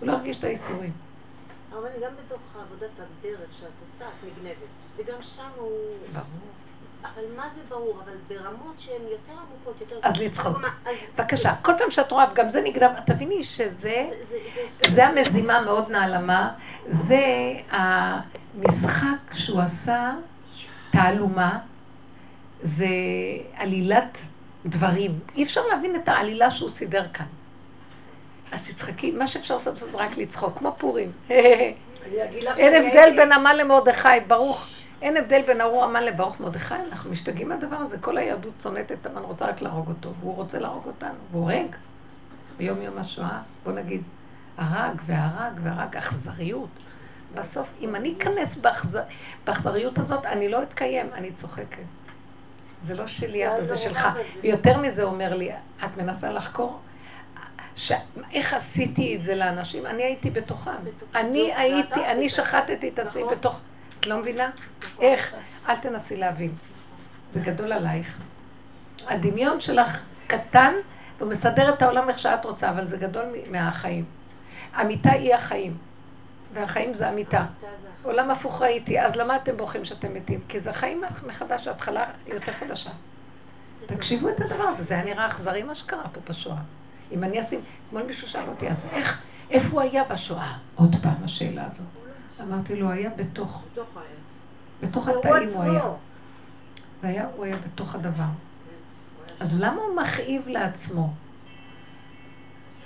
הוא 0.00 0.08
לא 0.08 0.12
הרגיש 0.12 0.38
את 0.38 0.44
האיסורים. 0.44 0.92
אבל 1.72 1.88
גם 2.02 2.12
בתוך 2.26 2.40
עבודת 2.60 2.90
הדרך 2.96 3.50
שאת 3.60 3.68
עושה, 3.80 4.08
את 4.08 4.38
נגנבת, 4.38 4.56
וגם 4.96 5.22
שם 5.22 5.48
הוא... 5.56 5.70
ברור. 6.12 6.24
אבל 7.02 7.22
מה 7.36 7.48
זה 7.54 7.60
ברור? 7.68 8.00
אבל 8.04 8.12
ברמות 8.28 8.74
שהן 8.78 9.02
יותר 9.10 9.32
עמוקות, 9.32 9.80
יותר... 9.80 9.96
אז 10.02 10.16
לצחוק. 10.16 10.58
בבקשה, 11.18 11.54
כל 11.62 11.72
פעם 11.78 11.90
שאת 11.90 12.12
רואה, 12.12 12.26
וגם 12.32 12.50
זה 12.50 12.60
נגדם, 12.60 12.92
תביני 13.06 13.44
שזה, 13.44 14.08
זה 14.88 15.06
המזימה 15.06 15.60
מאוד 15.60 15.90
נעלמה, 15.90 16.52
זה 16.86 17.52
המשחק 17.70 19.34
שהוא 19.34 19.60
עשה 19.60 20.12
תעלומה 20.92 21.58
זה 22.62 22.86
עלילת 23.56 24.18
דברים. 24.66 25.18
אי 25.36 25.42
אפשר 25.42 25.66
להבין 25.66 25.96
את 25.96 26.08
העלילה 26.08 26.50
שהוא 26.50 26.70
סידר 26.70 27.06
כאן. 27.12 27.26
אז 28.52 28.68
תצחקי, 28.68 29.10
מה 29.10 29.26
שאפשר 29.26 29.54
לעשות 29.54 29.78
זה 29.78 29.98
רק 29.98 30.16
לצחוק, 30.16 30.58
כמו 30.58 30.74
פורים. 30.78 31.12
אין 31.28 32.84
הבדל 32.84 33.16
בין 33.16 33.32
המן 33.32 33.56
למרדכי, 33.56 34.08
ברוך. 34.26 34.66
אין 35.02 35.16
הבדל 35.16 35.42
בין 35.46 35.60
ארור 35.60 35.84
המן 35.84 36.04
לברוך 36.04 36.40
מרדכי, 36.40 36.74
אנחנו 36.74 37.10
משתגעים 37.10 37.48
מהדבר 37.48 37.76
הזה. 37.76 37.98
כל 37.98 38.16
היהדות 38.18 38.52
צונאת 38.58 38.92
את 38.92 39.06
המן, 39.06 39.22
רוצה 39.22 39.46
רק 39.46 39.62
להרוג 39.62 39.88
אותו, 39.88 40.12
והוא 40.20 40.34
רוצה 40.34 40.58
להרוג 40.58 40.86
אותנו, 40.86 41.18
והוא 41.30 41.50
הורג. 41.50 41.76
ביום 42.56 42.82
יום 42.82 42.98
השואה, 42.98 43.40
בוא 43.64 43.72
נגיד, 43.72 44.02
הרג 44.58 45.00
והרג 45.06 45.52
והרג, 45.62 45.96
אכזריות. 45.96 46.68
בסוף, 47.34 47.66
אם 47.80 47.96
אני 47.96 48.14
אכנס 48.18 48.56
באכזר... 48.56 49.02
באכזריות 49.46 49.98
הזאת, 49.98 50.24
אני 50.24 50.48
לא 50.48 50.62
אתקיים, 50.62 51.06
אני 51.14 51.32
צוחקת. 51.32 51.84
זה 52.82 52.94
לא 52.94 53.06
שלי, 53.06 53.48
אבל 53.48 53.64
זה 53.64 53.76
שלך. 53.76 54.08
ויותר 54.42 54.80
מזה 54.80 55.02
אומר 55.02 55.34
לי, 55.34 55.50
את 55.84 55.96
מנסה 55.96 56.32
לחקור? 56.32 56.80
ש... 57.76 57.92
איך 58.32 58.54
עשיתי 58.54 59.16
את 59.16 59.22
זה 59.22 59.34
לאנשים? 59.34 59.86
אני 59.86 60.02
הייתי 60.02 60.30
בתוכם. 60.30 60.70
אני 61.14 61.48
לא, 61.48 61.54
הייתי, 61.56 62.06
אני 62.06 62.28
שחטתי 62.28 62.88
את 62.88 62.98
עצמי 62.98 63.22
נכון. 63.22 63.34
בתוך... 63.34 63.60
את 64.00 64.06
לא 64.06 64.18
מבינה? 64.18 64.50
איך? 65.00 65.34
אל 65.68 65.76
תנסי 65.76 66.16
להבין. 66.16 66.54
זה 67.34 67.40
גדול 67.40 67.72
עלייך. 67.72 68.18
הדמיון 69.06 69.60
שלך 69.60 70.02
קטן, 70.26 70.72
והוא 71.18 71.30
מסדר 71.30 71.74
את 71.74 71.82
העולם 71.82 72.08
איך 72.08 72.18
שאת 72.18 72.44
רוצה, 72.44 72.70
אבל 72.70 72.86
זה 72.86 72.96
גדול 72.96 73.24
מהחיים. 73.50 74.04
המיטה 74.74 75.12
היא 75.12 75.34
החיים. 75.34 75.76
והחיים 76.52 76.94
זה 76.94 77.10
אמיתה. 77.10 77.44
עולם 78.02 78.30
הפוך 78.30 78.62
ראיתי, 78.62 79.00
אז 79.00 79.16
למה 79.16 79.36
אתם 79.36 79.56
בוכים 79.56 79.84
שאתם 79.84 80.14
מתים? 80.14 80.40
כי 80.48 80.60
זה 80.60 80.72
חיים 80.72 81.02
מחדש, 81.26 81.68
התחלה 81.68 82.04
יותר 82.26 82.52
חדשה. 82.52 82.90
תקשיבו 83.86 84.28
את 84.28 84.40
הדבר 84.40 84.64
הזה, 84.64 84.82
זה 84.82 84.94
היה 84.94 85.04
נראה 85.04 85.26
אכזרי 85.26 85.62
מה 85.62 85.74
שקרה 85.74 86.08
פה 86.12 86.20
בשואה. 86.28 86.56
אם 87.12 87.24
אני 87.24 87.40
אשים, 87.40 87.60
אתמול 87.88 88.02
מישהו 88.02 88.28
שאל 88.28 88.48
אותי, 88.48 88.68
אז 88.68 88.86
איך, 88.92 89.22
איפה 89.50 89.68
הוא 89.70 89.80
היה 89.80 90.04
בשואה? 90.04 90.56
עוד 90.74 90.96
פעם 91.02 91.24
השאלה 91.24 91.66
הזאת. 91.72 91.99
אמרתי 92.42 92.76
לו, 92.76 92.90
היה 92.90 93.10
בתוך, 93.16 93.64
בתוך 94.82 95.08
התאים 95.08 95.48
הוא 95.48 95.62
היה. 95.62 95.82
והיה, 97.02 97.26
הוא 97.36 97.44
היה 97.44 97.56
בתוך 97.56 97.94
הדבר. 97.94 98.24
אז 99.40 99.60
למה 99.60 99.82
הוא 99.82 99.96
מכאיב 99.96 100.48
לעצמו? 100.48 101.12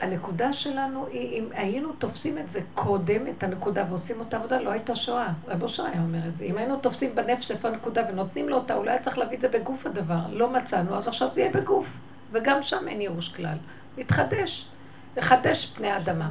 הנקודה 0.00 0.52
שלנו 0.52 1.06
היא, 1.06 1.38
אם 1.38 1.44
היינו 1.52 1.92
תופסים 1.92 2.38
את 2.38 2.50
זה 2.50 2.60
קודם, 2.74 3.26
את 3.26 3.42
הנקודה, 3.42 3.84
ועושים 3.90 4.20
אותה 4.20 4.36
עבודה, 4.36 4.60
לא 4.60 4.70
הייתה 4.70 4.96
שואה. 4.96 5.32
רב 5.48 5.62
אושר 5.62 5.84
היה 5.84 6.02
אומר 6.02 6.28
את 6.28 6.36
זה. 6.36 6.44
אם 6.44 6.56
היינו 6.56 6.76
תופסים 6.76 7.14
בנפש 7.14 7.50
איפה 7.50 7.68
הנקודה 7.68 8.02
ונותנים 8.08 8.48
לו 8.48 8.56
אותה, 8.56 8.74
אולי 8.74 8.90
היה 8.90 9.02
צריך 9.02 9.18
להביא 9.18 9.36
את 9.36 9.40
זה 9.42 9.48
בגוף 9.48 9.86
הדבר. 9.86 10.20
לא 10.30 10.50
מצאנו, 10.50 10.94
אז 10.94 11.08
עכשיו 11.08 11.32
זה 11.32 11.40
יהיה 11.40 11.52
בגוף. 11.52 11.86
וגם 12.32 12.62
שם 12.62 12.88
אין 12.88 13.00
ייאוש 13.00 13.28
כלל. 13.28 13.56
מתחדש. 13.98 14.68
לחדש 15.16 15.66
פני 15.66 15.90
האדמה. 15.90 16.30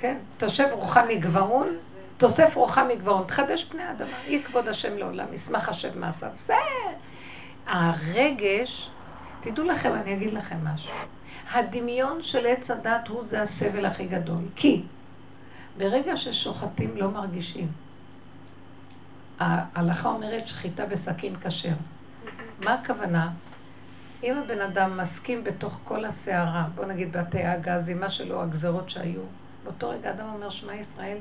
כן, 0.00 0.16
תושב 0.38 0.68
רוחה 0.72 1.04
מגברון, 1.06 1.76
תוסף 2.16 2.56
רוחה 2.56 2.84
מגברון, 2.84 3.24
תחדש 3.26 3.64
פני 3.64 3.82
האדמה. 3.82 4.18
יהי 4.26 4.42
כבוד 4.42 4.68
השם 4.68 4.96
לעולם, 4.96 5.26
ישמח 5.32 5.68
השם 5.68 6.00
מעשיו. 6.00 6.30
זה 6.38 6.54
הרגש, 7.66 8.90
תדעו 9.40 9.64
לכם, 9.64 9.94
אני 9.94 10.14
אגיד 10.14 10.32
לכם 10.32 10.56
משהו. 10.64 10.92
הדמיון 11.52 12.22
של 12.22 12.46
עץ 12.46 12.70
הדת 12.70 13.08
הוא 13.08 13.24
זה 13.24 13.42
הסבל 13.42 13.84
הכי 13.86 14.06
גדול. 14.06 14.42
כי 14.56 14.82
ברגע 15.78 16.16
ששוחטים 16.16 16.96
לא 16.96 17.10
מרגישים. 17.10 17.68
ההלכה 19.38 20.08
אומרת 20.08 20.48
שחיטה 20.48 20.86
בסכין 20.86 21.36
כשר. 21.40 21.74
מה 22.58 22.74
הכוונה? 22.74 23.30
אם 24.22 24.34
הבן 24.38 24.60
אדם 24.60 24.96
מסכים 24.96 25.44
בתוך 25.44 25.78
כל 25.84 26.04
הסערה, 26.04 26.64
בוא 26.74 26.84
נגיד 26.84 27.16
בתי 27.16 27.42
הגזים, 27.42 28.00
מה 28.00 28.10
שלא, 28.10 28.42
הגזרות 28.42 28.90
שהיו, 28.90 29.20
באותו 29.64 29.90
רגע 29.90 30.10
אדם 30.10 30.28
אומר 30.34 30.50
שמע 30.50 30.74
ישראל, 30.74 31.18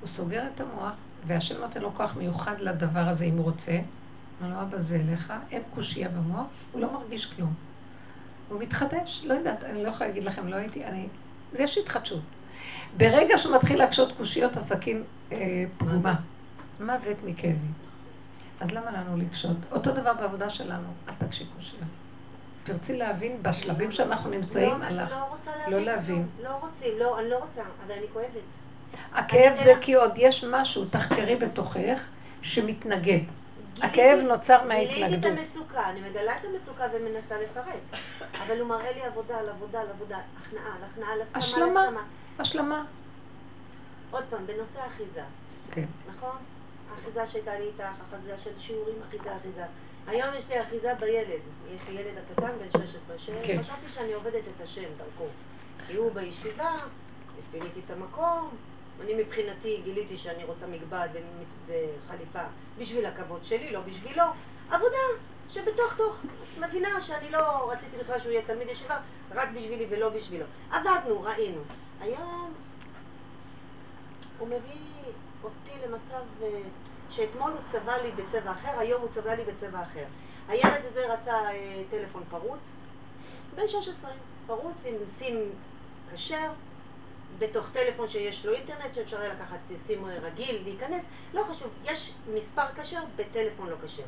הוא 0.00 0.08
סוגר 0.08 0.42
את 0.54 0.60
המוח, 0.60 0.92
והשם 1.26 1.60
נותן 1.60 1.82
לו 1.82 1.94
כוח 1.94 2.16
מיוחד 2.16 2.60
לדבר 2.60 3.08
הזה 3.08 3.24
אם 3.24 3.36
הוא 3.36 3.44
רוצה. 3.44 3.78
אומר 4.40 4.54
לו, 4.54 4.62
אבא 4.62 4.78
זה 4.78 4.96
אליך, 4.96 5.32
אין 5.50 5.62
קושייה 5.74 6.08
במוח, 6.08 6.46
הוא 6.72 6.80
לא 6.80 6.92
מרגיש 6.92 7.26
כלום. 7.26 7.54
הוא 8.48 8.60
מתחדש, 8.60 9.22
לא 9.24 9.34
יודעת, 9.34 9.64
אני 9.64 9.84
לא 9.84 9.88
יכולה 9.88 10.08
להגיד 10.08 10.24
לכם, 10.24 10.48
לא 10.48 10.56
הייתי, 10.56 10.84
אני... 10.84 11.08
זה 11.52 11.62
יש 11.62 11.78
התחדשות. 11.78 12.22
ברגע 12.96 13.38
שהוא 13.38 13.56
מתחיל 13.56 13.78
להקשות 13.78 14.12
קושיות, 14.16 14.56
הסכין 14.56 15.02
אה, 15.32 15.64
פגומה. 15.78 16.14
מוות 16.80 17.16
מכאבים. 17.24 17.72
אז 18.60 18.70
למה 18.70 18.90
לנו 18.90 19.16
לקשות? 19.16 19.56
אותו 19.72 19.92
דבר 19.92 20.14
בעבודה 20.14 20.50
שלנו, 20.50 20.88
אל 21.08 21.14
תקשי 21.18 21.46
קושיה. 21.56 21.84
תרצי 22.64 22.96
להבין 22.96 23.42
בשלבים 23.42 23.92
שאנחנו 23.92 24.30
נמצאים, 24.30 24.80
לא, 24.80 24.84
הלך. 24.84 25.10
לא, 25.12 25.78
לא 25.78 25.80
להבין. 25.80 26.26
לא 26.42 26.48
רוצים, 26.60 26.98
לא, 26.98 27.18
אני 27.18 27.30
לא 27.30 27.36
רוצה, 27.36 27.62
אבל 27.86 27.94
אני 27.94 28.06
כואבת. 28.12 28.28
הכאב 29.12 29.56
זה 29.56 29.72
כי 29.80 29.94
עוד 29.94 30.12
יש 30.16 30.44
משהו, 30.44 30.84
תחקרי 30.84 31.36
בתוכך, 31.36 32.00
שמתנגד. 32.42 33.20
הכאב 33.82 34.18
נוצר 34.18 34.64
מההתנגדות. 34.64 35.20
גיליתי 35.20 35.28
את 35.28 35.38
המצוקה, 35.38 35.90
אני 35.90 36.00
מגלה 36.00 36.36
את 36.36 36.44
המצוקה 36.44 36.84
ומנסה 36.92 37.34
לפרק. 37.42 38.00
אבל 38.46 38.60
הוא 38.60 38.68
מראה 38.68 38.92
לי 38.92 39.02
עבודה 39.02 39.38
על 39.38 39.48
עבודה 39.48 39.80
על 39.80 39.86
עבודה, 39.90 40.18
הכנעה 40.40 40.64
על 40.76 40.82
הכנעה, 40.92 41.12
על 41.12 41.20
הסכמה 41.22 41.62
על 41.62 41.86
הסכמה. 41.88 42.02
השלמה. 42.38 42.84
עוד 44.10 44.24
פעם, 44.30 44.46
בנושא 44.46 44.80
האחיזה. 44.80 45.22
כן. 45.70 45.84
נכון? 46.16 46.36
האחיזה 46.90 47.26
שהייתה 47.32 47.58
לי 47.58 47.64
איתך, 47.64 47.84
אחיזה 48.10 48.38
של 48.44 48.50
שיעורים, 48.58 48.96
אחיזה, 49.08 49.36
אחיזה. 49.36 49.64
היום 50.06 50.28
יש 50.38 50.48
לי 50.48 50.62
אחיזה 50.62 50.94
בילד. 50.94 51.40
יש 51.74 51.88
לי 51.88 52.00
ילד 52.00 52.14
הקטן 52.18 52.52
בן 52.58 52.86
16, 52.86 53.18
שחשבתי 53.18 53.82
כן. 53.82 53.88
שאני 53.88 54.12
עובדת 54.12 54.42
את 54.56 54.60
השם 54.62 54.88
דרכו. 54.96 55.26
כי 55.86 55.96
הוא 55.96 56.12
בישיבה, 56.12 56.76
פיניתי 57.50 57.80
את 57.86 57.90
המקום, 57.90 58.50
אני 59.00 59.14
מבחינתי 59.14 59.80
גיליתי 59.84 60.16
שאני 60.16 60.44
רוצה 60.44 60.66
מגבד 60.66 61.08
וחליפה 61.66 62.42
בשביל 62.78 63.06
הכבוד 63.06 63.44
שלי, 63.44 63.72
לא 63.72 63.80
בשבילו. 63.80 64.24
עבודה 64.70 64.96
שבתוך 65.50 65.94
תוך 65.96 66.16
מבינה 66.58 67.00
שאני 67.00 67.30
לא 67.30 67.72
רציתי 67.72 67.96
בכלל 67.96 68.20
שהוא 68.20 68.32
יהיה 68.32 68.42
תלמיד 68.42 68.68
ישיבה, 68.68 68.98
רק 69.30 69.48
בשבילי 69.56 69.86
ולא 69.90 70.08
בשבילו. 70.08 70.44
עבדנו, 70.70 71.22
ראינו. 71.22 71.60
היום 72.00 72.52
הוא 74.38 74.48
מביא 74.48 75.12
אותי 75.44 75.86
למצב 75.86 76.22
אה, 76.42 76.48
שאתמול 77.10 77.50
הוא 77.50 77.60
צבע 77.72 78.02
לי 78.02 78.10
בצבע 78.10 78.50
אחר, 78.50 78.78
היום 78.78 79.00
הוא 79.00 79.08
צבע 79.14 79.34
לי 79.34 79.42
בצבע 79.44 79.82
אחר. 79.82 80.04
הילד 80.48 80.84
הזה 80.90 81.12
רצה 81.12 81.32
אה, 81.32 81.82
טלפון 81.90 82.22
פרוץ, 82.30 82.60
בן 83.54 83.68
16, 83.68 84.10
פרוץ 84.46 84.76
עם 84.84 84.94
סים 85.18 85.36
כשר, 86.14 86.52
בתוך 87.38 87.68
טלפון 87.72 88.08
שיש 88.08 88.46
לו 88.46 88.52
אינטרנט, 88.52 88.94
שאפשר 88.94 89.20
יהיה 89.22 89.34
לקחת 89.34 89.58
סים 89.86 90.04
רגיל, 90.04 90.60
להיכנס, 90.64 91.02
לא 91.34 91.42
חשוב, 91.50 91.68
יש 91.84 92.12
מספר 92.34 92.66
כשר 92.76 93.00
בטלפון 93.16 93.68
לא 93.68 93.76
כשר. 93.84 94.02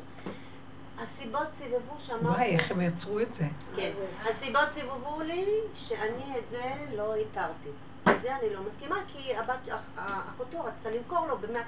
הסיבות 0.99 1.47
סיבבו 1.53 1.95
שאמרתי... 1.99 2.27
וואי, 2.27 2.55
איך 2.55 2.71
הם 2.71 2.81
יצרו 2.81 3.19
את 3.19 3.33
זה? 3.33 3.45
כן. 3.75 3.91
הסיבות 4.25 4.73
סיבבו 4.73 5.21
לי 5.21 5.45
שאני 5.75 6.37
את 6.37 6.43
זה 6.51 6.61
לא 6.95 7.15
התרתי. 7.15 7.69
את 8.09 8.21
זה 8.21 8.35
אני 8.35 8.53
לא 8.53 8.61
מסכימה, 8.61 8.95
כי 9.07 9.35
הבת, 9.35 9.69
אחותו 9.95 10.63
רצתה 10.63 10.89
למכור 10.89 11.27
לו 11.27 11.37
במעט... 11.37 11.65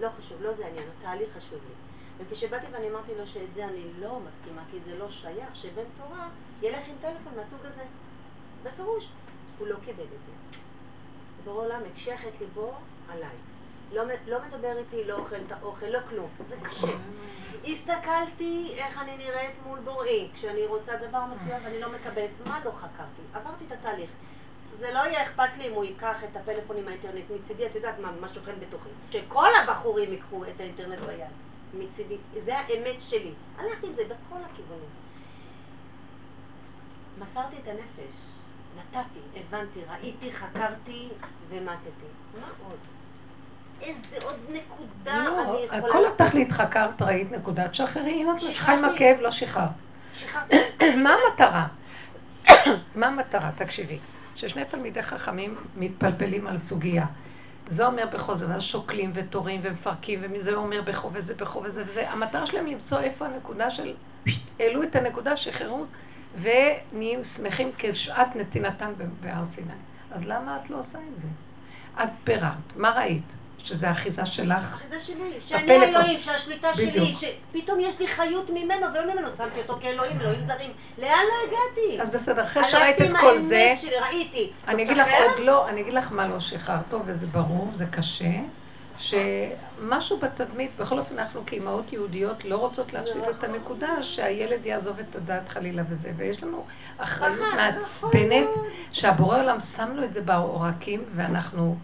לא 0.00 0.08
חשוב, 0.18 0.42
לא 0.42 0.52
זה 0.52 0.66
העניין, 0.66 0.84
התהליך 0.98 1.28
חשוב 1.36 1.58
לי. 1.68 1.74
וכשבאתי 2.18 2.66
ואני 2.72 2.90
אמרתי 2.90 3.12
לו 3.18 3.26
שאת 3.26 3.54
זה 3.54 3.64
אני 3.64 3.84
לא 4.00 4.20
מסכימה, 4.20 4.62
כי 4.70 4.78
זה 4.84 4.98
לא 4.98 5.10
שייך, 5.10 5.56
שבן 5.56 5.84
תורה 5.98 6.28
ילך 6.62 6.88
עם 6.88 6.94
טלפון 7.00 7.32
מהסוג 7.36 7.58
הזה. 7.64 7.82
בפירוש. 8.62 9.08
הוא 9.58 9.68
לא 9.68 9.76
קיבל 9.84 10.04
את 10.04 10.08
זה. 10.08 10.58
בורא 11.44 11.64
עולם 11.64 11.80
הקשח 11.92 12.20
את 12.28 12.40
ליבו 12.40 12.72
עליי. 13.08 13.36
לא, 13.92 14.02
לא 14.26 14.38
מדבר 14.48 14.78
איתי, 14.78 15.04
לא 15.04 15.14
אוכל 15.14 15.36
את 15.46 15.52
האוכל, 15.52 15.86
לא 15.86 15.98
כלום. 16.08 16.28
זה 16.48 16.56
קשה. 16.62 16.96
הסתכלתי 17.64 18.74
איך 18.76 18.98
אני 18.98 19.16
נראית 19.16 19.54
מול 19.66 19.78
בוראי. 19.78 20.28
כשאני 20.34 20.66
רוצה 20.66 20.92
דבר 21.08 21.22
מסוים 21.24 21.64
ואני 21.64 21.80
לא 21.80 21.92
מקבלת, 21.92 22.30
מה 22.46 22.60
לא 22.64 22.70
חקרתי? 22.70 23.22
עברתי 23.34 23.64
את 23.66 23.72
התהליך. 23.72 24.10
זה 24.80 24.92
לא 24.92 24.98
יהיה 24.98 25.22
אכפת 25.22 25.56
לי 25.58 25.68
אם 25.68 25.72
הוא 25.72 25.84
ייקח 25.84 26.24
את 26.24 26.36
הפלאפון 26.36 26.76
עם 26.76 26.88
האינטרנט 26.88 27.24
מצידי, 27.30 27.66
את 27.66 27.74
יודעת 27.74 27.98
מה, 27.98 28.12
מה 28.20 28.28
שוכן 28.28 28.52
בתוכי. 28.60 28.88
שכל 29.10 29.48
הבחורים 29.62 30.12
ייקחו 30.12 30.44
את 30.44 30.60
האינטרנט 30.60 30.98
ביד. 30.98 31.26
מצידי. 31.74 32.16
זה 32.44 32.58
האמת 32.58 33.02
שלי. 33.02 33.32
הלכתי 33.58 33.86
עם 33.86 33.92
זה 33.94 34.02
בכל 34.04 34.36
הכיוונים. 34.52 34.88
מסרתי 37.18 37.56
את 37.62 37.68
הנפש. 37.68 38.14
נתתי, 38.78 39.40
הבנתי, 39.40 39.80
ראיתי, 39.90 40.32
חקרתי 40.32 41.08
ומטתי. 41.48 42.06
מה 42.40 42.46
עוד? 42.68 42.78
איזה 43.82 44.26
עוד 44.26 44.36
נקודה 44.48 45.24
לא, 45.24 45.54
אני 45.54 45.64
יכולה... 45.64 45.92
כל 45.92 46.06
התכלית 46.06 46.52
חקרת, 46.52 47.02
ראית 47.02 47.32
נקודה, 47.32 47.68
תשחררי, 47.68 48.12
אם 48.12 48.30
את 48.30 48.34
ממשיכה 48.34 48.72
עם 48.72 48.84
הכאב, 48.84 49.20
לא 49.20 49.30
שחררת. 49.30 49.70
מה 51.04 51.10
המטרה? 51.14 51.66
מה 52.96 53.06
המטרה? 53.06 53.50
תקשיבי. 53.56 53.98
ששני 54.40 54.64
תלמידי 54.64 55.02
חכמים 55.02 55.54
מתפלפלים 55.76 56.46
על 56.46 56.58
סוגיה. 56.58 57.06
זה 57.68 57.86
אומר 57.86 58.06
בכו 58.12 58.36
זה, 58.36 58.48
ואז 58.48 58.62
שוקלים 58.62 59.10
ותורים 59.14 59.60
ומפרקים, 59.64 60.20
ומזה 60.22 60.54
אומר 60.54 60.82
בכו 60.82 61.10
וזה 61.12 61.34
בכו 61.34 61.62
וזה 61.62 61.84
וזה. 61.86 62.10
המטרה 62.10 62.46
שלהם 62.46 62.66
למצוא 62.66 63.00
איפה 63.00 63.26
הנקודה 63.26 63.70
של... 63.70 63.94
העלו 64.60 64.82
את 64.82 64.96
הנקודה, 64.96 65.36
שחררו, 65.36 65.84
ונהיים 66.40 67.24
שמחים 67.24 67.70
כשעת 67.78 68.36
נתינתם 68.36 68.92
בהר 69.20 69.44
סיני. 69.50 69.72
אז 70.10 70.24
למה 70.24 70.58
את 70.64 70.70
לא 70.70 70.78
עושה 70.78 70.98
את 70.98 71.20
זה? 71.20 71.28
את 72.02 72.08
פיררת, 72.24 72.76
מה 72.76 72.90
ראית? 72.90 73.32
שזה 73.64 73.90
אחיזה 73.90 74.26
שלך? 74.26 74.74
אחיזה 74.74 75.00
שלי, 75.00 75.40
שאני 75.46 75.72
אלוהים, 75.72 76.18
שהשליטה 76.18 76.74
שלי, 76.74 77.14
שפתאום 77.14 77.80
יש 77.80 78.00
לי 78.00 78.06
חיות 78.06 78.50
ממנו 78.50 78.86
ולא 78.94 79.12
ממנו, 79.12 79.28
שמתי 79.38 79.60
אותו 79.60 79.78
כאלוהים, 79.82 80.20
אלוהים 80.20 80.46
זרים. 80.46 80.70
לאן 80.98 81.08
לא 81.08 81.48
הגעתי? 81.48 82.02
אז 82.02 82.10
בסדר, 82.10 82.44
אחרי 82.44 82.64
שראית 82.64 83.00
את 83.00 83.16
כל 83.20 83.40
זה, 83.40 83.72
שלי, 83.76 83.98
ראיתי. 84.02 84.50
אני 84.68 84.82
אגיד 84.82 84.96
לך 84.96 85.08
עוד 85.08 85.38
לא, 85.38 85.68
אני 85.68 85.80
אגיד 85.80 85.94
לך 85.94 86.12
מה 86.12 86.28
לא 86.28 86.40
שחררת 86.40 86.80
טוב, 86.90 87.02
וזה 87.06 87.26
ברור, 87.26 87.70
זה 87.74 87.86
קשה. 87.90 88.30
שמשהו 89.00 90.18
בתדמית, 90.18 90.70
בכל 90.78 90.98
אופן 90.98 91.18
אנחנו 91.18 91.42
כאימהות 91.46 91.92
יהודיות 91.92 92.44
לא 92.44 92.56
רוצות 92.56 92.92
להפסיד 92.92 93.22
את 93.38 93.44
הנקודה 93.44 94.02
שהילד 94.02 94.66
יעזוב 94.66 94.98
את 94.98 95.16
הדעת 95.16 95.48
חלילה 95.48 95.82
וזה, 95.88 96.12
ויש 96.16 96.42
לנו 96.42 96.64
אחריות 96.98 97.38
מעצבנת 97.56 98.48
שהבורא 98.92 99.42
עולם 99.42 99.60
שם 99.60 99.90
לו 99.94 100.04
את 100.04 100.14
זה 100.14 100.20
בעורקים 100.20 101.04
ואנחנו 101.14 101.76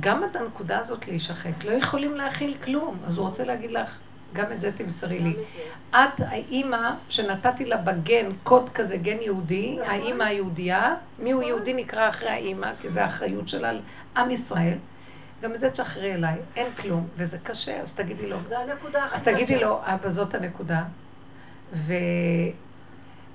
גם 0.00 0.24
את 0.24 0.36
הנקודה 0.36 0.78
הזאת 0.78 1.08
להישחק, 1.08 1.64
לא 1.64 1.70
יכולים 1.70 2.14
להכיל 2.14 2.56
כלום, 2.64 2.98
אז 3.06 3.16
הוא 3.16 3.28
רוצה 3.28 3.44
להגיד 3.44 3.70
לך, 3.70 3.98
גם 4.32 4.52
את 4.52 4.60
זה 4.60 4.72
תמסרי 4.72 5.18
לי. 5.18 5.34
את 5.90 6.20
האימא 6.20 6.90
שנתתי 7.08 7.64
לה 7.64 7.76
בגן 7.76 8.26
קוד 8.42 8.68
כזה, 8.68 8.96
גן 8.96 9.16
יהודי, 9.20 9.76
נכון. 9.80 9.94
האימא 9.94 10.22
היהודייה, 10.22 10.94
מי 11.18 11.30
הוא 11.30 11.42
יהודי 11.42 11.74
נקרא 11.74 12.08
אחרי 12.08 12.28
האימא, 12.28 12.70
כי 12.80 12.88
זו 12.88 13.00
האחריות 13.00 13.48
שלה 13.48 13.68
על 13.68 13.80
עם 14.16 14.30
ישראל. 14.30 14.78
גם 15.42 15.54
את 15.54 15.60
זה 15.60 15.70
תשחררי 15.70 16.14
אליי, 16.14 16.34
אין 16.56 16.66
כלום, 16.72 17.08
וזה 17.16 17.38
קשה, 17.42 17.80
אז 17.80 17.94
תגידי 17.94 18.26
לו. 18.26 18.36
זה 18.48 18.58
הנקודה 18.58 19.06
אז 19.12 19.22
תגידי 19.22 19.58
לו, 19.58 19.78
אבא, 19.82 20.10
זאת 20.10 20.34
הנקודה. 20.34 20.82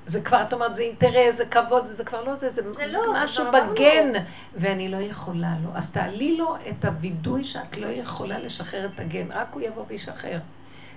זה 0.07 0.21
כבר, 0.21 0.41
את 0.41 0.53
אומרת, 0.53 0.75
זה 0.75 0.81
אינטרס, 0.81 1.35
זה 1.37 1.45
כבוד, 1.45 1.85
זה 1.85 2.03
כבר 2.03 2.23
לא 2.23 2.35
זה, 2.35 2.49
זה, 2.49 2.73
זה 2.73 2.87
לא, 2.87 3.13
משהו 3.15 3.45
בגן, 3.51 4.13
לא. 4.13 4.19
ואני 4.55 4.89
לא 4.89 4.97
יכולה 4.97 5.55
לו. 5.63 5.69
אז 5.73 5.91
תעלי 5.91 6.37
לו 6.37 6.55
את 6.69 6.85
הווידוי 6.85 7.43
שאת 7.43 7.77
לא 7.77 7.87
יכולה 7.87 8.39
לשחרר 8.39 8.85
את 8.85 8.99
הגן, 8.99 9.31
רק 9.31 9.47
הוא 9.53 9.61
יבוא 9.61 9.85
וישחרר. 9.87 10.39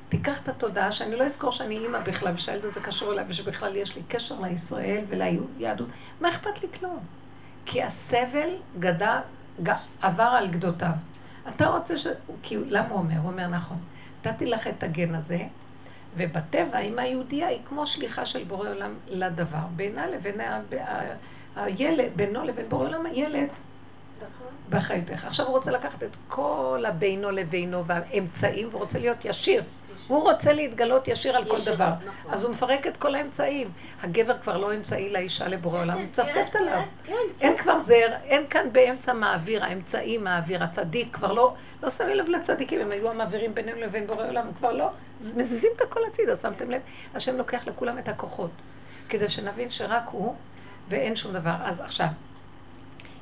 תיקח 0.08 0.42
את 0.42 0.48
התודעה 0.48 0.92
שאני 0.92 1.16
לא 1.16 1.24
אזכור 1.24 1.52
שאני 1.52 1.78
אימא 1.78 1.98
בכלל, 1.98 2.34
ושהילד 2.34 2.64
הזה 2.64 2.80
קשור 2.80 3.12
אליי, 3.12 3.24
ושבכלל 3.28 3.76
יש 3.76 3.96
לי 3.96 4.02
קשר 4.08 4.40
לישראל 4.40 5.04
וליהדות. 5.08 5.88
מה 6.20 6.28
אכפת 6.28 6.62
לי 6.62 6.68
כלום? 6.78 6.98
כי 7.66 7.82
הסבל 7.82 8.50
גדע, 8.78 9.20
עבר 10.02 10.22
על 10.22 10.48
גדותיו. 10.48 10.92
אתה 11.48 11.66
רוצה 11.66 11.98
ש... 11.98 12.06
כי 12.42 12.56
למה 12.68 12.88
הוא 12.88 12.98
אומר? 12.98 13.18
הוא 13.22 13.30
אומר, 13.30 13.46
נכון, 13.46 13.76
נתתי 14.24 14.46
לך 14.46 14.66
את 14.66 14.82
הגן 14.82 15.14
הזה, 15.14 15.38
ובטבע, 16.16 16.78
אימא 16.78 17.00
היהודייה 17.00 17.48
היא 17.48 17.58
כמו 17.68 17.86
שליחה 17.86 18.26
של 18.26 18.44
בורא 18.44 18.68
עולם 18.70 18.94
לדבר. 19.08 19.58
בינה 19.76 20.06
לבין. 20.06 20.40
הילד, 21.56 22.10
בינו 22.16 22.44
לבין 22.44 22.68
בורא 22.68 22.86
עולם, 22.86 23.06
הילד 23.06 23.48
באחריותך. 24.68 25.24
עכשיו 25.24 25.46
הוא 25.46 25.56
רוצה 25.56 25.70
לקחת 25.70 26.02
את 26.02 26.16
כל 26.28 26.84
הבינו 26.88 27.30
לבינו 27.30 27.86
והאמצעים, 27.86 28.68
והוא 28.68 28.80
רוצה 28.80 28.98
להיות 28.98 29.24
ישיר. 29.24 29.62
הוא 30.08 30.22
רוצה 30.22 30.52
להתגלות 30.52 31.08
ישיר 31.08 31.36
על 31.36 31.44
כל 31.44 31.60
דבר. 31.64 31.92
נכון. 32.06 32.32
אז 32.32 32.44
הוא 32.44 32.52
מפרק 32.52 32.86
את 32.86 32.96
כל 32.96 33.14
האמצעים. 33.14 33.70
הגבר 34.02 34.38
כבר 34.38 34.56
לא 34.56 34.74
אמצעי 34.74 35.10
לאישה 35.10 35.48
לבורא 35.48 35.80
עולם, 35.80 35.90
הוא 35.90 36.00
כן, 36.00 36.08
מצפצפת 36.08 36.52
כן, 36.52 36.58
עליו. 36.58 36.82
כן, 37.04 37.14
אין 37.40 37.56
כבר 37.56 37.80
זר, 37.80 38.08
אין 38.24 38.46
כאן 38.50 38.72
באמצע 38.72 39.12
מעביר, 39.12 39.64
האמצעי 39.64 40.18
מעביר, 40.18 40.64
הצדיק 40.64 41.16
כבר 41.16 41.32
לא, 41.32 41.54
לא 41.82 41.90
שמים 41.90 42.16
לב 42.16 42.28
לצדיקים, 42.28 42.80
הם 42.80 42.90
היו 42.90 43.10
המעבירים 43.10 43.54
בינינו 43.54 43.80
לבין 43.80 44.06
בורא 44.06 44.26
עולם, 44.26 44.46
הם 44.46 44.52
כבר 44.58 44.72
לא, 44.72 44.90
מזיזים 45.36 45.70
את 45.76 45.80
הכל 45.80 46.00
הצידה, 46.10 46.36
שמתם 46.36 46.70
לב? 46.70 46.80
השם 47.14 47.36
לוקח 47.36 47.66
לכולם 47.66 47.98
את 47.98 48.08
הכוחות, 48.08 48.50
כדי 49.08 49.28
שנבין 49.28 49.70
שרק 49.70 50.04
הוא 50.10 50.34
ואין 50.88 51.16
שום 51.16 51.32
דבר. 51.32 51.54
אז 51.64 51.80
עכשיו, 51.80 52.06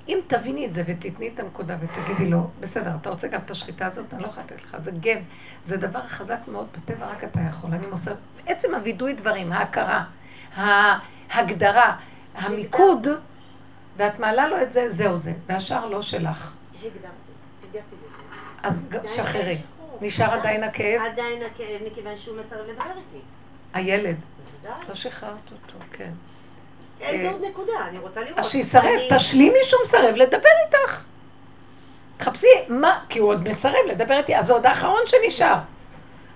אם 0.08 0.18
תביני 0.26 0.66
את 0.66 0.72
זה 0.72 0.82
ותתני 0.86 1.30
את 1.34 1.40
הנקודה 1.40 1.76
ותגידי 1.80 2.30
לו, 2.30 2.50
בסדר, 2.60 2.90
אתה 3.00 3.10
רוצה 3.10 3.28
גם 3.28 3.40
את 3.40 3.50
השחיטה 3.50 3.86
הזאת? 3.86 4.14
אני 4.14 4.22
לא 4.22 4.26
יכולה 4.26 4.46
לתת 4.46 4.62
לך, 4.62 4.76
זה 4.78 4.90
גן. 4.90 5.18
זה 5.64 5.76
דבר 5.76 6.02
חזק 6.06 6.38
מאוד 6.48 6.66
בטבע, 6.76 7.06
רק 7.06 7.24
אתה 7.24 7.40
יכול. 7.50 7.70
אני 7.72 7.86
מוסרת, 7.86 8.16
עצם 8.46 8.74
הווידוי 8.74 9.14
דברים, 9.14 9.52
ההכרה, 9.52 10.04
ההגדרה, 11.30 11.96
המיקוד, 12.34 13.06
ואת 13.96 14.18
מעלה 14.18 14.48
לו 14.48 14.62
את 14.62 14.72
זה, 14.72 14.90
זהו 14.90 15.18
זה, 15.18 15.32
והשאר 15.46 15.86
לא 15.86 16.02
שלך. 16.02 16.52
אז 18.62 18.88
שחררי. 19.06 19.58
נשאר 20.00 20.30
עדיין 20.30 20.64
הכאב? 20.64 21.00
עדיין 21.12 21.42
הכאב, 21.42 21.80
מכיוון 21.86 22.16
שהוא 22.16 22.36
מסרב 22.40 22.66
לדבר 22.68 22.84
איתי. 22.84 23.24
הילד. 23.72 24.16
לא 24.88 24.94
שחררת 24.94 25.52
אותו, 25.52 25.78
כן. 25.92 26.12
איזה 27.00 27.30
עוד 27.30 27.44
נקודה? 27.44 27.72
אני 27.88 27.98
רוצה 27.98 28.20
לראות. 28.20 28.38
אז 28.38 28.50
שיסרב, 28.50 29.00
תשלימי 29.16 29.58
שהוא 29.62 29.80
מסרב 29.82 30.14
לדבר 30.14 30.48
איתך. 30.66 31.02
תחפשי, 32.16 32.46
מה? 32.68 33.00
כי 33.08 33.18
הוא 33.18 33.28
עוד 33.28 33.48
מסרב 33.48 33.86
לדבר 33.88 34.18
איתי, 34.18 34.36
אז 34.36 34.46
זה 34.46 34.52
עוד 34.52 34.66
האחרון 34.66 35.00
שנשאר. 35.06 35.56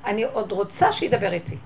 אני 0.07 0.25
עוד 0.25 0.53
רוצה 0.53 0.93
שידבר 0.93 1.33
איתי. 1.33 1.57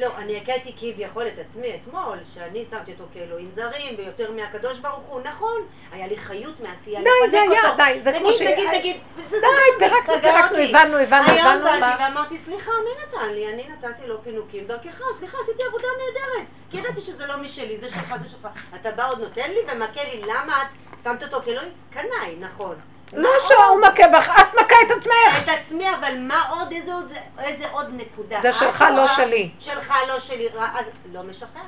לא, 0.00 0.16
אני 0.16 0.36
הכיתי 0.36 0.72
כביכול 0.76 1.28
את 1.28 1.38
עצמי 1.38 1.74
אתמול, 1.74 2.18
שאני 2.34 2.64
שמתי 2.70 2.92
אותו 2.92 3.04
כאלוהים 3.14 3.50
זרים, 3.54 3.94
ויותר 3.98 4.32
מהקדוש 4.32 4.78
ברוך 4.78 5.06
הוא, 5.06 5.20
נכון, 5.20 5.60
היה 5.92 6.06
לי 6.06 6.16
חיות 6.16 6.60
מעשייה 6.60 7.00
לפנק 7.00 7.12
אותו. 7.12 7.26
די, 7.26 7.30
זה 7.30 7.40
היה, 7.42 7.62
די, 7.76 8.02
זה 8.02 8.12
כמו 8.18 8.32
ש... 8.32 8.40
נגיד, 8.42 8.68
נגיד, 8.68 8.68
נגיד, 8.78 8.96
די, 9.30 9.46
פירקנו, 9.78 10.14
פירקנו, 10.20 10.58
הבנו, 10.58 10.96
הבנו, 10.96 10.96
הבנו. 10.98 11.28
היום 11.28 11.62
באתי 11.62 12.02
ואמרתי, 12.02 12.38
סליחה, 12.38 12.70
מי 12.84 12.90
נתן 13.02 13.34
לי? 13.34 13.52
אני 13.52 13.68
נתתי 13.68 14.06
לו 14.06 14.22
פינוקים 14.22 14.64
דרכך, 14.66 15.00
סליחה, 15.18 15.38
עשיתי 15.42 15.62
עבודה 15.68 15.86
נהדרת. 15.98 16.48
כי 16.70 16.76
ידעתי 16.76 17.00
שזה 17.00 17.26
לא 17.26 17.36
משלי, 17.36 17.76
זה 17.80 17.88
שלך, 17.88 18.14
זה 18.22 18.28
שלך. 18.28 18.48
אתה 18.74 18.90
בא 18.90 19.08
עוד 19.08 19.20
נותן 19.20 19.50
לי 19.50 19.60
ומכה 19.72 20.04
לי, 20.04 20.22
למה 20.22 20.62
את 20.62 20.68
שמת 21.04 21.22
אותו 21.22 21.42
כאלוהים? 21.44 21.70
קנאי, 21.90 22.36
נכון. 22.40 22.76
לא 23.12 23.30
שהוא 23.38 23.80
מכה 23.80 24.08
בך, 24.08 24.28
את 24.40 24.54
מכה 24.54 24.74
את 24.86 24.90
עצמך. 24.98 25.42
את 25.44 25.48
עצמי, 25.48 25.84
אבל 26.00 26.18
מה 26.18 26.48
עוד, 26.48 26.72
איזה 26.72 26.92
עוד, 26.92 27.12
איזה 27.38 27.64
עוד 27.70 27.86
נקודה? 27.96 28.38
זה 28.42 28.52
שלך, 28.52 28.84
לא 28.96 29.08
שלי. 29.08 29.50
שלך, 29.60 29.94
לא 30.08 30.20
שלי, 30.20 30.48
אז 30.78 30.86
לא 31.12 31.22
משחרר. 31.22 31.62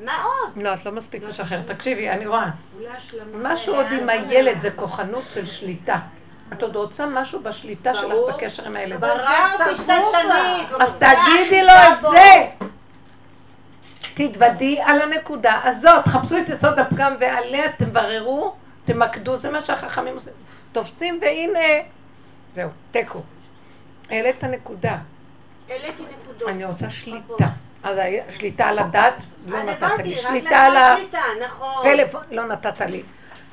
מה 0.00 0.22
עוד? 0.22 0.62
לא, 0.64 0.74
את 0.74 0.84
לא 0.84 0.92
מספיק 0.92 1.22
משחרר. 1.28 1.60
תקשיבי, 1.66 2.10
אני 2.10 2.26
רואה. 2.26 2.46
משהו 3.34 3.74
עוד 3.74 3.86
עם 3.90 4.08
הילד 4.08 4.60
זה 4.60 4.70
כוחנות 4.70 5.24
של 5.34 5.46
שליטה. 5.46 5.98
את 6.52 6.62
עוד 6.62 6.76
רוצה 6.76 7.06
משהו 7.06 7.40
בשליטה 7.42 7.94
שלך 7.94 8.14
בקשר 8.28 8.66
עם 8.66 8.76
הילד. 8.76 9.00
ברר 9.00 9.62
השתלטנית. 9.70 10.68
אז 10.80 10.94
תגידי 10.94 11.62
לו 11.62 11.72
את 11.72 12.00
זה. 12.00 12.46
תתוודי 14.14 14.80
על 14.84 15.02
הנקודה 15.02 15.60
הזאת, 15.64 16.08
חפשו 16.08 16.38
את 16.38 16.48
יסוד 16.48 16.78
הפגם 16.78 17.12
ועליה 17.20 17.72
תבררו, 17.72 18.54
תמקדו, 18.84 19.36
זה 19.36 19.50
מה 19.50 19.60
שהחכמים 19.60 20.14
עושים. 20.14 20.32
תופסים 20.74 21.18
והנה, 21.22 21.88
זהו, 22.54 22.70
תיקו. 22.90 23.22
העלית 24.10 24.44
נקודה. 24.44 24.98
העליתי 25.68 26.02
נקודות. 26.02 26.48
אני 26.48 26.64
רוצה 26.64 26.90
שליטה. 26.90 27.48
אז 27.82 27.98
שליטה 28.30 28.64
על 28.64 28.78
הדת, 28.78 29.14
לא 29.46 29.62
נתת 29.62 29.98
לי. 30.04 30.16
שליטה 30.16 30.56
על 30.56 30.76
ה... 30.76 30.94
נכון. 31.44 31.86
לא 32.30 32.44
נתת 32.44 32.80
לי. 32.80 33.02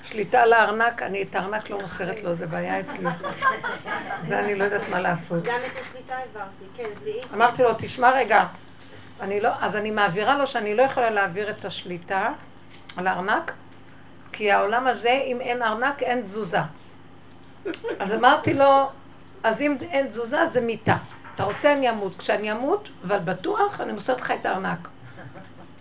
שליטה 0.04 0.42
על 0.42 0.54
הארנק, 0.54 1.02
אני 1.02 1.22
את 1.22 1.36
הארנק 1.36 1.70
לא 1.70 1.82
מוסרת 1.82 2.24
לו, 2.24 2.34
זה 2.34 2.48
בעיה 2.48 2.80
אצלי. 2.80 3.10
זה 4.28 4.40
אני 4.40 4.56
לא 4.56 4.64
יודעת 4.64 4.90
מה 4.90 5.02
לעשות. 5.02 5.44
גם 5.44 5.60
את 5.72 5.80
השליטה 5.80 6.16
העברתי, 6.16 6.66
כן, 6.78 6.90
זיהיתי. 7.04 7.28
אמרתי 7.34 7.64
לו, 7.64 7.70
תשמע 7.78 8.12
רגע, 8.12 8.46
אני 9.22 9.42
לא, 9.42 9.50
אז 9.62 9.76
אני 9.76 9.92
מעבירה 9.92 10.38
לו 10.38 10.48
שאני 10.48 10.76
לא 10.76 10.82
יכולה 10.82 11.10
להעביר 11.10 11.50
את 11.50 11.66
השליטה 11.66 12.30
על 12.98 13.08
הארנק, 13.08 13.52
כי 14.32 14.52
העולם 14.52 14.88
הזה, 14.88 15.22
אם 15.26 15.42
אין 15.42 15.62
ארנק, 15.62 16.04
אין 16.04 16.22
תזוזה. 16.22 16.62
אז 18.00 18.14
אמרתי 18.14 18.54
לו, 18.54 18.90
אז 19.44 19.62
אם 19.62 19.78
אין 19.82 20.08
תזוזה, 20.08 20.46
זה 20.46 20.62
מיטה. 20.62 20.98
אתה 21.36 21.44
רוצה, 21.44 21.74
אני 21.74 21.90
אמות. 21.90 22.16
כשאני 22.18 22.52
אמות, 22.52 22.90
אבל 23.08 23.20
בטוח, 23.20 23.82
אני 23.82 23.94
מוסרת 23.94 24.22
לך 24.22 24.32
את 24.32 24.46
הארנק. 24.46 24.88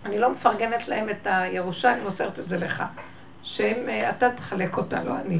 אני 0.05 0.19
לא 0.19 0.31
מפרגנת 0.31 0.87
להם 0.87 1.09
את 1.09 1.27
הירושה, 1.27 1.93
אני 1.93 2.01
מוסרת 2.01 2.39
את 2.39 2.49
זה 2.49 2.57
לך. 2.57 2.83
שהם, 3.43 3.89
אה, 3.89 4.09
אתה 4.09 4.29
תחלק 4.29 4.77
אותה, 4.77 5.03
לא 5.03 5.13
אני. 5.25 5.39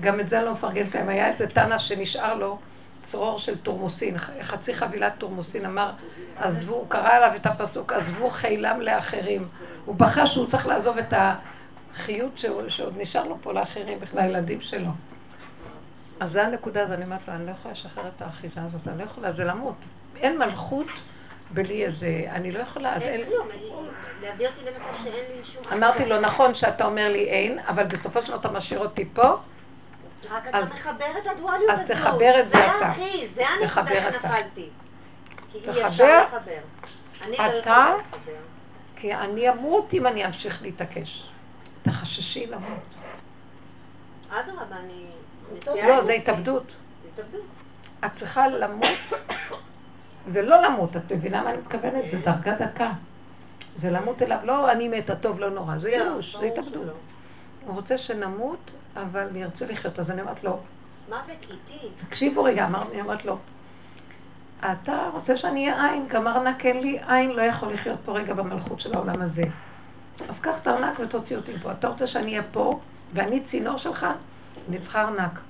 גם 0.00 0.20
את 0.20 0.28
זה 0.28 0.38
אני 0.38 0.44
לא 0.46 0.52
מפרגנת 0.52 0.94
להם. 0.94 1.08
היה 1.08 1.28
איזה 1.28 1.46
תנא 1.46 1.78
שנשאר 1.78 2.34
לו 2.34 2.58
צרור 3.02 3.38
של 3.38 3.56
תורמוסין, 3.58 4.18
חצי 4.42 4.74
חבילת 4.74 5.12
תורמוסין, 5.18 5.66
אמר, 5.66 5.90
עזבו, 6.36 6.74
הוא 6.74 6.86
קרא 6.88 7.12
עליו 7.12 7.30
את 7.36 7.46
הפסוק, 7.46 7.92
עזבו 7.92 8.30
חילם 8.30 8.80
לאחרים. 8.80 9.48
הוא 9.84 9.94
בכה 9.94 10.26
שהוא 10.26 10.46
צריך 10.46 10.66
לעזוב 10.66 10.98
את 10.98 11.14
החיות 11.16 12.38
שעוד 12.68 12.94
נשאר 12.96 13.24
לו 13.24 13.38
פה 13.42 13.52
לאחרים, 13.52 14.00
בכלל 14.00 14.22
לילדים 14.22 14.60
שלו. 14.60 14.90
אז 16.24 16.32
זה 16.32 16.46
הנקודה, 16.46 16.82
אז 16.82 16.92
אני 16.92 17.04
אומרת 17.04 17.28
לו, 17.28 17.34
אני 17.34 17.46
לא 17.46 17.50
יכולה 17.50 17.72
לשחרר 17.72 18.08
את 18.16 18.22
האחיזה 18.22 18.60
הזאת, 18.62 18.88
אני 18.88 18.98
לא 18.98 19.04
יכולה, 19.04 19.32
זה 19.32 19.44
למות. 19.44 19.74
אין 20.16 20.38
מלכות 20.38 20.86
בלי 21.50 21.84
איזה, 21.84 22.26
אני 22.30 22.52
לא 22.52 22.58
יכולה, 22.58 22.94
אז 22.94 23.02
אין... 23.02 23.24
כלום, 23.24 23.48
להביא 24.22 24.48
אותי 24.48 24.60
למצב 24.64 25.02
שאין 25.02 25.24
לי 25.36 25.44
שום... 25.44 25.62
אמרתי 25.72 26.06
לו, 26.06 26.20
נכון 26.20 26.54
שאתה 26.54 26.84
אומר 26.84 27.08
לי 27.08 27.24
אין, 27.24 27.58
אבל 27.58 27.84
בסופו 27.84 28.22
של 28.22 28.28
דבר 28.28 28.40
אתה 28.40 28.50
משאיר 28.50 28.80
אותי 28.80 29.08
פה. 29.12 29.36
רק 30.30 30.48
אתה 30.48 30.60
מחבר 30.60 31.18
את 31.22 31.26
הדואליות 31.26 31.70
הזאת. 31.70 31.90
אז 31.90 31.98
תחבר 31.98 32.40
את 32.40 32.50
זה 32.50 32.66
אתה. 32.66 32.92
זה 33.34 33.48
הנקודה 33.48 34.12
שנפלתי. 34.12 34.68
כי 35.52 35.58
אי 35.58 35.86
אפשר 35.86 36.24
לחבר. 36.24 36.60
לא 37.28 37.46
לחבר. 37.46 37.96
כי 38.96 39.14
אני 39.14 39.50
אמות 39.50 39.94
אם 39.94 40.06
אני 40.06 40.26
אמשיך 40.26 40.62
להתעקש. 40.62 41.28
תחששי 41.82 42.46
למות. 42.46 42.80
אדרבה, 44.30 44.76
אני... 44.76 45.06
לא, 45.66 46.04
זה 46.04 46.12
התאבדות. 46.12 46.72
את 48.04 48.12
צריכה 48.12 48.48
למות, 48.48 48.98
זה 50.32 50.42
לא 50.42 50.62
למות, 50.62 50.96
את 50.96 51.12
מבינה 51.12 51.42
מה 51.42 51.50
אני 51.50 51.58
מתכוונת? 51.58 52.10
זה 52.10 52.18
דרגה 52.18 52.54
דקה. 52.54 52.92
זה 53.76 53.90
למות 53.90 54.22
אליו, 54.22 54.38
לא 54.44 54.72
אני 54.72 54.88
מתה, 54.88 55.16
טוב, 55.16 55.40
לא 55.40 55.50
נורא, 55.50 55.78
זה 55.78 55.90
ייאוש, 55.90 56.36
זה 56.36 56.46
התאבדות. 56.46 56.84
הוא 57.66 57.74
רוצה 57.74 57.98
שנמות, 57.98 58.70
אבל 58.96 59.28
נרצה 59.32 59.66
לחיות. 59.66 59.98
אז 59.98 60.10
אני 60.10 60.20
אומרת 60.20 60.44
לו, 60.44 60.58
מוות 61.08 61.26
איטי. 61.50 61.88
תקשיבו 62.06 62.44
רגע, 62.44 62.66
אני 62.92 63.00
אומרת 63.00 63.24
לו, 63.24 63.38
אתה 64.60 65.10
רוצה 65.12 65.36
שאני 65.36 65.70
אהיה 65.70 65.90
עין, 65.90 66.06
גם 66.08 66.26
ארנק 66.26 66.66
אין 66.66 66.80
לי, 66.80 66.98
עין 67.08 67.30
לא 67.30 67.42
יכול 67.42 67.72
לחיות 67.72 67.98
פה 68.04 68.12
רגע 68.12 68.34
במלכות 68.34 68.80
של 68.80 68.94
העולם 68.94 69.22
הזה. 69.22 69.44
אז 70.28 70.40
קח 70.40 70.58
את 70.62 70.66
הארנק 70.66 71.00
ותוציא 71.00 71.36
אותי 71.36 71.58
פה. 71.58 71.72
אתה 71.72 71.88
רוצה 71.88 72.06
שאני 72.06 72.30
אהיה 72.30 72.42
פה, 72.52 72.80
ואני 73.14 73.40
צינור 73.40 73.76
שלך? 73.76 74.06
צריכה 74.78 75.02
ארנק. 75.02 75.40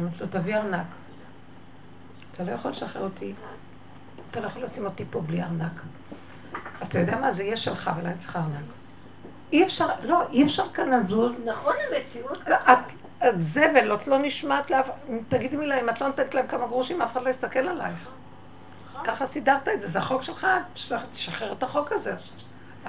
אמרתי 0.00 0.16
לו, 0.20 0.26
תביא 0.26 0.56
ארנק. 0.56 0.86
אתה 2.32 2.44
לא 2.44 2.50
יכול 2.50 2.70
לשחרר 2.70 3.02
אותי, 3.02 3.34
אתה 4.30 4.40
לא 4.40 4.46
יכול 4.46 4.62
לשים 4.62 4.84
אותי 4.84 5.04
פה 5.10 5.20
בלי 5.20 5.42
ארנק. 5.42 5.72
אז 6.80 6.88
אתה 6.88 6.98
יודע 6.98 7.18
מה, 7.20 7.32
זה 7.32 7.42
יהיה 7.42 7.56
שלך, 7.56 7.90
אבל 7.94 8.06
אני 8.06 8.18
צריכה 8.18 8.38
ארנק. 8.38 8.64
אי 9.52 9.64
אפשר, 9.64 9.88
לא, 10.02 10.28
אי 10.30 10.44
אפשר 10.44 10.64
כאן 10.72 10.90
לזוז. 10.90 11.42
נכון, 11.44 11.74
המציאות. 11.90 12.38
את, 12.48 12.92
את 13.28 13.42
זבל, 13.42 13.94
את 13.94 14.06
לא 14.06 14.18
נשמעת 14.18 14.70
לאף... 14.70 14.88
תגידי 15.28 15.56
מילה, 15.56 15.80
אם 15.80 15.88
את 15.88 16.00
לא 16.00 16.06
נותנת 16.06 16.34
להם 16.34 16.46
כמה 16.46 16.66
גרושים, 16.66 17.02
אף 17.02 17.12
אחד 17.12 17.22
לא 17.22 17.30
יסתכל 17.30 17.58
עלייך. 17.58 18.08
ככה 19.04 19.26
סידרת 19.26 19.68
את 19.68 19.80
זה, 19.80 19.88
זה 19.88 19.98
החוק 19.98 20.22
שלך, 20.22 20.46
תשחרר 21.12 21.52
את 21.52 21.62
החוק 21.62 21.92
הזה. 21.92 22.14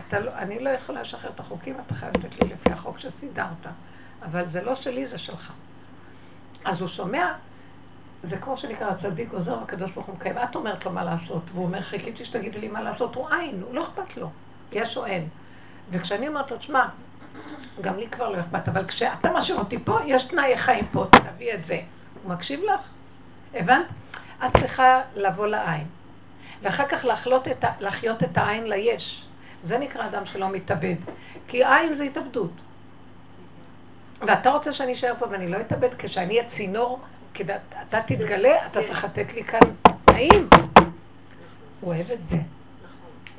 אתה 0.08 0.20
לא, 0.20 0.32
אני 0.36 0.60
לא 0.60 0.70
יכולה 0.70 1.02
לשחרר 1.02 1.32
את 1.36 1.40
החוקים, 1.40 1.76
אתה 1.86 1.94
חייב 1.94 2.18
לתת 2.18 2.44
לי 2.44 2.50
לפי 2.50 2.72
החוק 2.72 3.00
שסידרת. 3.00 3.68
אבל 4.26 4.50
זה 4.50 4.62
לא 4.62 4.76
שלי, 4.76 5.06
זה 5.06 5.18
שלך. 5.18 5.52
אז 6.66 6.82
הוא 6.82 6.88
שומע, 6.88 7.34
זה 8.24 8.38
כמו 8.38 8.58
שנקרא, 8.58 8.88
הצדיק 8.88 9.34
עוזר 9.34 9.58
והקדוש 9.60 9.92
ברוך 9.92 10.06
הוא 10.06 10.16
מקיים. 10.16 10.38
את 10.38 10.56
אומרת 10.56 10.86
לו 10.86 10.92
מה 10.92 11.04
לעשות, 11.04 11.44
והוא 11.54 11.66
אומר, 11.66 11.82
חיכיתי 11.82 12.26
שתגידי 12.26 12.60
לי 12.60 12.68
מה 12.68 12.82
לעשות, 12.82 13.16
הוא 13.16 13.30
אין, 13.30 13.62
הוא 13.66 13.76
לא 13.76 13.84
אכפת 13.84 14.18
לו, 14.18 14.30
יש 14.72 14.98
או 14.98 15.06
אין. 15.06 15.28
וכשאני 15.92 16.28
אומרת 16.28 16.52
לו, 16.52 16.58
תשמע, 16.58 16.88
גם 17.82 17.98
לי 17.98 18.10
כבר 18.10 18.30
לא 18.30 18.40
אכפת, 18.40 18.68
אבל 18.68 18.88
כשאתה 18.88 19.30
משאיר 19.32 19.60
אותי 19.60 19.78
פה, 19.84 20.00
יש 20.06 20.26
תנאי 20.26 20.58
חיים 20.58 20.88
פה, 20.92 21.06
תביא 21.12 21.54
את 21.54 21.66
זה. 21.66 21.82
הוא 22.24 22.34
מקשיב 22.34 22.60
לך? 22.64 22.82
הבנת? 23.54 23.86
את 24.46 24.58
צריכה 24.58 25.02
לבוא 25.16 25.48
לעין. 25.48 25.88
ואחר 26.62 26.88
כך 26.88 27.06
לחלות 27.06 27.48
את, 27.48 27.66
לחיות 27.80 28.24
את 28.24 28.38
העין 28.38 28.70
ליש. 28.70 29.26
זה 29.64 29.78
נקרא 29.78 30.06
אדם 30.06 30.26
שלא 30.26 30.50
מתאבד. 30.50 30.96
כי 31.48 31.66
עין 31.66 31.94
זה 31.94 32.04
התאבדות. 32.04 32.52
ואתה 34.22 34.50
רוצה 34.50 34.74
שאני 34.74 34.94
אשאר 34.94 35.14
פה 35.20 35.26
ואני 35.30 35.48
לא 35.48 35.62
אתאבד 35.62 35.90
כשאני 35.98 36.38
אהיה 36.38 36.48
צינור, 36.48 37.00
כי 37.34 37.44
אתה 37.90 38.02
תתגלה, 38.02 38.68
אתה 38.68 38.80
צריך 38.88 39.06
לתת 39.06 39.34
לי 39.34 39.44
כאן 39.44 39.60
תנאים. 40.06 40.50
הוא 41.82 41.94
אוהב 41.94 42.12
את 42.12 42.26
זה. 42.26 42.38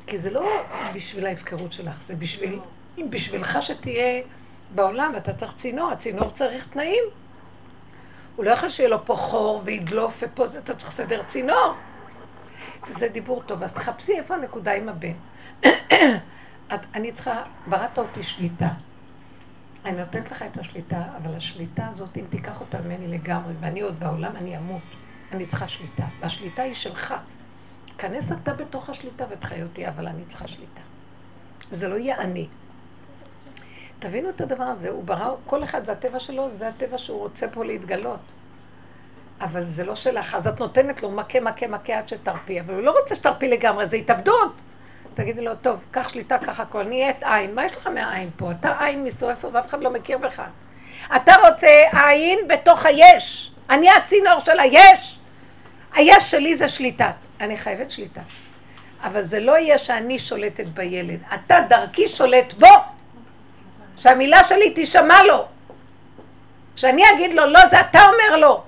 כי 0.07 0.17
זה 0.17 0.29
לא 0.29 0.63
בשביל 0.93 1.25
ההפקרות 1.25 1.73
שלך, 1.73 1.95
זה 2.07 2.15
בשביל, 2.15 2.59
אם 2.97 3.07
בשבילך 3.09 3.57
שתהיה 3.61 4.21
בעולם 4.75 5.11
ואתה 5.13 5.33
צריך 5.33 5.55
צינור, 5.55 5.91
הצינור 5.91 6.29
צריך 6.29 6.67
תנאים. 6.67 7.03
הוא 8.35 8.45
לא 8.45 8.51
יכול 8.51 8.69
שיהיה 8.69 8.89
לו 8.89 9.05
פה 9.05 9.15
חור 9.15 9.61
וידלוף 9.65 10.23
ופה 10.23 10.47
זה, 10.47 10.59
אתה 10.59 10.75
צריך 10.75 10.89
לסדר 10.89 11.23
צינור. 11.23 11.73
זה 12.89 13.07
דיבור 13.07 13.43
טוב, 13.45 13.63
אז 13.63 13.73
תחפשי 13.73 14.13
איפה 14.13 14.35
הנקודה 14.35 14.73
עם 14.73 14.89
הבן. 14.89 15.13
אני 16.95 17.11
צריכה, 17.11 17.43
בראת 17.67 17.97
אותי 17.97 18.23
שליטה. 18.23 18.67
אני 19.85 19.97
נותנת 19.97 20.31
לך 20.31 20.41
את 20.51 20.57
השליטה, 20.57 21.03
אבל 21.17 21.35
השליטה 21.35 21.87
הזאת, 21.87 22.17
אם 22.17 22.25
תיקח 22.29 22.61
אותה 22.61 22.81
ממני 22.81 23.07
לגמרי, 23.07 23.53
ואני 23.59 23.81
עוד 23.81 23.99
בעולם, 23.99 24.35
אני 24.35 24.57
אמות. 24.57 24.81
אני 25.31 25.45
צריכה 25.45 25.67
שליטה. 25.67 26.03
והשליטה 26.19 26.61
היא 26.61 26.73
שלך. 26.73 27.13
כנס 27.97 28.31
אתה 28.31 28.53
בתוך 28.53 28.89
השליטה 28.89 29.25
ותחי 29.29 29.63
אותי, 29.63 29.87
אבל 29.87 30.07
אני 30.07 30.25
צריכה 30.25 30.47
שליטה. 30.47 30.81
וזה 31.71 31.87
לא 31.87 31.95
יהיה 31.95 32.17
אני. 32.17 32.47
תבינו 33.99 34.29
את 34.29 34.41
הדבר 34.41 34.63
הזה, 34.63 34.89
הוא 34.89 35.03
ברא, 35.03 35.35
כל 35.45 35.63
אחד 35.63 35.81
והטבע 35.85 36.19
שלו, 36.19 36.49
זה 36.57 36.67
הטבע 36.67 36.97
שהוא 36.97 37.19
רוצה 37.19 37.47
פה 37.51 37.65
להתגלות. 37.65 38.33
אבל 39.41 39.63
זה 39.63 39.83
לא 39.83 39.95
שלך, 39.95 40.35
אז 40.35 40.47
את 40.47 40.59
נותנת 40.59 41.03
לו 41.03 41.11
מכה, 41.11 41.39
מכה, 41.39 41.67
מכה 41.67 41.97
עד 41.97 42.09
שתרפי, 42.09 42.61
אבל 42.61 42.73
הוא 42.73 42.81
לא 42.81 42.99
רוצה 42.99 43.15
שתרפי 43.15 43.47
לגמרי, 43.47 43.87
זה 43.87 43.95
התאבדות. 43.95 44.53
תגידי 45.13 45.41
לו, 45.41 45.55
טוב, 45.55 45.79
קח 45.91 46.09
שליטה, 46.09 46.37
קח 46.37 46.59
הכל, 46.59 46.83
נהיית 46.83 47.23
עין, 47.23 47.55
מה 47.55 47.65
יש 47.65 47.71
לך 47.71 47.87
מהעין 47.87 48.29
פה? 48.37 48.51
אתה 48.51 48.75
עין 48.79 49.09
פה 49.41 49.49
ואף 49.53 49.67
אחד 49.67 49.83
לא 49.83 49.89
מכיר 49.89 50.17
בך. 50.17 50.41
אתה 51.15 51.35
רוצה 51.47 51.67
עין 52.07 52.39
בתוך 52.47 52.85
היש. 52.85 53.51
אני 53.69 53.91
הצינור 53.91 54.39
של 54.39 54.59
היש. 54.59 55.19
היש 55.93 56.31
שלי 56.31 56.57
זה 56.57 56.69
שליטה. 56.69 57.11
אני 57.41 57.57
חייבת 57.57 57.91
שליטה. 57.91 58.21
אבל 59.03 59.21
זה 59.21 59.39
לא 59.39 59.57
יהיה 59.57 59.77
שאני 59.77 60.19
שולטת 60.19 60.67
בילד. 60.67 61.19
אתה 61.33 61.59
דרכי 61.69 62.07
שולט 62.07 62.53
בו. 62.53 62.67
שהמילה 63.97 64.43
שלי 64.43 64.73
תישמע 64.73 65.23
לו. 65.23 65.45
שאני 66.75 67.03
אגיד 67.13 67.33
לו, 67.33 67.45
לא, 67.45 67.59
זה 67.69 67.79
אתה 67.79 67.99
אומר 68.05 68.37
לו. 68.37 68.63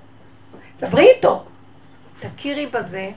דברי 0.79 1.07
איתו. 1.07 1.45
תכירי 2.19 2.65
בזה 2.65 3.09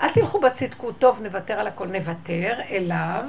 אל 0.00 0.12
תלכו 0.12 0.40
בצדקות, 0.40 0.94
טוב, 0.98 1.22
נוותר 1.22 1.54
על 1.54 1.66
הכל, 1.66 1.86
נוותר 1.86 2.60
אליו, 2.70 3.24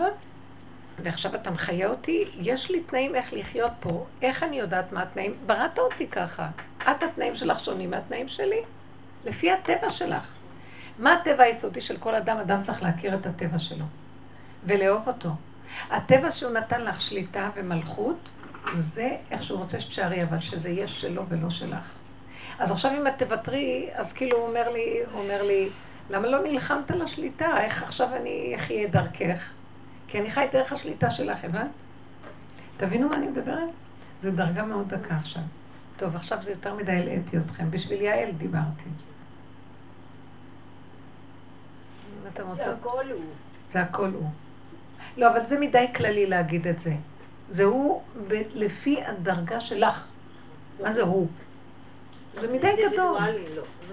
ועכשיו 1.03 1.36
אתה 1.36 1.51
מחיה 1.51 1.88
אותי, 1.88 2.26
יש 2.39 2.72
לי 2.72 2.84
תנאים 2.84 3.15
איך 3.15 3.34
לחיות 3.34 3.72
פה, 3.80 4.05
איך 4.22 4.43
אני 4.43 4.59
יודעת 4.59 4.91
מה 4.91 5.01
התנאים? 5.01 5.34
בראת 5.45 5.80
אותי 5.80 6.07
ככה. 6.07 6.49
את 6.82 7.03
התנאים 7.03 7.36
שלך 7.36 7.59
שונים 7.59 7.91
מהתנאים 7.91 8.28
שלי, 8.28 8.61
לפי 9.26 9.51
הטבע 9.51 9.89
שלך. 9.89 10.34
מה 10.99 11.13
הטבע 11.13 11.43
היסודי 11.43 11.82
של 11.82 11.97
כל 11.97 12.15
אדם? 12.15 12.38
אדם 12.38 12.61
צריך 12.61 12.84
להכיר 12.84 13.15
את 13.15 13.26
הטבע 13.26 13.59
שלו, 13.59 13.86
ולאהוב 14.63 15.07
אותו. 15.07 15.30
הטבע 15.89 16.32
שהוא 16.32 16.51
נתן 16.51 16.82
לך 16.82 17.01
שליטה 17.01 17.49
ומלכות, 17.55 18.30
זה 18.80 19.15
איך 19.32 19.43
שהוא 19.43 19.59
רוצה 19.59 19.80
שתשארי, 19.80 20.24
אבל 20.24 20.39
שזה 20.39 20.70
יהיה 20.70 20.88
שלו 20.88 21.24
ולא 21.30 21.49
שלך. 21.49 21.91
אז 22.59 22.72
עכשיו 22.72 22.91
אם 22.91 23.07
את 23.07 23.13
תוותרי, 23.18 23.89
אז 23.93 24.13
כאילו 24.13 24.38
הוא 24.38 24.47
אומר 24.47 24.70
לי, 24.70 24.99
הוא 25.11 25.22
אומר 25.22 25.43
לי, 25.43 25.70
למה 26.10 26.28
לא 26.28 26.43
נלחמת 26.43 26.91
על 26.91 27.01
השליטה? 27.01 27.62
איך 27.62 27.84
עכשיו 27.84 28.16
אני 28.16 28.53
אחיה 28.55 28.88
דרכך? 28.88 29.49
כי 30.08 30.20
אני 30.20 30.32
חי 30.32 30.45
את 30.45 30.51
דרך 30.51 30.74
השליטה 30.74 31.12
שלך, 31.12 31.43
הבנת? 31.43 31.72
תבינו 32.78 33.10
מה 33.10 33.16
אני 33.16 33.28
מדברת? 33.28 33.70
זו 34.20 34.32
דרגה 34.32 34.64
מאוד 34.66 34.93
דקה 34.93 35.16
עכשיו. 35.16 35.41
טוב, 35.97 36.16
עכשיו 36.16 36.41
זה 36.41 36.51
יותר 36.51 36.74
מדי 36.74 36.91
הלאיתי 36.91 37.38
אתכם. 37.38 37.72
בשביל 37.72 38.01
יעל 38.01 38.32
דיברתי. 38.32 38.89
זה 42.58 42.72
הכל 42.72 43.12
הוא. 43.12 43.26
זה 43.72 43.82
הכל 43.82 44.10
הוא. 44.14 44.30
לא, 45.18 45.30
אבל 45.32 45.45
זה 45.45 45.60
מדי 45.60 45.86
כללי 45.95 46.26
להגיד 46.26 46.68
את 46.68 46.80
זה. 46.80 46.93
זה 47.49 47.64
הוא 47.64 48.01
לפי 48.30 49.03
הדרגה 49.03 49.60
שלך. 49.60 50.05
מה 50.84 50.93
זה 50.93 51.01
הוא? 51.01 51.28
זה 52.41 52.47
מדי 52.53 52.72
גדול. 52.89 53.20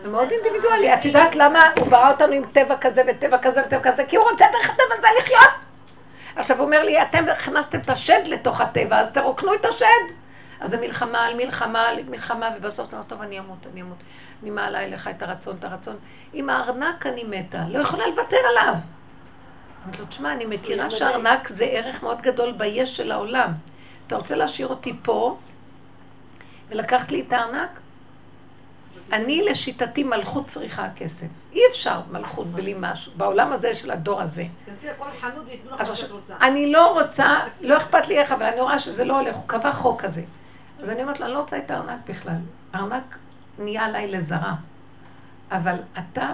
לא. 0.04 0.10
זה 0.10 0.16
מאוד 0.16 0.30
אינדיבידואלי. 0.30 0.94
את 0.94 1.04
יודעת 1.04 1.34
למה 1.34 1.60
הוא 1.78 1.88
ברא 1.88 2.10
אותנו 2.12 2.32
עם 2.32 2.44
טבע 2.44 2.76
כזה 2.76 3.02
וטבע 3.08 3.38
כזה 3.38 3.62
וטבע 3.66 3.92
כזה? 3.92 4.04
כי 4.04 4.16
הוא 4.16 4.30
רוצה 4.30 4.44
דרך 4.52 4.70
הטבע 4.70 4.94
הזה 4.98 5.06
לחיות. 5.18 5.50
עכשיו 6.36 6.56
הוא 6.56 6.66
אומר 6.66 6.82
לי, 6.82 7.02
אתם 7.02 7.24
הכנסתם 7.28 7.78
את 7.78 7.90
השד 7.90 8.20
לתוך 8.26 8.60
הטבע, 8.60 9.00
אז 9.00 9.08
תרוקנו 9.08 9.54
את 9.54 9.64
השד. 9.64 10.14
אז 10.60 10.70
זה 10.70 10.80
מלחמה 10.80 11.24
על 11.24 11.34
מלחמה 11.34 11.88
על 11.88 11.98
מלחמה, 12.08 12.50
ובסוף 12.56 12.88
אתה 12.88 12.96
אומר, 12.96 13.06
טוב, 13.08 13.22
אני 13.22 13.38
אמות, 13.38 13.58
אני 13.72 13.82
אמות. 13.82 13.96
אני 14.42 14.50
מעלה 14.50 14.84
אליך 14.84 15.08
את 15.08 15.22
הרצון, 15.22 15.56
את 15.58 15.64
הרצון. 15.64 15.96
עם 16.32 16.50
הארנק 16.50 17.06
אני 17.06 17.24
מתה, 17.24 17.62
לא 17.68 17.78
יכולה 17.78 18.06
לוותר 18.06 18.36
עליו. 18.50 18.74
אמרתי 19.84 19.98
לו, 19.98 20.06
תשמע, 20.06 20.32
אני 20.32 20.46
מכירה 20.46 20.90
שארנק 20.90 21.48
זה 21.48 21.64
ערך 21.64 22.02
מאוד 22.02 22.22
גדול 22.22 22.52
ביש 22.52 22.96
של 22.96 23.12
העולם. 23.12 23.52
אתה 24.06 24.16
רוצה 24.16 24.36
להשאיר 24.36 24.68
אותי 24.68 24.96
פה 25.02 25.38
ולקחת 26.68 27.10
לי 27.10 27.24
את 27.28 27.32
הארנק? 27.32 27.80
אני 29.12 29.42
לשיטתי 29.42 30.04
מלכות 30.04 30.46
צריכה 30.46 30.88
כסף. 30.96 31.26
אי 31.52 31.60
אפשר 31.70 32.00
מלכות 32.10 32.46
בלי 32.46 32.74
משהו, 32.78 33.12
בעולם 33.16 33.52
הזה 33.52 33.74
של 33.74 33.90
הדור 33.90 34.20
הזה. 34.20 34.44
תנסי 34.64 34.86
לכל 34.86 35.04
חנות 35.20 35.44
וייתנו 35.46 35.70
לך 35.74 35.88
מה 35.88 35.94
שאת 35.94 36.10
רוצה. 36.10 36.34
אני 36.42 36.72
לא 36.72 37.00
רוצה, 37.00 37.38
לא 37.60 37.76
אכפת 37.76 38.08
לי 38.08 38.18
איך, 38.18 38.32
אבל 38.32 38.42
אני 38.42 38.60
רואה 38.60 38.78
שזה 38.78 39.04
לא 39.04 39.20
הולך, 39.20 39.36
הוא 39.36 39.44
קבע 39.46 39.72
חוק 39.72 40.00
כזה. 40.02 40.22
אז 40.82 40.90
אני 40.90 41.02
אומרת 41.02 41.20
לה, 41.20 41.26
אני 41.26 41.34
לא 41.34 41.38
רוצה 41.38 41.58
את 41.58 41.70
הארנק 41.70 41.98
בכלל. 42.08 42.36
הארנק 42.72 43.18
נהיה 43.58 43.84
עליי 43.84 44.08
לזרה. 44.08 44.54
אבל 45.50 45.76
אתה, 45.98 46.32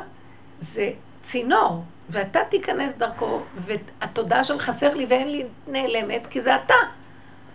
זה 0.61 0.91
צינור, 1.23 1.85
ואתה 2.09 2.41
תיכנס 2.49 2.95
דרכו, 2.95 3.41
והתודעה 3.57 4.45
של 4.45 4.59
חסר 4.59 4.95
לי 4.95 5.07
ואין 5.11 5.29
לי 5.29 5.47
נעלמת, 5.66 6.27
כי 6.27 6.41
זה 6.41 6.57
אתה. 6.57 6.75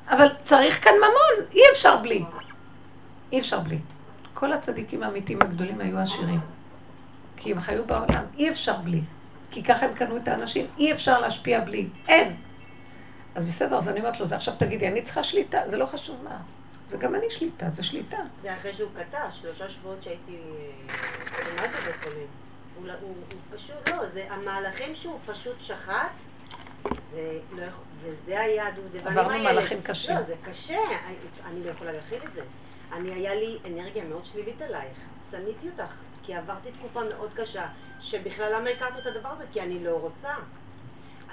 אבל 0.09 0.27
צריך 0.43 0.83
כאן 0.83 0.93
ממון, 0.97 1.47
אי 1.53 1.61
אפשר 1.71 1.97
בלי. 1.97 2.23
אי 3.31 3.39
אפשר 3.39 3.59
בלי. 3.59 3.79
כל 4.35 4.53
הצדיקים 4.53 5.03
האמיתיים 5.03 5.39
הגדולים 5.41 5.81
היו 5.81 5.99
עשירים. 5.99 6.39
כי 7.37 7.51
הם 7.51 7.59
חיו 7.59 7.85
בעולם, 7.85 8.23
אי 8.37 8.49
אפשר 8.49 8.77
בלי. 8.77 9.01
כי 9.51 9.63
ככה 9.63 9.85
הם 9.85 9.93
קנו 9.93 10.17
את 10.17 10.27
האנשים, 10.27 10.65
אי 10.77 10.93
אפשר 10.93 11.19
להשפיע 11.19 11.59
בלי. 11.59 11.87
אין. 12.07 12.35
אז 13.35 13.45
בסדר, 13.45 13.77
אז 13.77 13.89
אני 13.89 13.99
אומרת 13.99 14.19
לו, 14.19 14.25
זה 14.25 14.35
עכשיו 14.35 14.53
תגידי, 14.57 14.87
אני 14.87 15.01
צריכה 15.01 15.23
שליטה, 15.23 15.61
זה 15.67 15.77
לא 15.77 15.85
חשוב 15.85 16.23
מה. 16.23 16.37
זה 16.89 16.97
גם 16.97 17.15
אני 17.15 17.29
שליטה, 17.29 17.69
זה 17.69 17.83
שליטה. 17.83 18.17
זה 18.41 18.53
אחרי 18.53 18.73
שהוא 18.73 18.89
קטע, 18.99 19.31
שלושה 19.31 19.69
שבועות 19.69 20.03
שהייתי 20.03 20.37
כמעט 21.25 21.69
אה, 21.73 21.81
בבית 21.81 21.95
חולים. 22.03 22.27
הוא, 22.75 22.87
הוא, 23.01 23.15
הוא 23.31 23.57
פשוט, 23.57 23.89
לא, 23.89 23.97
זה 24.13 24.25
המהלכים 24.29 24.95
שהוא 24.95 25.19
פשוט 25.25 25.61
שחט, 25.61 26.11
זה, 26.83 27.39
לא, 27.51 27.65
וזה 28.01 28.39
היה 28.39 28.67
הדובדבן 28.67 29.11
עם 29.11 29.17
הילד. 29.17 29.19
עברנו 29.19 29.43
מהלכים 29.43 29.81
קשים. 29.81 30.15
לא, 30.15 30.21
זה 30.21 30.33
קשה, 30.43 30.79
אני 31.45 31.63
לא 31.65 31.69
יכולה 31.69 31.91
להכיל 31.91 32.19
את 32.23 32.33
זה. 32.33 32.41
אני, 32.93 33.13
היה 33.13 33.35
לי 33.35 33.57
אנרגיה 33.65 34.03
מאוד 34.03 34.25
שלילית 34.25 34.61
עלייך. 34.61 34.97
שנאתי 35.31 35.69
אותך, 35.69 35.93
כי 36.23 36.33
עברתי 36.33 36.71
תקופה 36.71 37.03
מאוד 37.03 37.29
קשה, 37.35 37.65
שבכלל 38.01 38.55
למה 38.55 38.69
הכרת 38.69 38.97
את 38.97 39.05
הדבר 39.05 39.29
הזה? 39.29 39.43
כי 39.53 39.61
אני 39.61 39.83
לא 39.83 39.91
רוצה. 39.91 40.33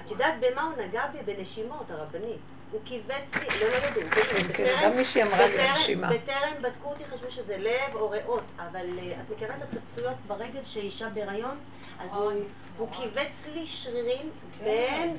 את 0.01 0.11
יודעת 0.11 0.33
במה 0.39 0.63
הוא 0.63 0.83
נגע 0.83 1.07
בי? 1.07 1.33
בנשימות, 1.33 1.91
הרבנית. 1.91 2.39
הוא 2.71 2.81
כיווץ 2.85 3.35
לי, 3.35 3.47
לא, 3.61 3.67
לא 3.67 3.73
ידעו, 3.73 4.01
כן, 4.11 4.53
כן, 4.53 4.79
גם 4.83 4.95
מישהי 4.95 5.23
אמרה 5.23 5.47
לי 5.47 5.71
נשימה. 5.71 6.09
בטרם 6.09 6.53
בדקו 6.61 6.89
אותי, 6.89 7.03
חשבו 7.05 7.31
שזה 7.31 7.57
לב 7.57 7.95
או 7.95 8.09
ריאות, 8.09 8.43
אבל 8.57 8.99
אה, 8.99 9.21
את 9.21 9.31
מכירה 9.35 9.55
את 9.55 9.61
התפצויות 9.61 10.15
ברגל 10.27 10.63
שאישה 10.63 11.09
בהיריון? 11.09 11.57
אז 11.99 12.09
הוא 12.77 12.89
כיווץ 12.91 13.47
לי 13.53 13.65
שרירים 13.65 14.29
בין 14.63 15.17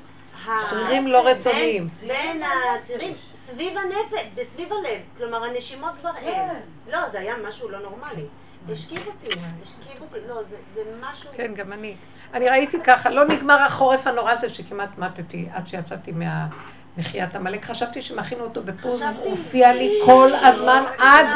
שרירים 0.71 1.07
לא 1.07 1.27
רצוניים. 1.29 1.89
בין 2.07 2.43
הצירים, 2.43 3.15
סביב 3.35 3.79
הנפש, 3.79 4.27
בסביב 4.35 4.73
הלב. 4.73 5.01
כלומר, 5.17 5.45
הנשימות 5.45 5.93
כבר 6.01 6.17
אין. 6.17 6.51
לא, 6.89 6.99
זה 7.13 7.21
היה 7.21 7.35
משהו 7.49 7.69
לא 7.69 7.79
נורמלי. 7.79 8.27
השכיב 8.73 9.07
אותי, 9.07 9.39
השכיב 9.63 10.03
אותי, 10.03 10.17
לא, 10.29 10.43
זה 10.75 10.83
משהו... 11.01 11.31
כן, 11.37 11.55
גם 11.55 11.73
אני. 11.73 11.95
אני 12.35 12.49
ראיתי 12.49 12.81
ככה, 12.85 13.11
לא 13.11 13.25
נגמר 13.25 13.63
החורף 13.63 14.07
הנורא 14.07 14.33
הזה 14.33 14.49
שכמעט 14.49 14.99
מתתי 14.99 15.49
עד 15.53 15.67
שיצאתי 15.67 16.13
מה... 16.13 16.47
מחיית 16.99 17.35
עמלק, 17.35 17.65
חשבתי 17.65 18.03
שמכינו 18.03 18.45
אותו 18.45 18.63
בפורים, 18.63 19.09
הוא 19.09 19.31
הופיע 19.31 19.73
לי 19.73 20.01
כל 20.07 20.31
הזמן 20.35 20.85
עד, 20.99 21.27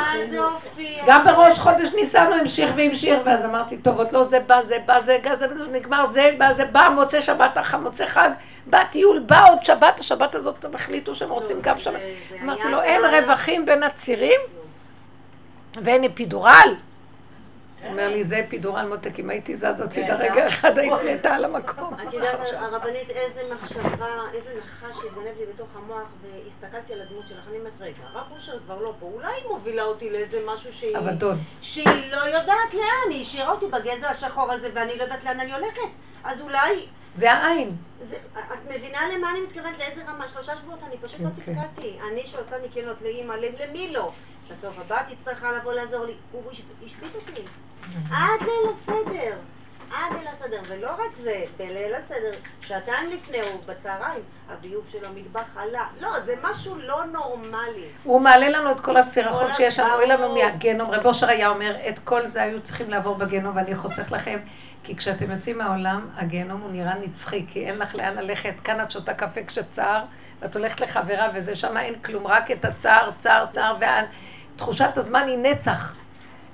גם 1.07 1.25
בראש 1.25 1.59
חודש 1.59 1.95
ניסן 1.95 2.27
הוא 2.27 2.35
המשיך 2.35 2.71
והמשיך, 2.77 3.19
ואז 3.25 3.45
אמרתי, 3.45 3.77
טוב, 3.77 3.99
עוד 3.99 4.13
לא 4.13 4.25
זה 4.25 4.41
בא, 4.41 4.63
זה 4.63 4.79
בא, 4.87 5.01
זה 5.01 5.19
גז, 5.23 5.39
זה 5.39 5.47
נגמר, 5.73 6.07
זה 6.07 6.35
בא, 6.39 6.53
זה 6.53 6.65
בא, 6.65 6.89
מוצא 6.95 7.21
שבת, 7.21 7.59
מוצא 7.83 8.07
חג, 8.07 8.31
בא 8.67 8.85
טיול, 8.91 9.19
בא 9.19 9.45
עוד 9.49 9.65
שבת, 9.65 10.01
השבת 10.01 10.35
הזאת 10.35 10.65
הם 10.65 10.75
החליטו 10.75 11.15
שהם 11.15 11.31
רוצים 11.31 11.61
גם 11.61 11.79
שבת. 11.79 12.01
אמרתי 12.43 12.69
לו, 12.69 12.83
אין 12.83 13.05
רווחים 13.05 13.67
בין 13.67 13.83
הצירים 13.83 14.41
ואין 15.83 16.05
אפידורל. 16.05 16.75
אומר 17.89 18.09
לי, 18.09 18.25
זה 18.25 18.47
פידורל 18.49 18.87
מותק, 18.89 19.19
אם 19.19 19.31
הייתי 19.31 19.57
זז 19.57 19.81
הצידה 19.81 20.15
רגע 20.15 20.47
אחד, 20.47 20.79
היית 20.79 20.93
מתה 20.93 21.35
על 21.35 21.45
המקום. 21.45 21.95
את 22.09 22.13
יודעת, 22.13 22.41
הרבנית, 22.53 23.11
איזה 23.11 23.41
מחשבה, 23.55 24.07
איזה 24.35 24.51
נחש 24.59 24.97
שהתגנב 24.97 25.39
לי 25.39 25.47
בתוך 25.55 25.69
המוח, 25.77 26.09
והסתכלתי 26.23 26.93
על 26.93 27.01
הדמות 27.01 27.25
שלך, 27.29 27.49
אני 27.49 27.59
אומרת, 27.59 27.73
רגע, 27.81 27.97
הרב 28.13 28.27
אושר 28.35 28.59
כבר 28.59 28.83
לא 28.83 28.95
פה, 29.01 29.07
אולי 29.07 29.27
היא 29.27 29.45
מובילה 29.51 29.83
אותי 29.83 30.11
לאיזה 30.11 30.41
משהו 30.47 30.73
שהיא... 30.73 30.99
אבדון. 30.99 31.39
שהיא 31.61 32.13
לא 32.13 32.37
יודעת 32.37 32.75
לאן, 32.75 33.11
היא 33.11 33.23
השאירה 33.23 33.51
אותי 33.51 33.67
בגזע 33.67 34.11
השחור 34.11 34.53
הזה, 34.53 34.69
ואני 34.75 34.99
לא 34.99 35.03
יודעת 35.03 35.25
לאן 35.25 35.41
אני 35.41 35.53
הולכת. 35.53 35.89
אז 36.25 36.41
אולי... 36.41 36.87
זה 37.17 37.33
העין. 37.33 37.77
את 38.35 38.71
מבינה 38.75 38.99
למה 39.09 39.31
אני 39.31 39.41
מתכוונת? 39.41 39.79
לאיזה 39.79 40.03
רמה? 40.11 40.29
שלושה 40.29 40.57
שבועות 40.57 40.81
אני 40.87 40.97
פשוט 40.99 41.21
לא 41.21 41.29
אוקיי. 41.29 41.55
תפקדתי. 41.55 41.99
אני 42.13 42.27
שעושה 42.27 42.59
ניקיונות 42.63 43.03
לאימא, 43.03 43.33
למי 43.33 43.93
לא? 43.93 44.13
בסוף 44.51 44.79
הבת 44.79 45.07
תצטרכה 45.09 45.53
לבוא 45.53 45.73
לעזור 45.73 46.05
לי. 46.05 46.15
הוא 46.33 46.43
השבית 46.87 47.15
אותי. 47.15 47.43
עד 48.11 48.41
ליל 48.41 48.73
הסדר. 48.73 49.37
עד 49.93 50.13
ליל 50.19 50.29
הסדר, 50.29 50.61
ולא 50.69 50.91
רק 50.91 51.11
זה, 51.21 51.45
בליל 51.57 51.95
הסדר, 51.95 52.33
שעתיים 52.61 53.11
לפני 53.11 53.41
הוא 53.41 53.61
בצהריים, 53.67 54.23
הביוב 54.51 54.85
של 54.93 55.05
המטבח 55.05 55.57
עלה. 55.57 55.87
לא, 56.01 56.21
זה 56.21 56.35
משהו 56.43 56.75
לא 56.79 57.05
נורמלי. 57.05 57.87
הוא 58.05 58.21
מעלה 58.21 58.49
לנו 58.49 58.71
את 58.71 58.81
כל 58.81 58.97
הסירחות 58.97 59.55
שיש 59.55 59.79
לנו, 59.79 59.95
אוי 59.95 60.07
לנו 60.07 60.35
מהגנום. 60.35 60.91
רב 60.91 61.07
אושר 61.07 61.29
היה 61.29 61.49
אומר, 61.49 61.77
את 61.89 61.99
כל 61.99 62.27
זה 62.27 62.43
היו 62.43 62.61
צריכים 62.63 62.91
לעבור 62.91 63.15
בגנום, 63.15 63.57
ואני 63.57 63.77
חוסך 63.77 64.13
לכם. 64.13 64.39
כי 64.89 64.97
כשאתם 64.97 65.31
יוצאים 65.31 65.59
מהעולם, 65.59 66.09
הגנום 66.17 66.61
הוא 66.61 66.71
נראה 66.73 66.95
נצחי, 66.99 67.47
כי 67.49 67.67
אין 67.67 67.79
לך 67.79 67.95
לאן 67.95 68.15
ללכת, 68.15 68.55
כאן 68.65 68.83
את 68.83 68.91
שותה 68.91 69.15
קפה 69.15 69.45
כשצער, 69.47 70.05
ואת 70.41 70.57
הולכת 70.57 70.81
לחברה 70.81 71.29
וזה, 71.35 71.57
שם 71.57 71.77
אין 71.77 71.95
כלום, 72.05 72.27
רק 72.27 72.51
את 72.51 72.65
הצער, 72.65 73.11
צער, 73.19 73.47
צער, 73.51 73.77
ותחושת 74.55 74.97
הזמן 74.97 75.23
היא 75.27 75.39
נצח. 75.39 75.95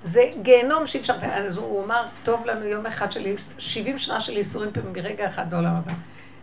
זה 0.04 0.22
גיהנום 0.42 0.86
שאי 0.86 1.00
אפשר, 1.00 1.14
אז 1.32 1.56
הוא 1.56 1.84
אמר, 1.84 2.06
טוב 2.22 2.46
לנו 2.46 2.64
יום 2.64 2.86
אחד 2.86 3.12
של 3.12 3.36
70 3.58 3.98
שנה 3.98 4.20
של 4.20 4.36
ייסורים 4.36 4.72
פה 4.72 4.80
מרגע 4.94 5.28
אחד 5.28 5.50
בעולם 5.50 5.74
הבא. 5.74 5.92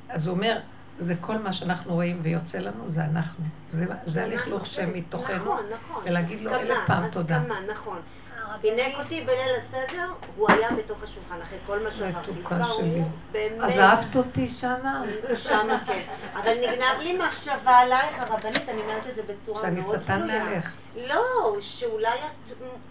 אז 0.10 0.28
הוא 0.28 0.36
אומר, 0.36 0.58
זה 1.00 1.16
כל 1.22 1.38
מה 1.38 1.54
שאנחנו 1.54 1.94
רואים 1.94 2.20
ויוצא 2.24 2.60
לנו, 2.60 2.90
זה 2.90 3.04
אנחנו. 3.04 3.46
זה, 3.72 3.86
זה 4.06 4.24
הלכלוך 4.24 4.66
שמתוכנו, 4.66 5.36
נכון, 5.36 5.64
נכון. 5.90 6.04
ולהגיד 6.06 6.42
לו 6.42 6.56
אלף 6.56 6.78
פעם 6.88 7.10
תודה. 7.10 7.42
נכון. 7.72 8.00
פינק 8.62 9.00
אותי 9.00 9.22
בליל 9.22 9.56
הסדר, 9.58 10.10
הוא 10.36 10.52
היה 10.52 10.70
בתוך 10.72 11.04
השולחן, 11.04 11.42
אחרי 11.42 11.58
כל 11.66 11.80
מה 11.80 11.92
שאמרתי. 11.92 12.32
מתוקה 12.32 12.64
שלי. 12.64 13.02
אז 13.62 13.80
אהבת 13.80 14.16
אותי 14.16 14.50
שמה? 14.50 15.04
שמה, 15.36 15.80
כן. 15.86 16.02
אבל 16.34 16.54
נגנב 16.54 17.00
לי 17.00 17.18
מחשבה 17.18 17.78
עלייך, 17.78 18.16
הרבנית, 18.20 18.70
אני 18.70 18.82
אומרת 18.82 19.08
את 19.08 19.16
זה 19.16 19.22
בצורה 19.24 19.72
מאוד 19.72 19.84
שאני 19.84 20.04
שטן 20.04 20.28
מעליך. 20.28 20.81
לא, 20.96 21.56
שאולי 21.60 22.20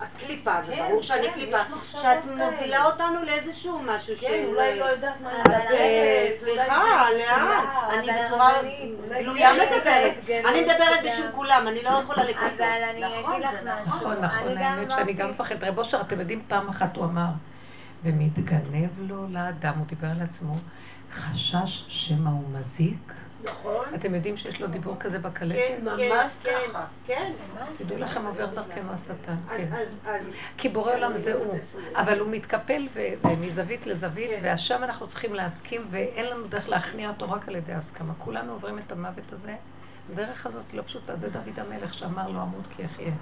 את 0.02 0.06
קליפה, 0.18 0.54
זה 0.66 0.72
כן, 0.74 0.88
ברור 0.88 1.02
שאני 1.02 1.26
כן, 1.28 1.34
קליפה, 1.34 1.58
שאת 1.84 2.24
מובילה 2.24 2.84
אותנו 2.84 3.24
לאיזשהו 3.24 3.78
משהו 3.78 4.16
ש... 4.16 4.20
כן, 4.20 4.44
אולי 4.46 4.78
לא 4.78 4.84
יודעת 4.84 5.20
מה 5.20 5.32
לדבר. 5.38 5.60
סליחה, 6.40 7.06
לאן? 7.10 7.64
אני 7.98 8.08
בצורה 8.26 8.52
גלויה 9.08 9.52
מדברת. 9.52 10.46
אני 10.48 10.60
מדברת 10.60 11.04
בשביל 11.06 11.26
כולם, 11.34 11.68
אני 11.68 11.82
לא 11.82 11.90
יכולה 11.90 12.24
לכסות. 12.24 12.60
אבל 12.60 12.82
אני 12.90 13.20
נכון, 13.20 13.32
אגיד 13.34 13.44
לך 13.44 13.54
משהו. 13.64 13.96
נכון, 13.96 14.16
נכון, 14.24 14.56
האמת 14.58 14.90
שאני 14.90 15.12
גם 15.12 15.30
מפחדת. 15.30 15.64
רב 15.64 15.78
אושר, 15.78 16.00
אתם 16.00 16.20
יודעים, 16.20 16.42
פעם 16.48 16.68
אחת 16.68 16.96
הוא 16.96 17.04
אמר, 17.04 17.28
ומתגנב 18.04 18.90
לו 18.98 19.26
לאדם, 19.30 19.72
הוא 19.78 19.86
דיבר 19.86 20.08
על 20.08 20.22
עצמו, 20.22 20.54
חשש 21.12 21.84
שמא 21.88 22.28
הוא 22.28 22.44
מזיק. 22.52 23.12
נכון. 23.44 23.84
אתם 23.94 24.14
יודעים 24.14 24.36
שיש 24.36 24.60
לו 24.60 24.66
דיבור 24.66 24.96
כזה 25.00 25.18
בקלטת? 25.18 25.58
כן, 25.58 25.78
ממש 25.82 26.32
כן, 26.42 26.58
ככה. 26.68 26.84
כן. 27.06 27.32
תדעו 27.76 27.98
לכם, 27.98 28.26
עובר 28.26 28.46
דרכנו 28.46 28.92
השטן. 28.92 29.36
כן. 29.56 30.24
כי 30.58 30.68
בורא 30.68 30.94
עולם 30.94 31.16
זה 31.16 31.34
הוא. 31.34 31.58
אבל 31.94 32.18
הוא 32.18 32.30
מתקפל 32.30 32.88
מזווית 33.40 33.86
לזווית, 33.86 34.30
כן. 34.30 34.52
ושם 34.54 34.84
אנחנו 34.84 35.08
צריכים 35.08 35.34
להסכים, 35.34 35.86
ואין 35.90 36.26
לנו 36.26 36.46
דרך 36.46 36.68
להכניע 36.68 37.08
אותו 37.08 37.30
רק 37.30 37.48
על 37.48 37.56
ידי 37.56 37.72
הסכמה. 37.72 38.12
כולנו 38.18 38.52
עוברים 38.52 38.78
את 38.78 38.92
המוות 38.92 39.32
הזה. 39.32 39.54
הדרך 40.12 40.46
הזאת 40.46 40.74
לא 40.74 40.82
פשוטה. 40.82 41.16
זה 41.16 41.30
דוד 41.30 41.58
המלך 41.58 41.94
שאמר 41.94 42.28
לו, 42.28 42.40
עמוד 42.40 42.66
כי 42.76 42.82
יחיה. 42.82 43.12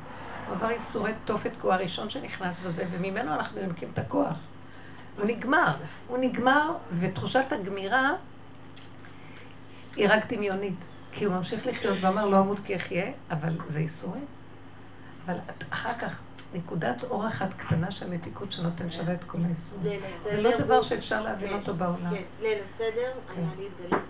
הוא 0.46 0.54
עבר 0.54 0.70
ייסורי 0.70 1.12
תופת, 1.24 1.50
כי 1.52 1.60
הוא 1.62 1.72
הראשון 1.72 2.10
שנכנס 2.10 2.54
בזה, 2.66 2.84
וממנו 2.90 3.34
אנחנו 3.34 3.60
יונקים 3.60 3.88
את 3.94 3.98
הכוח. 3.98 4.36
הוא 5.16 5.26
נגמר. 5.26 5.74
הוא 6.06 6.18
נגמר, 6.18 6.72
ותחושת 7.00 7.52
הגמירה 7.52 8.12
היא 9.98 10.08
רק 10.10 10.32
דמיונית. 10.32 10.84
כי 11.12 11.24
הוא 11.24 11.34
ממשיך 11.34 11.66
לחיות 11.66 11.98
ואמר 12.00 12.26
לא 12.26 12.40
אמות 12.40 12.60
כי 12.60 12.76
אחיה, 12.76 13.12
אבל 13.30 13.52
זה 13.68 13.80
ייסורים. 13.80 14.24
אבל 15.26 15.38
אחר 15.70 15.92
כך, 16.00 16.20
נקודת 16.54 17.04
אור 17.04 17.26
אחת 17.28 17.48
קטנה 17.56 17.90
של 17.90 18.10
מתיקות 18.10 18.52
שנותן 18.52 18.90
שווה 18.90 19.14
את 19.14 19.24
כל 19.24 19.38
הייסורים. 19.44 20.00
זה 20.24 20.42
לא 20.42 20.58
דבר 20.58 20.82
שאפשר 20.82 21.22
להבין 21.22 21.52
אותו 21.52 21.74
בעולם. 21.74 22.10
כן, 22.10 22.22
ליל 22.40 22.58
הסדר, 22.64 23.12
היה 23.36 23.46
לי 23.58 23.66
התגלות. 23.66 24.02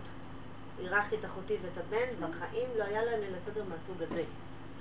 אירחתי 0.78 1.16
את 1.16 1.24
אחותי 1.24 1.54
ואת 1.62 1.84
הבן, 1.86 2.28
בחיים 2.30 2.68
לא 2.78 2.84
היה 2.84 3.04
להם 3.04 3.20
ליל 3.20 3.34
הסדר 3.42 3.62
מהסוג 3.64 4.02
הזה. 4.10 4.22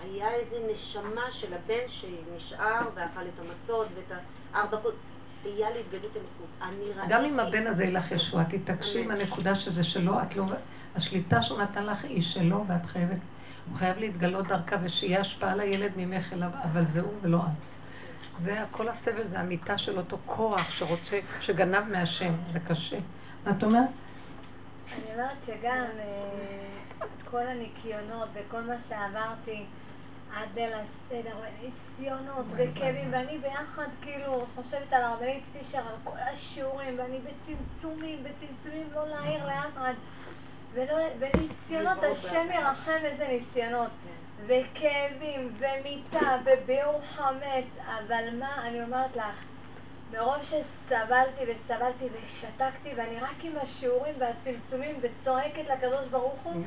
היה 0.03 0.33
איזה 0.33 0.55
נשמה 0.71 1.31
של 1.31 1.53
הבן 1.53 1.87
שנשאר 1.87 2.81
ואכל 2.95 3.21
את 3.21 3.39
המצות 3.39 3.87
ואת 3.95 4.17
הארבע... 4.53 4.77
היה 5.45 5.69
לי 5.71 5.79
התגלות 5.79 6.11
אלוקות. 6.15 7.07
גם 7.09 7.25
אם 7.25 7.39
הבן 7.39 7.67
הזה 7.67 7.83
ילך 7.83 8.11
ישועה, 8.11 8.45
תתעקשי 8.45 9.03
עם 9.03 9.11
הנקודה 9.11 9.55
שזה 9.55 9.83
שלו, 9.83 10.21
את 10.21 10.35
לא... 10.35 10.43
השליטה 10.97 11.41
שהוא 11.41 11.59
נתן 11.59 11.85
לך 11.85 12.03
היא 12.03 12.21
שלו, 12.21 12.63
ואת 12.67 12.85
חייבת, 12.85 13.17
הוא 13.69 13.77
חייב 13.77 13.97
להתגלות 13.97 14.47
דרכה, 14.47 14.75
ושיהיה 14.83 15.19
השפעה 15.19 15.55
לילד 15.55 15.91
ממך 15.97 16.33
אליו, 16.33 16.49
אבל 16.63 16.85
זה 16.85 17.01
הוא 17.01 17.13
ולא 17.21 17.37
את. 17.37 17.67
זה, 18.39 18.63
כל 18.71 18.89
הסבל 18.89 19.27
זה 19.27 19.39
המיטה 19.39 19.77
של 19.77 19.97
אותו 19.97 20.17
כוח 20.25 20.71
שרוצה, 20.71 21.19
שגנב 21.41 21.83
מהשם, 21.91 22.33
זה 22.51 22.59
קשה. 22.59 22.97
מה 23.45 23.51
את 23.51 23.63
אומרת? 23.63 23.89
אני 24.93 25.13
אומרת 25.13 25.37
שגם 25.45 25.85
אה, 25.99 27.07
כל 27.31 27.47
הניקיונות 27.47 28.29
וכל 28.33 28.61
מה 28.61 28.75
שעברתי 28.89 29.63
עד 30.35 30.49
ליל 30.55 30.73
הסדר, 30.73 31.35
וניסיונות 31.39 32.45
וכאבים, 32.51 33.07
ואני 33.11 33.37
ביחד 33.37 33.87
כאילו 34.01 34.45
חושבת 34.55 34.93
על 34.93 35.03
הרבנית 35.03 35.43
פישר, 35.53 35.77
על 35.77 35.95
כל 36.03 36.17
השיעורים, 36.33 36.99
ואני 36.99 37.19
בצמצומים, 37.19 38.23
בצמצומים, 38.23 38.87
לא 38.95 39.07
להעיר 39.07 39.45
לאף 39.45 39.73
אחד. 39.77 39.93
וניסיונות, 40.73 42.03
השם 42.03 42.47
ירחם 42.53 42.99
איזה 43.03 43.27
ניסיונות. 43.27 43.89
וכאבים, 44.45 45.53
ומיטה, 45.57 46.37
וביאור 46.45 47.01
חמץ, 47.15 47.65
אבל 47.85 48.35
מה, 48.39 48.67
אני 48.67 48.83
אומרת 48.83 49.15
לך, 49.15 49.45
מרוב 50.11 50.43
שסבלתי 50.43 51.41
וסבלתי 51.47 52.05
ושתקתי, 52.05 52.89
ואני 52.95 53.19
רק 53.19 53.35
עם 53.43 53.53
השיעורים 53.61 54.13
והצמצומים 54.17 54.95
וצועקת 55.01 55.63
לקדוש 55.69 56.07
ברוך 56.11 56.39
הוא, 56.43 56.63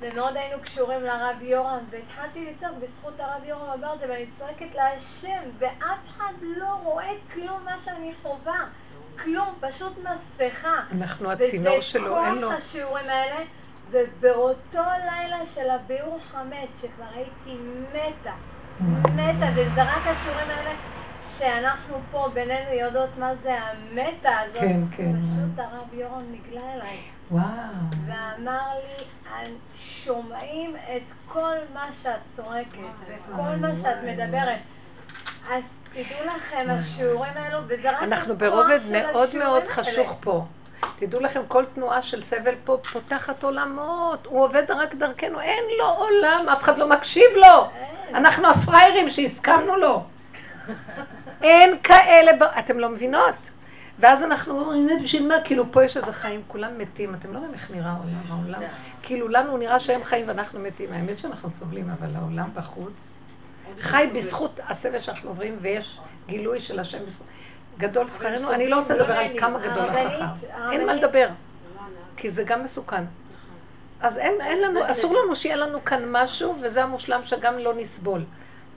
ומאוד 0.00 0.36
היינו 0.36 0.62
קשורים 0.62 1.00
לרב 1.02 1.42
יורם, 1.42 1.84
והתחלתי 1.90 2.44
לצעוק 2.44 2.78
בזכות 2.82 3.20
הרב 3.20 3.44
יורם 3.44 3.70
עברתי, 3.70 4.04
ואני 4.06 4.26
צועקת 4.38 4.74
להשם, 4.74 5.42
ואף 5.58 5.98
אחד 6.08 6.32
לא 6.40 6.70
רואה 6.82 7.12
כלום 7.34 7.64
מה 7.64 7.78
שאני 7.78 8.14
חווה. 8.22 8.64
כלום, 9.24 9.48
פשוט 9.60 9.92
מסכה. 9.98 10.80
אנחנו 10.92 11.30
הצינור 11.30 11.80
שלו, 11.80 12.24
אין 12.24 12.34
לו. 12.34 12.48
וזה 12.48 12.56
כל 12.56 12.62
השיעורים 12.62 13.08
האלה, 13.08 13.44
ובאותו 13.90 14.82
לילה 15.04 15.46
של 15.46 15.70
הביאור 15.70 16.18
חמץ, 16.32 16.68
שכבר 16.82 17.04
הייתי 17.14 17.58
מתה, 17.92 18.32
מתה, 19.14 19.46
וזה 19.56 19.82
רק 19.82 20.06
השיעורים 20.06 20.50
האלה, 20.50 20.70
שאנחנו 21.38 22.00
פה 22.10 22.28
בינינו 22.34 22.72
יודעות 22.72 23.10
מה 23.18 23.34
זה 23.42 23.58
המתה 23.60 24.38
הזאת. 24.38 24.60
כן, 24.60 24.80
כן. 24.96 25.12
פשוט 25.20 25.58
הרב 25.58 25.94
יורם 25.94 26.22
נגלה 26.32 26.74
אליי. 26.74 26.98
וואו. 27.30 27.44
ואמר 28.06 28.68
לי, 28.98 29.04
שומעים 29.76 30.76
את 30.76 31.02
כל 31.28 31.56
מה 31.74 31.92
שאת 32.02 32.20
צועקת, 32.36 32.78
וכל 33.06 33.56
מה 33.60 33.76
שאת 33.82 33.96
מדברת. 34.06 34.58
אז 35.50 35.62
תדעו 35.92 36.26
לכם, 36.36 36.66
השיעורים 36.70 37.32
האלו, 37.36 37.58
וזה 37.66 37.90
רק 37.90 38.02
אנחנו 38.02 38.36
ברובד 38.36 38.80
מאוד 38.92 39.36
מאוד 39.36 39.68
חשוך 39.68 40.16
פה. 40.20 40.44
תדעו 40.96 41.20
לכם, 41.20 41.40
כל 41.48 41.64
תנועה 41.74 42.02
של 42.02 42.22
סבל 42.22 42.54
פה 42.64 42.78
פותחת 42.92 43.42
עולמות. 43.42 44.26
הוא 44.26 44.44
עובד 44.44 44.70
רק 44.70 44.94
דרכנו, 44.94 45.40
אין 45.40 45.64
לו 45.78 45.86
עולם, 45.86 46.48
אף 46.52 46.62
אחד 46.62 46.78
לא 46.78 46.88
מקשיב 46.88 47.30
לו. 47.36 47.70
אנחנו 48.14 48.50
הפראיירים 48.50 49.10
שהסכמנו 49.10 49.76
לו. 49.76 50.04
אין 51.42 51.78
כאלה, 51.82 52.32
אתם 52.58 52.78
לא 52.78 52.88
מבינות? 52.88 53.50
ואז 53.98 54.22
אנחנו 54.22 54.60
אומרים, 54.60 54.88
בשביל 55.02 55.28
מה? 55.28 55.34
כאילו 55.44 55.72
פה 55.72 55.84
יש 55.84 55.96
איזה 55.96 56.12
חיים, 56.12 56.42
כולם 56.48 56.78
מתים. 56.78 57.14
אתם 57.14 57.32
לא 57.32 57.38
רואים 57.38 57.54
איך 57.54 57.70
נראה 57.70 57.90
העולם, 57.90 58.22
העולם. 58.28 58.62
כאילו 59.02 59.28
לנו 59.28 59.56
נראה 59.56 59.80
שהם 59.80 60.04
חיים 60.04 60.28
ואנחנו 60.28 60.60
מתים. 60.60 60.92
האמת 60.92 61.18
שאנחנו 61.18 61.50
סובלים, 61.50 61.90
אבל 61.98 62.16
העולם 62.16 62.48
בחוץ 62.54 63.12
חי 63.80 64.10
בזכות 64.14 64.60
הסבל 64.68 64.98
שאנחנו 64.98 65.30
עוברים, 65.30 65.58
ויש 65.60 65.98
גילוי 66.26 66.60
של 66.60 66.78
השם 66.78 67.06
בזכות. 67.06 67.26
גדול 67.78 68.08
שכרנו, 68.08 68.52
אני 68.52 68.68
לא 68.68 68.80
רוצה 68.80 68.94
לדבר 68.94 69.12
על 69.12 69.38
כמה 69.38 69.58
גדול 69.58 69.88
השכר. 69.88 70.24
אין 70.72 70.86
מה 70.86 70.94
לדבר, 70.94 71.28
כי 72.16 72.30
זה 72.30 72.42
גם 72.44 72.64
מסוכן. 72.64 73.04
אז 74.00 74.18
אין 74.18 74.62
לנו, 74.62 74.80
אסור 74.90 75.14
לנו 75.14 75.36
שיהיה 75.36 75.56
לנו 75.56 75.84
כאן 75.84 76.02
משהו, 76.06 76.56
וזה 76.62 76.82
המושלם 76.82 77.20
שגם 77.24 77.58
לא 77.58 77.74
נסבול. 77.74 78.20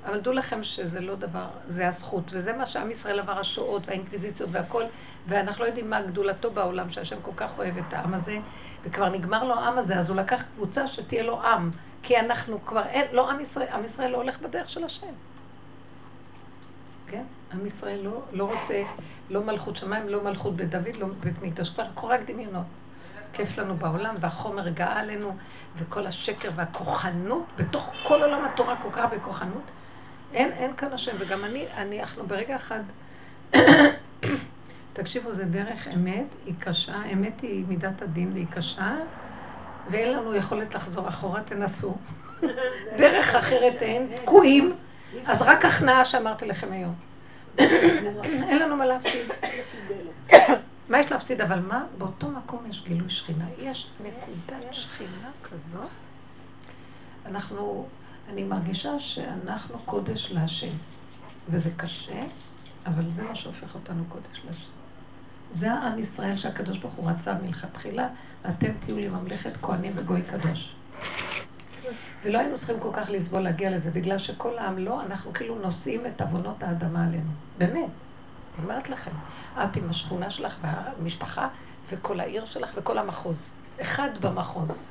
אבל 0.06 0.20
דעו 0.20 0.34
לכם 0.34 0.64
שזה 0.64 1.00
לא 1.00 1.16
דבר, 1.16 1.48
זה 1.68 1.88
הזכות, 1.88 2.32
וזה 2.34 2.54
מה 2.54 2.66
שעם 2.66 2.92
ישראל 2.92 3.20
עבר 3.20 3.40
השואות 3.40 3.88
והאינקוויזיציות 3.88 4.50
והכל, 4.52 4.84
ואנחנו 5.28 5.64
לא 5.64 5.68
יודעים 5.68 5.90
מה 5.90 6.02
גדולתו 6.02 6.52
בעולם, 6.52 6.90
שהשם 6.90 7.16
כל 7.22 7.32
כך 7.36 7.58
אוהב 7.58 7.78
את 7.78 7.94
העם 7.94 8.14
הזה, 8.14 8.38
וכבר 8.84 9.10
נגמר 9.10 9.44
לו 9.44 9.54
העם 9.54 9.78
הזה, 9.78 10.00
אז 10.00 10.10
הוא 10.10 10.18
לקח 10.18 10.44
קבוצה 10.56 10.88
שתהיה 10.88 11.24
לו 11.24 11.42
עם, 11.42 11.72
כי 12.04 12.20
אנחנו 12.20 12.66
כבר, 12.66 12.86
אין, 12.86 13.06
לא 13.12 13.32
עם 13.32 13.40
ישראל, 13.40 13.68
עם 13.68 13.86
ישראל 13.86 14.12
לא 14.12 14.18
הולך 14.18 14.40
בדרך 14.40 14.70
של 14.70 14.84
השם. 14.84 15.14
כן? 17.08 17.24
עם 17.54 17.66
ישראל 17.66 18.00
לא, 18.04 18.22
לא 18.32 18.54
רוצה, 18.54 18.84
לא 19.30 19.44
מלכות 19.44 19.76
שמיים, 19.76 20.10
לא 20.10 20.24
מלכות 20.24 20.56
בית 20.56 20.70
דוד, 20.70 20.96
לא 21.00 21.08
בית 21.20 21.42
מקדש, 21.42 21.70
כבר 21.70 21.86
קורה 21.96 22.16
רק 22.16 22.22
דמיונות. 22.26 22.66
כיף 23.34 23.58
לנו 23.58 23.76
בעולם, 23.76 24.16
והחומר 24.20 24.70
גאה 24.70 25.00
עלינו, 25.00 25.36
וכל 25.76 26.08
השקר 26.08 26.50
והכוחנות, 26.56 27.46
בתוך 27.58 27.94
כל 28.08 28.24
עולם 28.24 28.46
התורה 28.46 28.76
כל 28.82 28.90
כך 28.92 28.98
הרבה 28.98 29.20
כוחנות. 29.20 29.64
אין, 30.34 30.52
אין 30.52 30.76
כאן 30.76 30.94
השם, 30.94 31.16
וגם 31.20 31.46
אני, 31.46 31.66
אני, 31.78 32.02
אנחנו 32.02 32.28
ברגע 32.28 32.56
אחד, 32.56 32.80
תקשיבו, 34.94 35.34
זה 35.34 35.46
דרך 35.46 35.88
אמת, 35.88 36.26
היא 36.46 36.54
קשה, 36.60 36.96
אמת 37.14 37.42
היא 37.42 37.66
מידת 37.68 38.02
הדין 38.02 38.32
והיא 38.34 38.48
קשה, 38.52 38.96
ואין 39.92 40.14
לנו 40.14 40.36
יכולת 40.36 40.76
לחזור 40.76 41.08
אחורה, 41.08 41.42
תנסו. 41.42 41.96
דרך 42.98 43.36
אחרת 43.36 43.82
אין, 43.82 44.08
תקועים, 44.22 44.76
אז 45.26 45.42
רק 45.42 45.66
הכנעה 45.66 46.06
שאמרתי 46.06 46.46
לכם 46.46 46.72
היום. 46.72 46.96
אין 48.50 48.60
לנו 48.60 48.76
מה 48.76 48.86
להפסיד. 48.86 49.28
מה 50.90 51.00
יש 51.00 51.12
להפסיד? 51.12 51.42
אבל 51.42 51.60
מה? 51.60 51.86
באותו 51.98 52.28
מקום 52.28 52.66
יש 52.70 52.84
גילוי 52.84 53.10
שכינה. 53.10 53.46
יש 53.60 53.90
נקודת 54.00 54.74
שכינה 54.74 55.32
כזאת. 55.52 55.88
אנחנו, 57.26 57.88
אני 58.30 58.44
מרגישה 58.44 59.00
שאנחנו 59.00 59.80
קודש 59.86 60.32
להשם. 60.32 60.74
וזה 61.50 61.70
קשה, 61.78 62.24
אבל 62.86 63.10
זה 63.10 63.24
מה 63.24 63.36
שהופך 63.36 63.76
אותנו 63.76 64.04
קודש 64.10 64.42
להשם. 64.46 64.83
זה 65.56 65.72
העם 65.72 66.00
ישראל 66.00 66.38
שהקדוש 66.38 66.78
ברוך 66.78 66.94
הוא 66.94 67.10
רצה 67.10 67.34
מלכתחילה, 67.34 68.08
ואתם 68.44 68.72
תהיו 68.80 68.96
לי 68.98 69.08
ממלכת 69.08 69.52
כהנים 69.62 69.94
וגוי 69.96 70.22
קדוש. 70.22 70.76
ולא 72.24 72.40
היינו 72.40 72.58
צריכים 72.58 72.80
כל 72.80 72.90
כך 72.94 73.10
לסבול 73.10 73.42
להגיע 73.42 73.70
לזה, 73.70 73.92
בגלל 73.92 74.18
שכל 74.18 74.58
העם 74.58 74.78
לא, 74.78 75.02
אנחנו 75.02 75.34
כאילו 75.34 75.60
נושאים 75.60 76.06
את 76.06 76.22
עוונות 76.22 76.64
האדמה 76.64 77.06
עלינו. 77.06 77.32
באמת. 77.58 77.90
אני 78.58 78.66
אומרת 78.66 78.90
לכם, 78.90 79.12
את 79.58 79.76
עם 79.76 79.90
השכונה 79.90 80.30
שלך 80.30 80.58
והמשפחה 80.62 81.48
וכל 81.90 82.20
העיר 82.20 82.46
שלך 82.46 82.72
וכל 82.76 82.98
המחוז. 82.98 83.50
אחד 83.82 84.10
במחוז. 84.22 84.84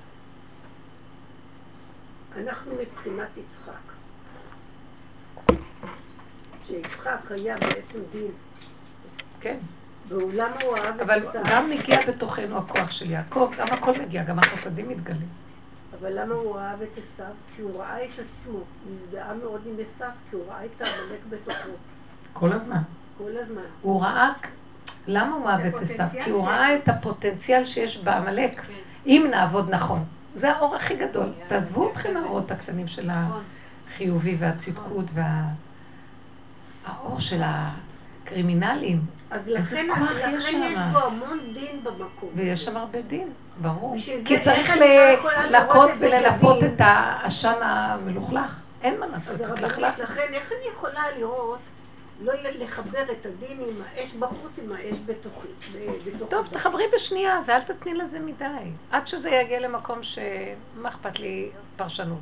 אנחנו 2.37 2.73
מבחינת 2.73 3.29
יצחק. 3.37 3.93
שיצחק 6.67 7.31
היה 7.31 7.57
בעצם 7.57 7.99
דין. 8.13 8.31
כן. 9.41 9.59
ואולם 10.13 10.51
הוא 10.63 10.77
אהב 10.77 11.01
את 11.01 11.09
עשיו. 11.11 11.43
אבל 11.43 11.51
גם 11.51 11.71
מגיע 11.71 11.99
בתוכנו 12.09 12.59
הכוח 12.59 12.91
של 12.91 13.11
יעקב, 13.11 13.51
גם 13.59 13.67
הכל 13.71 13.93
מגיע, 14.03 14.25
גם 14.25 14.39
החסדים 14.39 14.89
מתגלים. 14.89 15.29
אבל 16.01 16.21
למה 16.23 16.35
הוא 16.35 16.59
אהב 16.59 16.83
את 16.83 16.89
עשיו? 16.99 17.33
כי 17.57 17.63
הוא 17.63 17.81
ראה 17.81 18.05
את 18.05 18.11
עצמו, 18.11 18.59
מזדהה 18.91 19.35
מאוד 19.35 19.61
עם 19.67 19.75
עשיו, 19.95 20.09
כי 20.31 20.37
הוא 20.37 20.45
ראה 20.49 20.65
את 20.65 20.81
העמלק 20.83 21.21
בתוכו. 21.29 21.71
כל 22.33 22.53
הזמן. 22.53 22.83
כל 23.19 23.37
הזמן. 23.43 23.63
הוא 23.83 24.03
ראה, 24.03 24.33
למה 25.07 25.35
הוא 25.35 25.49
אהב 25.49 25.61
את 25.61 25.75
עשיו? 25.75 26.07
כי 26.25 26.31
הוא 26.31 26.47
ראה 26.47 26.77
את 26.77 26.89
הפוטנציאל 26.89 27.65
שיש 27.65 27.99
בעמלק, 27.99 28.61
כן. 28.61 28.73
אם 29.07 29.27
נעבוד 29.31 29.71
נכון. 29.71 30.05
זה 30.37 30.53
האור 30.53 30.77
הכי 30.77 30.97
גדול. 30.97 31.33
תעזבו 31.49 31.91
אתכם 31.91 32.15
מהאורות 32.15 32.51
הקטנים 32.51 32.89
של 32.89 33.11
נכון. 33.11 33.43
החיובי 33.89 34.37
והצדקות 34.39 35.07
והאור 36.85 37.21
של 37.21 37.43
הקרימינלים. 37.45 39.01
אז 39.33 39.41
לכן, 39.47 39.89
לכן 39.89 40.35
יש 40.35 40.77
פה 40.93 40.99
המון 40.99 41.39
דין 41.55 41.85
במקום. 41.85 42.31
ויש 42.35 42.65
שם 42.65 42.77
הרבה 42.77 43.03
דין, 43.03 43.33
ברור. 43.61 43.97
כי 44.25 44.41
צריך 44.41 44.71
לנקות 45.51 45.91
ולנפות 45.99 46.59
את 46.65 46.75
העשן 46.79 47.59
המלוכלך. 47.61 48.61
אין 48.83 49.01
מה 49.01 49.07
לעשות, 49.07 49.37
תתלכלך. 49.37 49.99
לכן 49.99 50.35
איך 50.35 50.53
אני 50.53 50.69
יכולה 50.75 51.03
לראות, 51.19 51.59
לא 52.21 52.33
לחבר 52.59 53.03
את 53.13 53.27
הדין 53.27 53.59
עם 53.69 53.83
האש 53.95 54.13
בחוץ, 54.13 54.53
עם 54.63 54.73
האש 54.73 54.97
בתוכי. 55.07 55.49
טוב, 56.29 56.47
תחברי 56.47 56.85
בשנייה, 56.95 57.41
ואל 57.47 57.61
תתני 57.61 57.95
לזה 57.95 58.21
מדי. 58.21 58.71
עד 58.91 59.09
שזה 59.09 59.31
יגיע 59.31 59.61
למקום 59.61 60.03
שמה 60.03 60.89
אכפת 60.89 61.19
לי 61.21 61.51
פרשנות. 61.77 62.19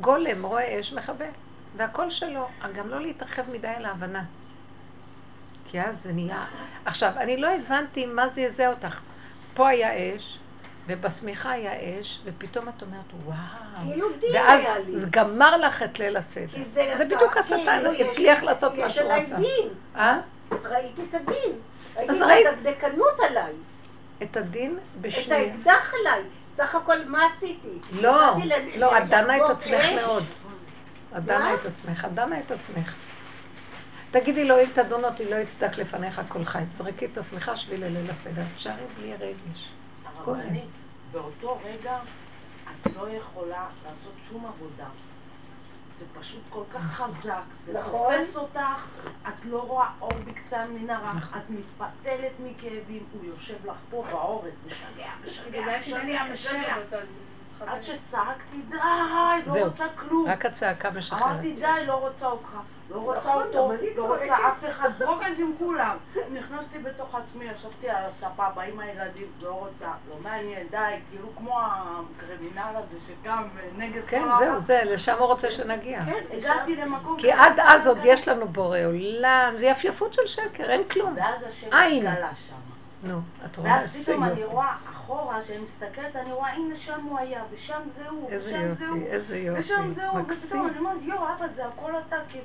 גולם 0.00 0.46
רואה 0.46 0.80
אש 0.80 0.92
מכבה, 0.92 1.26
והכל 1.76 2.10
שלו. 2.10 2.48
גם 2.76 2.88
לא 2.88 3.00
להתרחב 3.00 3.50
מדי 3.50 3.68
על 3.68 3.84
ההבנה. 3.84 4.24
כי 5.68 5.80
אז 5.80 6.02
זה 6.02 6.12
נהיה... 6.12 6.44
עכשיו, 6.84 7.12
אני 7.16 7.36
לא 7.36 7.48
הבנתי 7.48 8.06
מה 8.06 8.28
זה 8.28 8.40
יזה 8.40 8.68
אותך. 8.68 9.00
פה 9.54 9.68
היה 9.68 10.16
אש, 10.16 10.38
ובשמיכה 10.86 11.50
היה 11.50 11.72
אש, 12.00 12.20
ופתאום 12.24 12.68
את 12.68 12.82
אומרת, 12.82 13.04
וואו. 13.24 13.36
כאילו 13.84 14.08
דין 14.20 14.30
ואז 14.34 14.68
זה 14.94 15.06
גמר 15.10 15.56
לך 15.56 15.82
את 15.82 15.98
ליל 15.98 16.16
הסדר. 16.16 16.64
זה, 16.74 16.94
זה 16.98 17.04
בדיוק 17.04 17.36
השטן, 17.36 17.82
הוא 17.86 17.94
הצליח 17.94 18.42
לעשות 18.42 18.74
מה 18.74 18.88
שהוא 18.88 19.12
רצה. 19.12 19.22
יש 19.22 19.32
עליי 19.32 19.46
דין. 19.46 19.68
אה? 19.96 20.20
ראיתי 20.64 21.02
את 21.10 21.14
הדין. 21.14 21.52
ראיתי 21.96 22.48
את 22.48 22.54
הדקדקנות 22.58 23.20
עליי. 23.28 23.52
את 24.22 24.36
הדין 24.36 24.78
בשנייה. 25.00 25.46
את 25.46 25.52
האקדח 25.52 25.94
עליי. 26.00 26.22
סך 26.56 26.74
הכל 26.74 27.04
מה 27.06 27.26
עשיתי? 27.36 27.68
לא, 28.02 28.34
לא, 28.76 28.98
את 28.98 29.08
דנה 29.08 29.36
את 29.36 29.50
עצמך 29.50 29.84
מאוד. 30.00 30.24
את 31.16 31.24
דנה 31.24 31.54
את 31.54 31.66
עצמך, 31.66 32.04
את 32.04 32.14
דנה 32.14 32.40
את 32.40 32.50
עצמך. 32.50 32.94
תגידי 34.10 34.44
לו, 34.44 34.60
אם 34.60 34.70
תדון 34.74 35.04
אותי, 35.04 35.30
לא 35.30 35.36
יצדק 35.36 35.78
לפניך 35.78 36.20
כל 36.28 36.44
חי. 36.44 36.62
תזרקי 36.70 37.06
את 37.06 37.18
השמיכה 37.18 37.56
שבי 37.56 37.76
לליל 37.76 38.10
הסדר. 38.10 38.42
שערי 38.56 38.84
בלי 38.98 39.14
רגש. 39.14 39.68
הרבנית, 40.04 40.64
באותו 41.12 41.58
רגע 41.64 41.98
את 42.64 42.96
לא 42.96 43.08
יכולה 43.10 43.66
לעשות 43.84 44.12
שום 44.28 44.46
עבודה. 44.46 44.88
זה 45.98 46.04
פשוט 46.20 46.42
כל 46.48 46.62
כך 46.74 46.80
חזק, 46.80 47.42
זה 47.64 47.80
נכון. 47.80 48.14
תופס 48.14 48.36
אותך, 48.36 48.86
את 49.28 49.44
לא 49.44 49.58
רואה 49.58 49.88
אור 50.00 50.12
בקצה 50.26 50.62
המנהרה, 50.62 51.12
נכון. 51.12 51.38
את 51.38 51.50
מתפתלת 51.50 52.32
מכאבים, 52.44 53.06
הוא 53.12 53.24
יושב 53.24 53.66
לך 53.66 53.76
פה 53.90 54.04
בעורף, 54.10 54.54
משגע, 54.66 55.10
משגע, 55.24 55.78
משגע, 55.78 56.24
משגע. 56.32 56.76
עד 57.66 57.82
שצעקתי, 57.82 58.62
די, 58.68 58.76
לא 59.46 59.64
רוצה 59.64 59.84
כלום. 59.96 60.26
רק 60.28 60.46
הצעקה 60.46 60.90
משחררת. 60.90 61.22
אמרתי, 61.22 61.52
די, 61.52 61.86
לא 61.86 61.94
רוצה 61.94 62.26
אותך. 62.26 62.48
לא 62.90 62.96
רוצה 62.96 63.18
נכון, 63.18 63.42
אותו, 63.42 63.72
לא 63.96 64.14
רוצה 64.14 64.34
אף 64.48 64.64
אחד, 64.68 64.90
ברוגז 64.98 65.40
עם 65.40 65.52
כולם. 65.58 65.96
נכנסתי 66.32 66.78
בתוך 66.78 67.14
עצמי, 67.14 67.44
ישבתי 67.44 67.90
על 67.90 68.04
הספה, 68.04 68.50
באים 68.54 68.80
הילדים, 68.80 69.26
לא 69.42 69.50
רוצה, 69.50 69.86
לא 70.08 70.16
מעניין, 70.22 70.66
די, 70.70 70.94
כאילו 71.10 71.28
כמו 71.36 71.58
הקרימינל 71.60 72.76
הזה 72.76 72.96
שגם 73.06 73.48
נגד 73.76 74.02
כן, 74.06 74.20
כל 74.22 74.28
העולם. 74.28 74.46
כן, 74.46 74.50
זהו, 74.50 74.60
זה, 74.60 74.80
לשם 74.84 75.16
הוא 75.18 75.26
רוצה 75.26 75.50
שנגיע. 75.50 76.04
כן, 76.04 76.36
הגעתי 76.36 76.76
למקום... 76.76 77.16
כי 77.20 77.32
עד 77.32 77.60
אז 77.60 77.86
עוד 77.86 77.98
יש 78.04 78.28
לנו 78.28 78.48
בורא 78.48 78.78
עולם, 78.84 79.54
זה 79.56 79.66
יפייפות 79.66 80.12
של 80.12 80.26
שקר, 80.26 80.70
אין 80.70 80.84
כלום. 80.88 81.14
ואז 81.16 81.42
השם 81.42 81.66
התגלה 81.66 82.34
שם. 82.34 82.54
נו, 83.02 83.20
את 83.44 83.56
רואה 83.56 83.70
ואז 83.70 83.96
פתאום 83.96 84.24
אני 84.24 84.44
רואה 84.44 84.74
אחורה, 84.90 85.42
כשאני 85.42 85.58
מסתכלת, 85.58 86.16
אני 86.16 86.32
רואה, 86.32 86.50
הנה 86.52 86.74
שם 86.74 87.00
הוא 87.04 87.18
היה, 87.18 87.42
ושם 87.52 87.80
זה 87.94 88.08
הוא, 88.08 88.30
ושם 88.32 88.74
זה 88.74 88.88
הוא, 88.88 89.06
איזה 89.06 89.38
יופי, 89.38 89.60
ושם 89.60 89.92
זה 89.92 90.08
הוא, 90.08 90.20
ופתאום 90.20 90.68
אני 90.68 90.78
אומרת, 90.78 90.96
יואו, 91.02 91.24
אבא, 91.24 91.46
זה 91.56 91.66
הכל 91.66 91.92
אתה, 92.08 92.16
כאילו. 92.28 92.44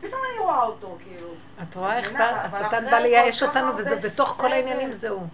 פתאום 0.00 0.20
אני 0.30 0.44
רואה 0.44 0.62
אותו, 0.62 0.96
כאילו. 1.04 1.28
את 1.62 1.74
רואה 1.74 1.98
איך 1.98 2.12
השטן 2.20 2.84
בא 2.90 2.98
לייאש 2.98 3.42
אותנו, 3.42 3.76
וזה 3.76 3.96
בתוך 3.96 4.34
כל 4.38 4.52
העניינים 4.52 4.92
זה 4.92 5.08
הוא. 5.08 5.26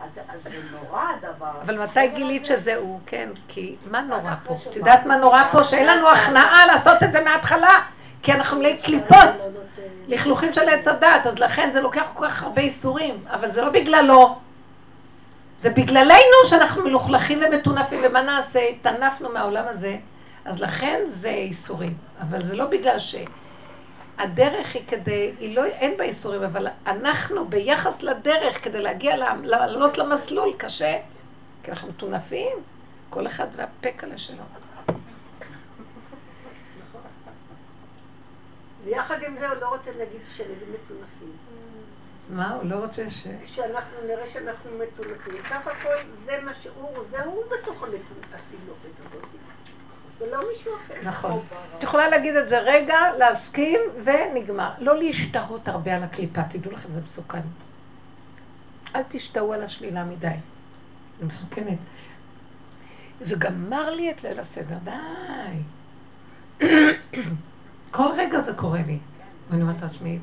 אז 0.00 0.10
זה 0.42 0.50
נורא 0.72 1.02
הדבר. 1.02 1.50
אבל 1.62 1.82
מתי 1.82 2.08
גילית 2.08 2.46
שזה 2.46 2.76
הוא? 2.76 3.00
כן, 3.06 3.28
כי 3.48 3.76
מה 3.90 4.00
נורא 4.00 4.34
פה? 4.44 4.56
את 4.70 4.76
יודעת 4.76 5.06
מה 5.06 5.16
נורא 5.16 5.44
פה? 5.52 5.64
שאין 5.64 5.86
לנו 5.86 6.10
הכנעה 6.10 6.66
לעשות 6.66 7.02
את 7.02 7.12
זה 7.12 7.24
מההתחלה. 7.24 7.74
כי 8.22 8.32
אנחנו 8.32 8.58
מלאי 8.58 8.76
קליפות, 8.76 9.28
לכלוכים 10.08 10.52
של 10.52 10.68
עץ 10.68 10.88
הדת, 10.88 11.26
אז 11.26 11.38
לכן 11.38 11.70
זה 11.72 11.80
לוקח 11.80 12.10
כל 12.14 12.28
כך 12.28 12.42
הרבה 12.42 12.62
איסורים, 12.62 13.24
אבל 13.30 13.50
זה 13.50 13.62
לא 13.62 13.70
בגללו, 13.70 14.38
זה 15.60 15.70
בגללנו 15.70 16.36
שאנחנו 16.46 16.84
מלוכלכים 16.84 17.42
ומטונפים, 17.42 18.00
ומה 18.02 18.22
נעשה? 18.22 18.60
טנפנו 18.82 19.28
מהעולם 19.32 19.64
הזה, 19.68 19.96
אז 20.44 20.60
לכן 20.60 21.00
זה 21.06 21.28
איסורים. 21.28 21.94
אבל 22.20 22.46
זה 22.46 22.56
לא 22.56 22.64
בגלל 22.64 22.98
ש... 22.98 23.14
הדרך 24.18 24.74
היא 24.74 24.82
כדי, 24.88 25.32
היא 25.40 25.56
לא, 25.56 25.64
אין 25.64 25.96
בה 25.96 26.04
איסורים, 26.04 26.42
אבל 26.42 26.66
אנחנו 26.86 27.48
ביחס 27.48 28.02
לדרך, 28.02 28.64
כדי 28.64 28.82
להגיע, 28.82 29.16
לעלות 29.42 29.98
למסלול, 29.98 30.52
קשה, 30.56 30.98
כי 31.62 31.70
אנחנו 31.70 31.88
מטונפים, 31.88 32.56
כל 33.10 33.26
אחד 33.26 33.46
והפקלה 33.56 34.18
שלו. 34.18 34.42
ויחד 38.84 39.22
עם 39.26 39.36
זה 39.38 39.48
הוא 39.48 39.56
לא 39.60 39.68
רוצה 39.68 39.90
להגיד 39.98 40.20
שהילדים 40.28 40.68
מטונפים. 40.68 41.32
מה? 42.30 42.52
הוא 42.52 42.70
לא 42.70 42.74
רוצה 42.74 43.10
ש... 43.10 43.26
שאנחנו 43.44 43.96
נראה 44.06 44.30
שאנחנו 44.32 44.70
מטונפים. 44.70 45.34
סך 45.48 45.66
הכל 45.66 45.94
זה 46.24 46.40
מה 46.44 46.54
שהוא, 46.62 46.98
זה 47.10 47.24
הוא 47.24 47.44
בתוך 47.44 47.82
התינוקת 47.82 49.00
הזאת. 49.06 49.26
ולא 50.18 50.38
מישהו 50.52 50.72
אחר. 50.76 50.94
נכון. 51.02 51.42
את 51.78 51.82
יכולה 51.82 52.08
להגיד 52.08 52.36
את 52.36 52.48
זה 52.48 52.58
רגע, 52.58 52.96
להסכים, 53.18 53.80
ונגמר. 54.04 54.70
לא 54.78 54.98
להשתהות 54.98 55.68
הרבה 55.68 55.96
על 55.96 56.02
הקליפה, 56.02 56.42
תדעו 56.42 56.72
לכם, 56.72 56.88
זה 56.94 57.00
מסוכן. 57.00 57.40
אל 58.96 59.02
תשתהו 59.08 59.52
על 59.52 59.62
השלילה 59.62 60.04
מדי. 60.04 60.28
זה 61.20 61.26
מסוכנת. 61.26 61.78
זה 63.20 63.36
גמר 63.36 63.90
לי 63.90 64.10
את 64.10 64.24
ליל 64.24 64.40
הסדר, 64.40 64.76
די. 64.84 66.70
כל 67.90 68.08
רגע 68.16 68.40
זה 68.40 68.52
קורה 68.52 68.80
לי. 68.86 68.98
ואני 69.50 69.62
אומרת 69.62 69.82
לעצמי, 69.82 70.18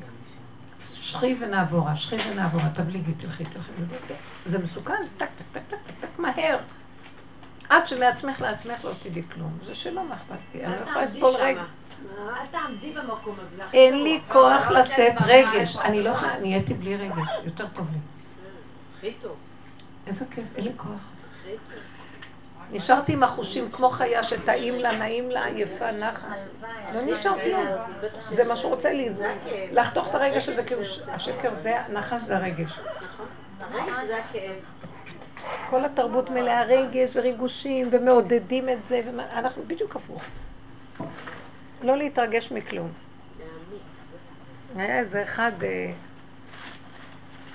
שכי 0.92 1.36
ונעבורה, 1.40 1.96
שכי 1.96 2.16
ונעבורה, 2.30 2.68
תבליגי, 2.74 3.12
תלכי, 3.12 3.44
תלכי. 3.44 3.72
זה 4.46 4.58
מסוכן, 4.58 4.94
טק, 5.16 5.28
טק, 5.52 5.60
טק, 5.68 5.76
טק, 5.86 5.94
טק, 6.00 6.18
מהר. 6.18 6.58
עד 7.68 7.86
שמעצמך 7.86 8.40
לעצמך 8.40 8.84
לא 8.84 8.92
תדעי 9.02 9.22
כלום. 9.32 9.58
זה 9.64 9.74
שלא, 9.74 10.08
מה 10.08 10.14
אכפת 10.14 10.36
לי? 10.54 10.64
אני 10.64 10.76
לא 10.76 10.80
יכולה 10.80 11.04
לסבול 11.04 11.34
רגע. 11.38 11.62
אל 12.18 12.46
תעמדי 12.50 12.92
במקום 12.92 13.36
הזה. 13.42 13.62
אין 13.72 14.02
לי 14.02 14.20
כוח 14.28 14.70
לשאת 14.70 15.14
רגש. 15.26 15.76
אני 15.76 16.02
לא 16.02 16.10
יכולה, 16.10 16.38
נהייתי 16.38 16.74
בלי 16.74 16.96
רגש. 16.96 17.28
יותר 17.44 17.66
טוב 17.68 17.86
לי. 17.92 17.98
הכי 18.98 19.12
טוב. 19.22 19.36
איזה 20.06 20.24
כיף, 20.30 20.44
אין 20.56 20.64
לי 20.64 20.72
כוח. 20.76 21.15
נשארתי 22.72 23.12
עם 23.12 23.22
החושים 23.22 23.70
כמו 23.70 23.90
חיה 23.90 24.22
שטעים 24.22 24.74
לה, 24.74 24.98
נעים 24.98 25.30
לה, 25.30 25.48
יפה, 25.48 25.90
נחה. 25.90 26.28
לא 26.94 27.00
נשאר 27.02 27.34
כלום. 27.44 27.66
זה 28.32 28.44
מה 28.44 28.56
שהוא 28.56 28.74
רוצה 28.74 28.92
לי, 28.92 29.08
לחתוך 29.72 30.08
את 30.08 30.14
הרגש 30.14 30.48
הזה, 30.48 30.64
כאילו 30.64 30.82
השקר 31.08 31.54
זה, 31.54 31.76
נחש 31.92 32.22
זה 32.22 32.36
הרגש. 32.36 32.78
זה. 34.06 34.18
כל 35.70 35.84
התרבות 35.84 36.30
מלאה 36.30 36.62
רגש 36.62 37.16
וריגושים, 37.16 37.88
ומעודדים 37.92 38.68
את 38.68 38.86
זה, 38.86 39.00
ואנחנו 39.06 39.62
בדיוק 39.66 39.96
הפוך. 39.96 40.22
לא 41.82 41.96
להתרגש 41.96 42.52
מכלום. 42.52 42.92
היה 44.76 44.98
איזה 44.98 45.22
אחד 45.22 45.52
אה, 45.62 45.92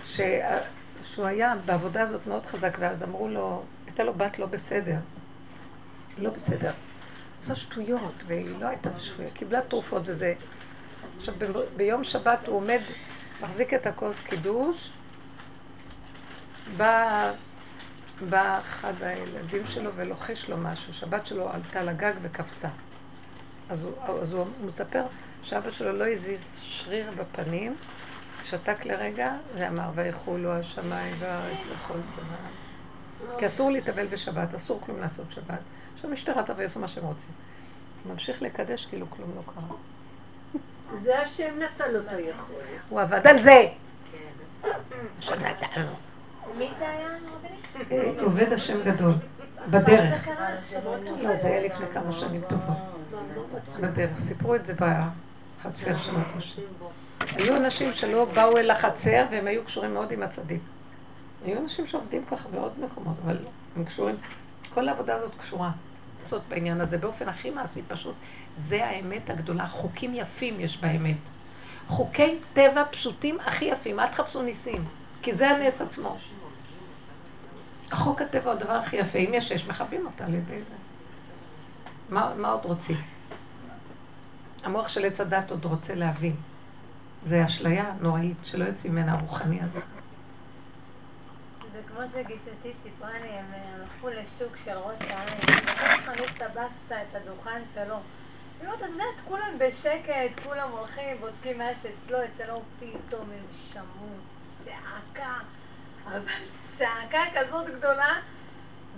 ש... 0.05 0.21
שהוא 1.03 1.25
היה 1.25 1.53
בעבודה 1.65 2.01
הזאת 2.01 2.27
מאוד 2.27 2.45
חזק, 2.45 2.77
ואז 2.79 3.03
אמרו 3.03 3.27
לו, 3.27 3.63
הייתה 4.01 4.11
לו 4.11 4.17
בת 4.17 4.39
לא 4.39 4.45
בסדר. 4.45 4.97
לא 6.17 6.29
בסדר. 6.29 6.71
עושה 7.39 7.55
שטויות, 7.55 8.13
והיא 8.27 8.59
לא 8.59 8.67
הייתה 8.67 8.89
בשפויה, 8.89 9.29
קיבלה 9.33 9.61
תרופות 9.61 10.01
וזה. 10.05 10.33
עכשיו, 11.17 11.35
ב... 11.37 11.45
ביום 11.75 12.03
שבת 12.03 12.47
הוא 12.47 12.57
עומד, 12.57 12.81
מחזיק 13.41 13.73
את 13.73 13.87
הכוס 13.87 14.19
קידוש, 14.21 14.91
בא 16.77 17.31
בא 18.29 18.59
אחד 18.59 18.93
הילדים 19.01 19.65
שלו 19.65 19.91
ולוחש 19.95 20.49
לו 20.49 20.57
משהו, 20.57 20.93
שהבת 20.93 21.25
שלו 21.25 21.49
עלתה 21.49 21.83
לגג 21.83 22.13
וקפצה. 22.21 22.69
אז 23.69 23.81
הוא, 23.81 23.91
אז 24.21 24.33
הוא 24.33 24.45
מספר 24.65 25.03
שאבא 25.43 25.71
שלו 25.71 25.91
לא 25.91 26.07
הזיז 26.07 26.59
שריר 26.61 27.11
בפנים, 27.17 27.75
שתק 28.43 28.85
לרגע 28.85 29.31
ואמר, 29.55 29.89
ויחולו 29.95 30.51
השמיים 30.51 31.15
והארץ 31.19 31.59
וכל 31.69 31.99
צבא. 32.15 32.70
כי 33.37 33.47
אסור 33.47 33.71
להתאבל 33.71 34.07
בשבת, 34.07 34.55
אסור 34.55 34.81
כלום 34.85 34.99
לעשות 34.99 35.25
שבת. 35.29 35.59
שהמשטרה 36.01 36.43
תבוא 36.43 36.61
יעשו 36.61 36.79
מה 36.79 36.87
שהם 36.87 37.03
רוצים. 37.03 37.31
הוא 38.03 38.13
ממשיך 38.13 38.41
לקדש 38.41 38.85
כאילו 38.85 39.05
כלום 39.09 39.31
לא 39.35 39.41
קרה. 39.45 39.75
זה 41.03 41.19
השם 41.19 41.59
נתן 41.59 41.91
לו 41.91 41.99
את 41.99 42.07
היכולת. 42.09 42.65
הוא 42.89 43.01
עבד 43.01 43.27
על 43.27 43.41
זה! 43.41 43.67
כן. 44.11 44.69
השם 45.19 45.33
נתן 45.33 45.81
לו. 45.81 45.93
מי 46.57 46.69
זה 46.79 46.89
היה, 46.89 47.07
רבנית? 47.79 48.19
עובד 48.19 48.53
השם 48.53 48.83
גדול, 48.83 49.13
בדרך. 49.69 50.27
לא, 51.21 51.35
זה 51.41 51.47
היה 51.47 51.65
לפני 51.65 51.85
כמה 51.93 52.11
שנים 52.11 52.41
טובות. 52.49 52.77
בדרך. 53.79 54.19
סיפרו 54.19 54.55
את 54.55 54.65
זה 54.65 54.73
בחצר 54.73 55.97
של 55.97 56.11
הקושי. 56.15 56.61
היו 57.19 57.57
אנשים 57.57 57.93
שלא 57.93 58.25
באו 58.25 58.57
אל 58.57 58.71
החצר 58.71 59.25
והם 59.31 59.47
היו 59.47 59.63
קשורים 59.65 59.93
מאוד 59.93 60.11
עם 60.11 60.23
הצדיק. 60.23 60.61
היו 61.45 61.59
אנשים 61.59 61.87
שעובדים 61.87 62.25
ככה 62.25 62.49
בעוד 62.49 62.79
מקומות, 62.79 63.15
אבל 63.25 63.37
הם 63.75 63.85
קשורים, 63.85 64.15
כל 64.73 64.87
העבודה 64.89 65.15
הזאת 65.15 65.31
קשורה. 65.39 65.71
לעשות 66.21 66.41
בעניין 66.49 66.81
הזה 66.81 66.97
באופן 66.97 67.29
הכי 67.29 67.49
מעשי 67.49 67.81
פשוט. 67.87 68.15
זה 68.57 68.85
האמת 68.85 69.29
הגדולה. 69.29 69.67
חוקים 69.67 70.15
יפים 70.15 70.59
יש 70.59 70.77
באמת. 70.77 71.17
חוקי 71.87 72.37
טבע 72.53 72.83
פשוטים 72.91 73.39
הכי 73.39 73.65
יפים. 73.65 73.99
אל 73.99 74.07
תחפשו 74.07 74.41
ניסים, 74.41 74.85
כי 75.21 75.35
זה 75.35 75.49
הנס 75.49 75.81
עצמו. 75.81 76.17
החוק 77.91 78.21
הטבע 78.21 78.51
הוא 78.51 78.59
הדבר 78.59 78.73
הכי 78.73 78.97
יפה. 78.97 79.19
אם 79.19 79.31
יש 79.33 79.51
אש, 79.51 79.67
מכבים 79.67 80.05
אותה 80.05 80.25
על 80.25 80.33
ידי 80.33 80.59
זה. 80.59 80.75
מה, 82.09 82.33
מה 82.37 82.51
עוד 82.51 82.65
רוצים? 82.65 82.97
המוח 84.63 84.87
של 84.87 85.05
עץ 85.05 85.21
הדת 85.21 85.51
עוד 85.51 85.65
רוצה 85.65 85.95
להבין. 85.95 86.35
זה 87.25 87.45
אשליה 87.45 87.93
נוראית 88.01 88.37
שלא 88.43 88.65
יוצאים 88.65 88.95
ממנה 88.95 89.13
הרוחני 89.13 89.61
הזה. 89.61 89.79
כמו 92.01 92.09
שגיסתי 92.09 92.71
סיפרה 92.83 93.19
לי, 93.19 93.27
הם 93.27 93.45
הלכו 93.53 94.09
לשוק 94.09 94.57
של 94.65 94.71
ראש 94.71 95.01
העין, 95.01 95.39
חנות 96.05 96.29
טבסת 96.37 96.91
את 96.91 97.15
הדוכן 97.15 97.61
שלו. 97.73 97.95
אומרת, 98.61 98.81
את 98.81 98.89
יודעת, 98.89 99.25
כולם 99.27 99.57
בשקט, 99.57 100.43
כולם 100.43 100.69
הולכים, 100.71 101.17
בודקים 101.19 101.57
מה 101.57 101.71
יש 101.71 101.77
אצלו, 101.77 102.17
אצלו 102.25 102.61
פתאום 102.79 103.29
הם 103.31 103.45
שמעו 103.73 104.09
צעקה. 104.65 105.33
אבל 106.05 106.21
צעקה 106.77 107.23
כזאת 107.35 107.65
גדולה, 107.77 108.19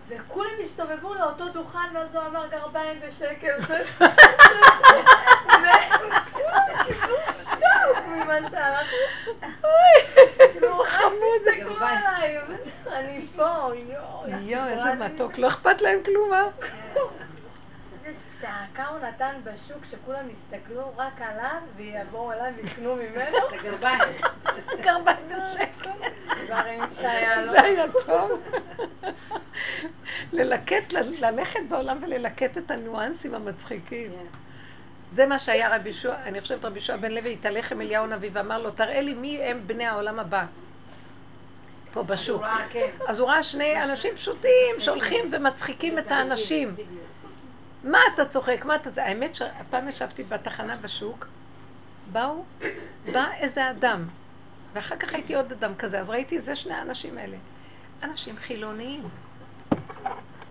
וכולם 0.07 0.51
הסתובבו 0.63 1.13
לאותו 1.13 1.49
דוכן, 1.49 1.79
ואז 1.93 2.15
הוא 2.15 2.23
אמר 2.23 2.47
גרביים 2.47 2.99
בשקל. 2.99 3.75
איזה 10.39 10.67
חמוד. 10.85 11.47
אני 12.87 13.27
פה, 13.35 13.71
יואו. 13.75 14.67
איזה 14.67 14.93
מתוק, 14.93 15.37
לא 15.37 15.47
אכפת 15.47 15.81
להם 15.81 15.99
כלום, 16.03 16.33
אה? 16.33 16.47
צעקה 18.41 18.87
הוא 18.87 18.99
נתן 18.99 19.35
בשוק 19.43 19.85
שכולם 19.91 20.29
יסתכלו 20.29 20.91
רק 20.97 21.21
עליו 21.21 21.61
ויבואו 21.75 22.31
אליו 22.31 22.45
ויקנו 22.55 22.95
ממנו. 22.95 23.37
זה 23.51 23.57
גרביים. 23.69 23.99
גרביים 24.81 25.29
בשקל. 25.29 25.89
דברים 26.45 26.83
שהיה 26.95 27.41
לו. 27.41 27.51
זה 27.51 27.61
היה 27.61 27.85
טוב. 28.05 28.41
ללקט, 30.33 30.93
ללכת 31.19 31.59
בעולם 31.69 31.99
וללקט 32.03 32.57
את 32.57 32.71
הניואנסים 32.71 33.35
המצחיקים. 33.35 34.11
כן. 34.11 34.37
זה 35.09 35.25
מה 35.25 35.39
שהיה 35.39 35.75
רבי 35.75 35.93
שועה, 35.93 36.23
אני 36.23 36.41
חושבת 36.41 36.65
רבי 36.65 36.81
שועה 36.81 36.97
בן 36.97 37.11
לוי 37.11 37.33
התהלך 37.33 37.71
עם 37.71 37.81
אליהו 37.81 38.03
הנביא 38.03 38.29
ואמר 38.33 38.61
לו, 38.61 38.71
תראה 38.71 39.01
לי 39.01 39.13
מי 39.13 39.43
הם 39.43 39.61
בני 39.65 39.85
העולם 39.85 40.19
הבא. 40.19 40.45
פה 41.93 42.03
בשוק. 42.03 42.43
כן. 42.69 42.89
אז 43.07 43.19
הוא 43.19 43.27
ראה 43.27 43.43
שני 43.43 43.83
אנשים 43.83 44.15
פשוטים 44.15 44.75
שהולכים 44.79 45.29
ומצחיקים 45.31 45.99
את 45.99 46.11
האנשים. 46.11 46.75
מה 47.83 47.99
אתה 48.13 48.25
צוחק? 48.25 48.65
מה 48.65 48.75
אתה 48.75 48.89
זה? 48.89 49.03
האמת 49.03 49.35
שהפעם 49.35 49.89
ישבתי 49.89 50.23
בתחנה 50.23 50.75
בשוק, 50.75 51.27
באו, 52.11 52.43
בא 53.11 53.25
איזה 53.39 53.69
אדם, 53.69 54.07
ואחר 54.73 54.95
כך 54.95 55.13
הייתי 55.13 55.35
עוד 55.35 55.51
אדם 55.51 55.75
כזה, 55.75 55.99
אז 55.99 56.09
ראיתי 56.09 56.39
זה 56.39 56.55
שני 56.55 56.73
האנשים 56.73 57.17
האלה. 57.17 57.37
אנשים 58.03 58.37
חילוניים. 58.37 59.03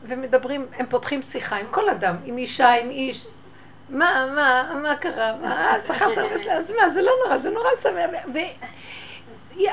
ומדברים, 0.04 0.66
הם 0.78 0.86
פותחים 0.86 1.22
שיחה 1.22 1.56
עם 1.56 1.66
כל 1.70 1.90
אדם, 1.90 2.16
עם 2.24 2.38
אישה, 2.38 2.72
עם 2.72 2.90
איש. 2.90 3.26
מה, 3.88 4.26
מה, 4.34 4.80
מה 4.82 4.96
קרה? 4.96 5.36
מה, 5.42 5.74
שכרת 5.88 6.18
אז 6.50 6.72
מה, 6.80 6.90
זה 6.90 7.02
לא 7.02 7.12
נורא, 7.24 7.38
זה 7.38 7.50
נורא 7.50 7.68
שמח. 7.82 8.10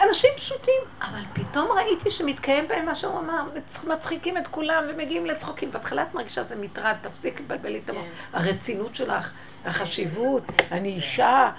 אנשים 0.10 0.30
פשוטים, 0.36 0.82
אבל 1.02 1.22
פתאום 1.34 1.72
ראיתי 1.72 2.12
שמתקיים 2.12 2.68
בהם 2.68 2.86
מה 2.86 2.96
שהוא 2.96 3.20
אמר, 3.20 3.44
מצחיקים 3.84 4.38
את 4.38 4.48
כולם 4.48 4.84
ומגיעים 4.90 5.26
לצחוקים. 5.26 5.72
בהתחלה 5.72 6.02
את 6.02 6.14
מרגישה 6.14 6.44
שזה 6.44 6.56
מטרד, 6.56 6.96
תפסיק 7.02 7.40
לבלבל 7.40 7.70
לי 7.70 7.82
את 7.86 7.90
המוח. 7.90 8.04
כן. 8.04 8.38
הרצינות 8.38 8.96
שלך, 8.96 9.32
החשיבות, 9.66 10.44
אני 10.72 10.90
אישה. 10.90 11.52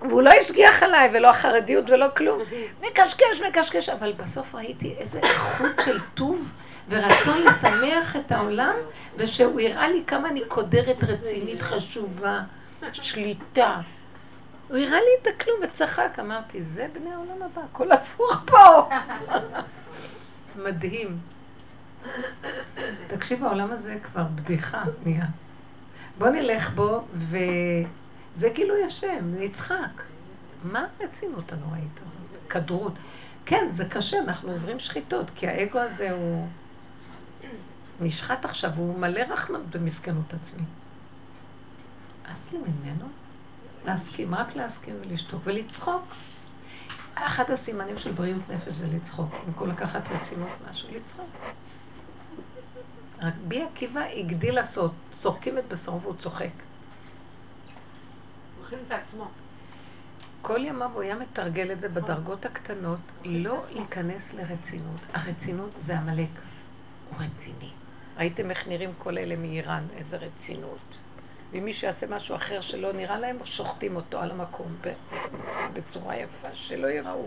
והוא 0.00 0.22
לא 0.22 0.30
השגיח 0.30 0.82
עליי, 0.82 1.10
ולא 1.12 1.30
החרדיות 1.30 1.90
ולא 1.90 2.06
כלום. 2.16 2.40
מקשקש, 2.80 3.40
מקשקש, 3.48 3.88
אבל 3.88 4.12
בסוף 4.12 4.54
ראיתי 4.54 4.94
איזה 4.98 5.20
איכות 5.22 5.72
של 5.84 5.98
טוב 6.14 6.48
ורצון 6.88 7.44
לשמח 7.44 8.16
את 8.16 8.32
העולם, 8.32 8.74
ושהוא 9.16 9.60
הראה 9.60 9.88
לי 9.88 10.02
כמה 10.06 10.28
אני 10.28 10.40
קודרת 10.48 11.04
רצינית, 11.04 11.62
חשובה, 11.62 12.40
שליטה. 12.92 13.80
הוא 14.68 14.76
הראה 14.76 14.90
לי 15.00 15.10
את 15.22 15.26
הכלום 15.26 15.56
וצחק, 15.62 16.18
אמרתי, 16.20 16.62
זה 16.62 16.86
בני 16.92 17.10
העולם 17.10 17.42
הבא, 17.42 17.62
הכל 17.72 17.92
הפוך 17.92 18.42
פה. 18.46 18.88
מדהים. 20.64 21.18
תקשיב, 23.06 23.44
העולם 23.44 23.70
הזה 23.70 23.98
כבר 24.02 24.24
בדיחה 24.34 24.82
נהיה. 25.04 25.26
בוא 26.18 26.28
נלך 26.28 26.70
בו, 26.70 27.04
וזה 27.14 28.48
גילוי 28.52 28.84
השם, 28.84 29.34
נצחק. 29.38 30.02
מה 30.64 30.86
הרצינות 31.00 31.52
הנוראית 31.52 32.00
הזאת? 32.02 32.50
כדרות. 32.50 32.92
כן, 33.46 33.66
זה 33.70 33.84
קשה, 33.84 34.18
אנחנו 34.18 34.52
עוברים 34.52 34.78
שחיתות, 34.78 35.30
כי 35.34 35.48
האגו 35.48 35.78
הזה 35.78 36.10
הוא 36.10 36.48
נשחט 38.00 38.44
עכשיו, 38.44 38.70
הוא 38.76 38.98
מלא 38.98 39.20
רחמנות 39.20 39.66
ומסכנות 39.70 40.34
עצמי. 40.34 40.62
אז 42.24 42.52
לי 42.52 42.58
ממנו 42.58 43.08
להסכים, 43.84 44.34
רק 44.34 44.56
להסכים 44.56 44.94
ולשתוק 45.00 45.42
ולצחוק. 45.44 46.02
אחד 47.14 47.50
הסימנים 47.50 47.98
של 47.98 48.12
בריאות 48.12 48.42
נפש 48.50 48.74
זה 48.74 48.86
לצחוק, 48.86 49.34
במקום 49.46 49.68
לקחת 49.68 50.02
רצינות 50.10 50.50
משהו, 50.70 50.88
לצחוק. 50.94 51.30
רק 53.22 53.34
בי 53.48 53.62
עקיבא 53.62 54.00
הגדיל 54.00 54.54
לעשות, 54.54 54.92
צוחקים 55.20 55.58
את 55.58 55.68
בשרו 55.68 56.00
והוא 56.00 56.14
צוחק. 56.18 56.50
הוא 58.58 58.78
את 58.86 58.92
עצמו. 58.92 59.28
כל 60.42 60.64
ימיו 60.64 60.90
הוא 60.94 61.02
היה 61.02 61.14
מתרגל 61.14 61.72
את 61.72 61.80
זה 61.80 61.88
בדרגות 61.88 62.46
הקטנות, 62.46 62.98
לא 63.24 63.62
להיכנס 63.72 64.34
לרצינות. 64.34 65.00
הרצינות 65.12 65.70
זה 65.76 65.98
עמלק, 65.98 66.28
הוא 67.10 67.18
רציני. 67.18 67.70
ראיתם 68.18 68.50
איך 68.50 68.68
נראים 68.68 68.90
כל 68.98 69.18
אלה 69.18 69.36
מאיראן, 69.36 69.86
איזה 69.96 70.16
רצינות. 70.16 70.78
ואם 71.52 71.64
מישהו 71.64 71.86
יעשה 71.86 72.06
משהו 72.06 72.34
אחר 72.34 72.60
שלא 72.60 72.92
נראה 72.92 73.18
להם, 73.18 73.36
שוחטים 73.44 73.96
אותו 73.96 74.20
על 74.20 74.30
המקום 74.30 74.76
בצורה 75.72 76.16
יפה, 76.16 76.48
שלא 76.52 76.86
יראו. 76.86 77.26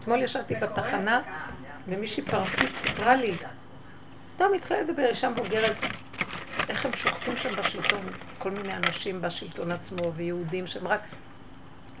אתמול 0.00 0.22
ישבתי 0.22 0.54
בתחנה, 0.54 1.22
ומישהי 1.88 2.22
פרסית 2.22 2.70
סיפרה 2.76 3.16
לי, 3.16 3.32
סתם 4.34 4.44
התחילה 4.56 4.82
לדבר, 4.82 5.06
אישה 5.06 5.28
מבוגרת, 5.28 5.76
איך 6.68 6.86
הם 6.86 6.92
שוחטים 6.96 7.36
שם 7.36 7.56
בשלטון, 7.56 8.00
כל 8.38 8.50
מיני 8.50 8.76
אנשים 8.76 9.20
בשלטון 9.20 9.72
עצמו, 9.72 10.12
ויהודים 10.16 10.66
שהם 10.66 10.88
רק... 10.88 11.00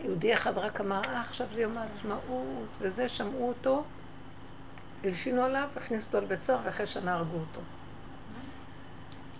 יהודי 0.04 0.34
אחד 0.34 0.58
רק 0.58 0.80
אמר, 0.80 1.00
אה, 1.08 1.20
עכשיו 1.20 1.46
זה 1.52 1.62
יום 1.62 1.78
העצמאות, 1.78 2.68
וזה, 2.80 3.08
שמעו 3.08 3.48
אותו, 3.48 3.84
הלשינו 5.04 5.42
עליו, 5.42 5.68
הכניסו 5.76 6.06
אותו 6.06 6.20
לבית 6.20 6.42
סוהר, 6.42 6.60
ואחרי 6.64 6.86
שנה 6.86 7.14
הרגו 7.14 7.36
אותו. 7.36 7.60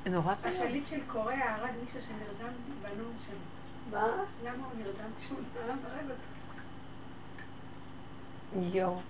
נורא 0.07 0.35
פעם. 0.35 0.51
השליט 0.51 0.87
של 0.87 1.01
קוריאה 1.07 1.55
הרג 1.55 1.71
מישהו 1.85 2.01
שנרדם 2.03 2.53
בנאום 2.83 3.17
שלו. 3.27 3.37
מה? 3.91 4.07
למה 4.45 4.67
הוא 4.67 4.73
נרדם 4.79 5.11
כשהוא 5.21 5.39
נרדם 5.55 5.79
אותו? 6.05 6.15
יואו. 8.77 9.01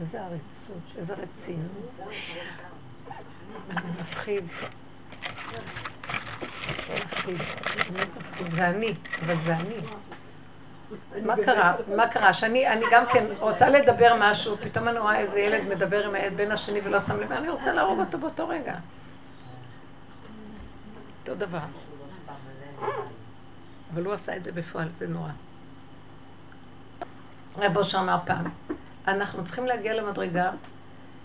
איזה 0.00 0.22
עריצות, 0.22 0.82
איזה 0.96 1.14
רצינות. 1.14 1.90
מפחיד. 4.00 4.44
מפחיד. 7.04 7.36
זה 8.50 8.68
אני, 8.68 8.94
אבל 9.24 9.36
זה 9.44 9.56
אני. 9.56 9.76
מה 11.22 11.36
קרה? 11.36 11.74
מה 11.96 12.08
קרה? 12.08 12.32
שאני 12.32 12.68
אני 12.68 12.84
גם 12.92 13.04
כן 13.12 13.24
רוצה 13.38 13.68
לדבר 13.68 14.14
משהו, 14.20 14.56
פתאום 14.60 14.88
אני 14.88 14.98
רואה 14.98 15.18
איזה 15.18 15.40
ילד 15.40 15.68
מדבר 15.68 16.06
עם 16.06 16.14
הילד 16.14 16.36
בין 16.36 16.52
השני 16.52 16.80
ולא 16.84 17.00
שם 17.00 17.20
לב, 17.20 17.30
ואני 17.30 17.48
רוצה 17.48 17.72
להרוג 17.72 18.00
אותו 18.00 18.18
באותו 18.18 18.48
רגע. 18.48 18.74
אותו 21.20 21.34
דבר. 21.34 21.58
אבל 23.94 24.04
הוא 24.04 24.12
עשה 24.12 24.36
את 24.36 24.44
זה 24.44 24.52
בפועל, 24.52 24.88
זה 24.98 25.08
נורא. 25.08 25.30
רב 27.58 27.76
אושר 27.76 27.98
אמר 27.98 28.16
פעם, 28.24 28.44
אנחנו 29.08 29.44
צריכים 29.44 29.66
להגיע 29.66 29.94
למדרגה 29.94 30.50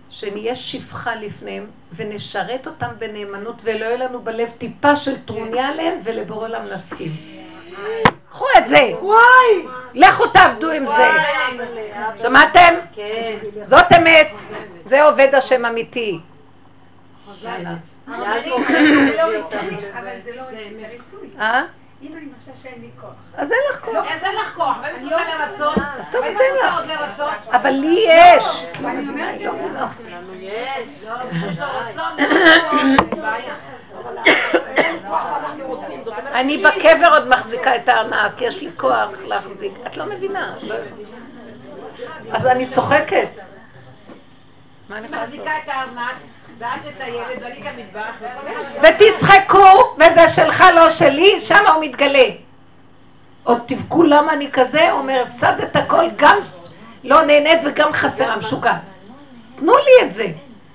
שנהיה 0.10 0.56
שפחה 0.56 1.16
לפניהם 1.16 1.66
ונשרת 1.96 2.68
אותם 2.68 2.90
בנאמנות 2.98 3.62
ולא 3.64 3.86
יהיה 3.86 3.98
לנו 3.98 4.22
בלב 4.22 4.50
טיפה 4.50 4.96
של 4.96 5.22
טרוניה 5.26 5.68
עליהם 5.68 6.00
ולבור 6.04 6.42
עולם 6.42 6.66
נסכים. 6.66 7.37
קחו 8.30 8.46
את 8.58 8.68
זה. 8.68 8.92
וואי. 9.02 9.66
לכו 9.94 10.28
תעבדו 10.28 10.72
עם 10.72 10.88
זה. 10.88 11.10
שמעתם? 12.22 12.76
כן. 12.96 13.38
זאת 13.66 13.86
אמת. 13.98 14.40
זה 14.86 15.04
עובד 15.04 15.36
השם 15.36 15.66
אמיתי. 15.66 16.20
זה 17.42 17.50
לא 19.16 19.24
ריצוי. 19.24 19.78
אה? 21.40 21.64
אם 22.02 22.14
אני 22.18 22.26
מרשה 22.26 22.62
שאין 22.64 22.82
לי 22.82 22.90
כוח. 23.02 23.10
אז 23.38 23.52
אין 23.52 23.60
לך 23.70 23.80
כוח. 23.86 23.94
לא, 23.94 24.00
אז 24.00 24.24
אין 24.24 24.36
לך 24.36 24.56
כוח, 24.56 24.78
את 24.86 25.04
רוצה 25.04 25.38
לרצות, 25.38 25.78
אז 25.78 26.06
טוב, 26.12 26.24
תן 26.24 26.68
לך. 26.68 26.82
אבל 27.52 27.70
לי 27.70 28.06
יש. 28.10 28.64
אני 28.86 29.08
אומרת, 29.08 29.42
לא. 29.42 29.52
יש. 30.40 30.88
לא, 31.06 31.14
יש 31.50 31.60
לו 31.60 31.66
רצון, 31.74 32.12
אין 32.20 32.98
בעיה. 33.22 33.56
אני 36.34 36.58
בקבר 36.58 37.08
עוד 37.14 37.28
מחזיקה 37.28 37.76
את 37.76 37.90
הארנק, 37.90 38.42
יש 38.42 38.62
לי 38.62 38.70
כוח 38.78 39.12
להחזיק. 39.26 39.74
את 39.88 39.98
לא 39.98 40.06
מבינה. 40.06 40.56
אז 42.32 42.46
אני 42.46 42.70
צוחקת. 42.70 43.28
מה 44.90 44.98
אני 44.98 45.06
יכולה 45.06 45.22
לעשות? 45.22 45.36
מחזיקה 45.36 45.52
את 45.64 45.70
הארנק. 45.70 46.16
ותצחקו, 48.84 49.96
וזה 49.98 50.30
שלך 50.30 50.64
לא 50.76 50.90
שלי, 50.90 51.42
שם 51.42 51.68
הוא 51.74 51.84
מתגלה. 51.84 52.30
עוד 53.44 53.58
תבכו 53.66 54.04
למה 54.04 54.34
אני 54.34 54.52
כזה, 54.52 54.92
אומר, 54.92 55.24
הפסדת 55.28 55.76
הכל, 55.76 56.06
גם 56.16 56.38
לא 57.04 57.22
נהנית 57.22 57.60
וגם 57.64 57.94
חסרה, 57.94 58.38
משוקעת. 58.38 58.82
תנו 59.56 59.74
לי 59.78 60.08
את 60.08 60.14
זה. 60.14 60.28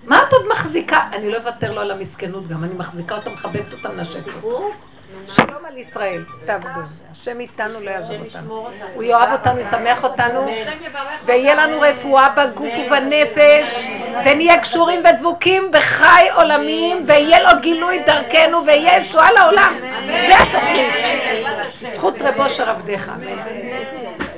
מה 0.05 0.23
את 0.29 0.33
עוד 0.33 0.49
מחזיקה? 0.49 1.01
אני 1.13 1.31
לא 1.31 1.37
אוותר 1.37 1.73
לו 1.73 1.81
על 1.81 1.91
המסכנות 1.91 2.49
גם, 2.49 2.65
אני 2.65 2.75
מחזיקה 2.75 3.17
אותה, 3.17 3.31
מחבקת 3.31 3.73
אותה, 3.73 3.89
נשקת. 3.89 4.33
שלום 5.27 5.65
על 5.69 5.77
ישראל, 5.77 6.25
תעבדו. 6.47 6.81
השם 7.11 7.41
איתנו 7.41 7.81
לא 7.81 7.91
יעזוב 7.91 8.17
אותנו. 8.25 8.69
הוא 8.95 9.03
יאהב 9.03 9.33
אותנו, 9.33 9.61
ישמח 9.61 10.05
אותנו, 10.05 10.47
ויהיה 11.25 11.55
לנו 11.55 11.81
רפואה 11.81 12.29
בגוף 12.29 12.73
ובנפש, 12.87 13.89
ונהיה 14.27 14.61
קשורים 14.61 15.01
ודבוקים 15.05 15.71
בחי 15.73 16.29
עולמים, 16.35 17.05
ויהיה 17.09 17.43
לו 17.43 17.61
גילוי 17.61 18.03
דרכנו, 18.07 18.67
ויהיה 18.67 18.99
ישועה 18.99 19.33
לעולם. 19.33 19.75
זה 20.07 20.35
התוכנית. 20.39 20.93
זכות 21.95 22.23
רבו 22.23 22.49
של 22.49 22.69
עבדיך. 22.69 23.09
אמן. 23.09 24.32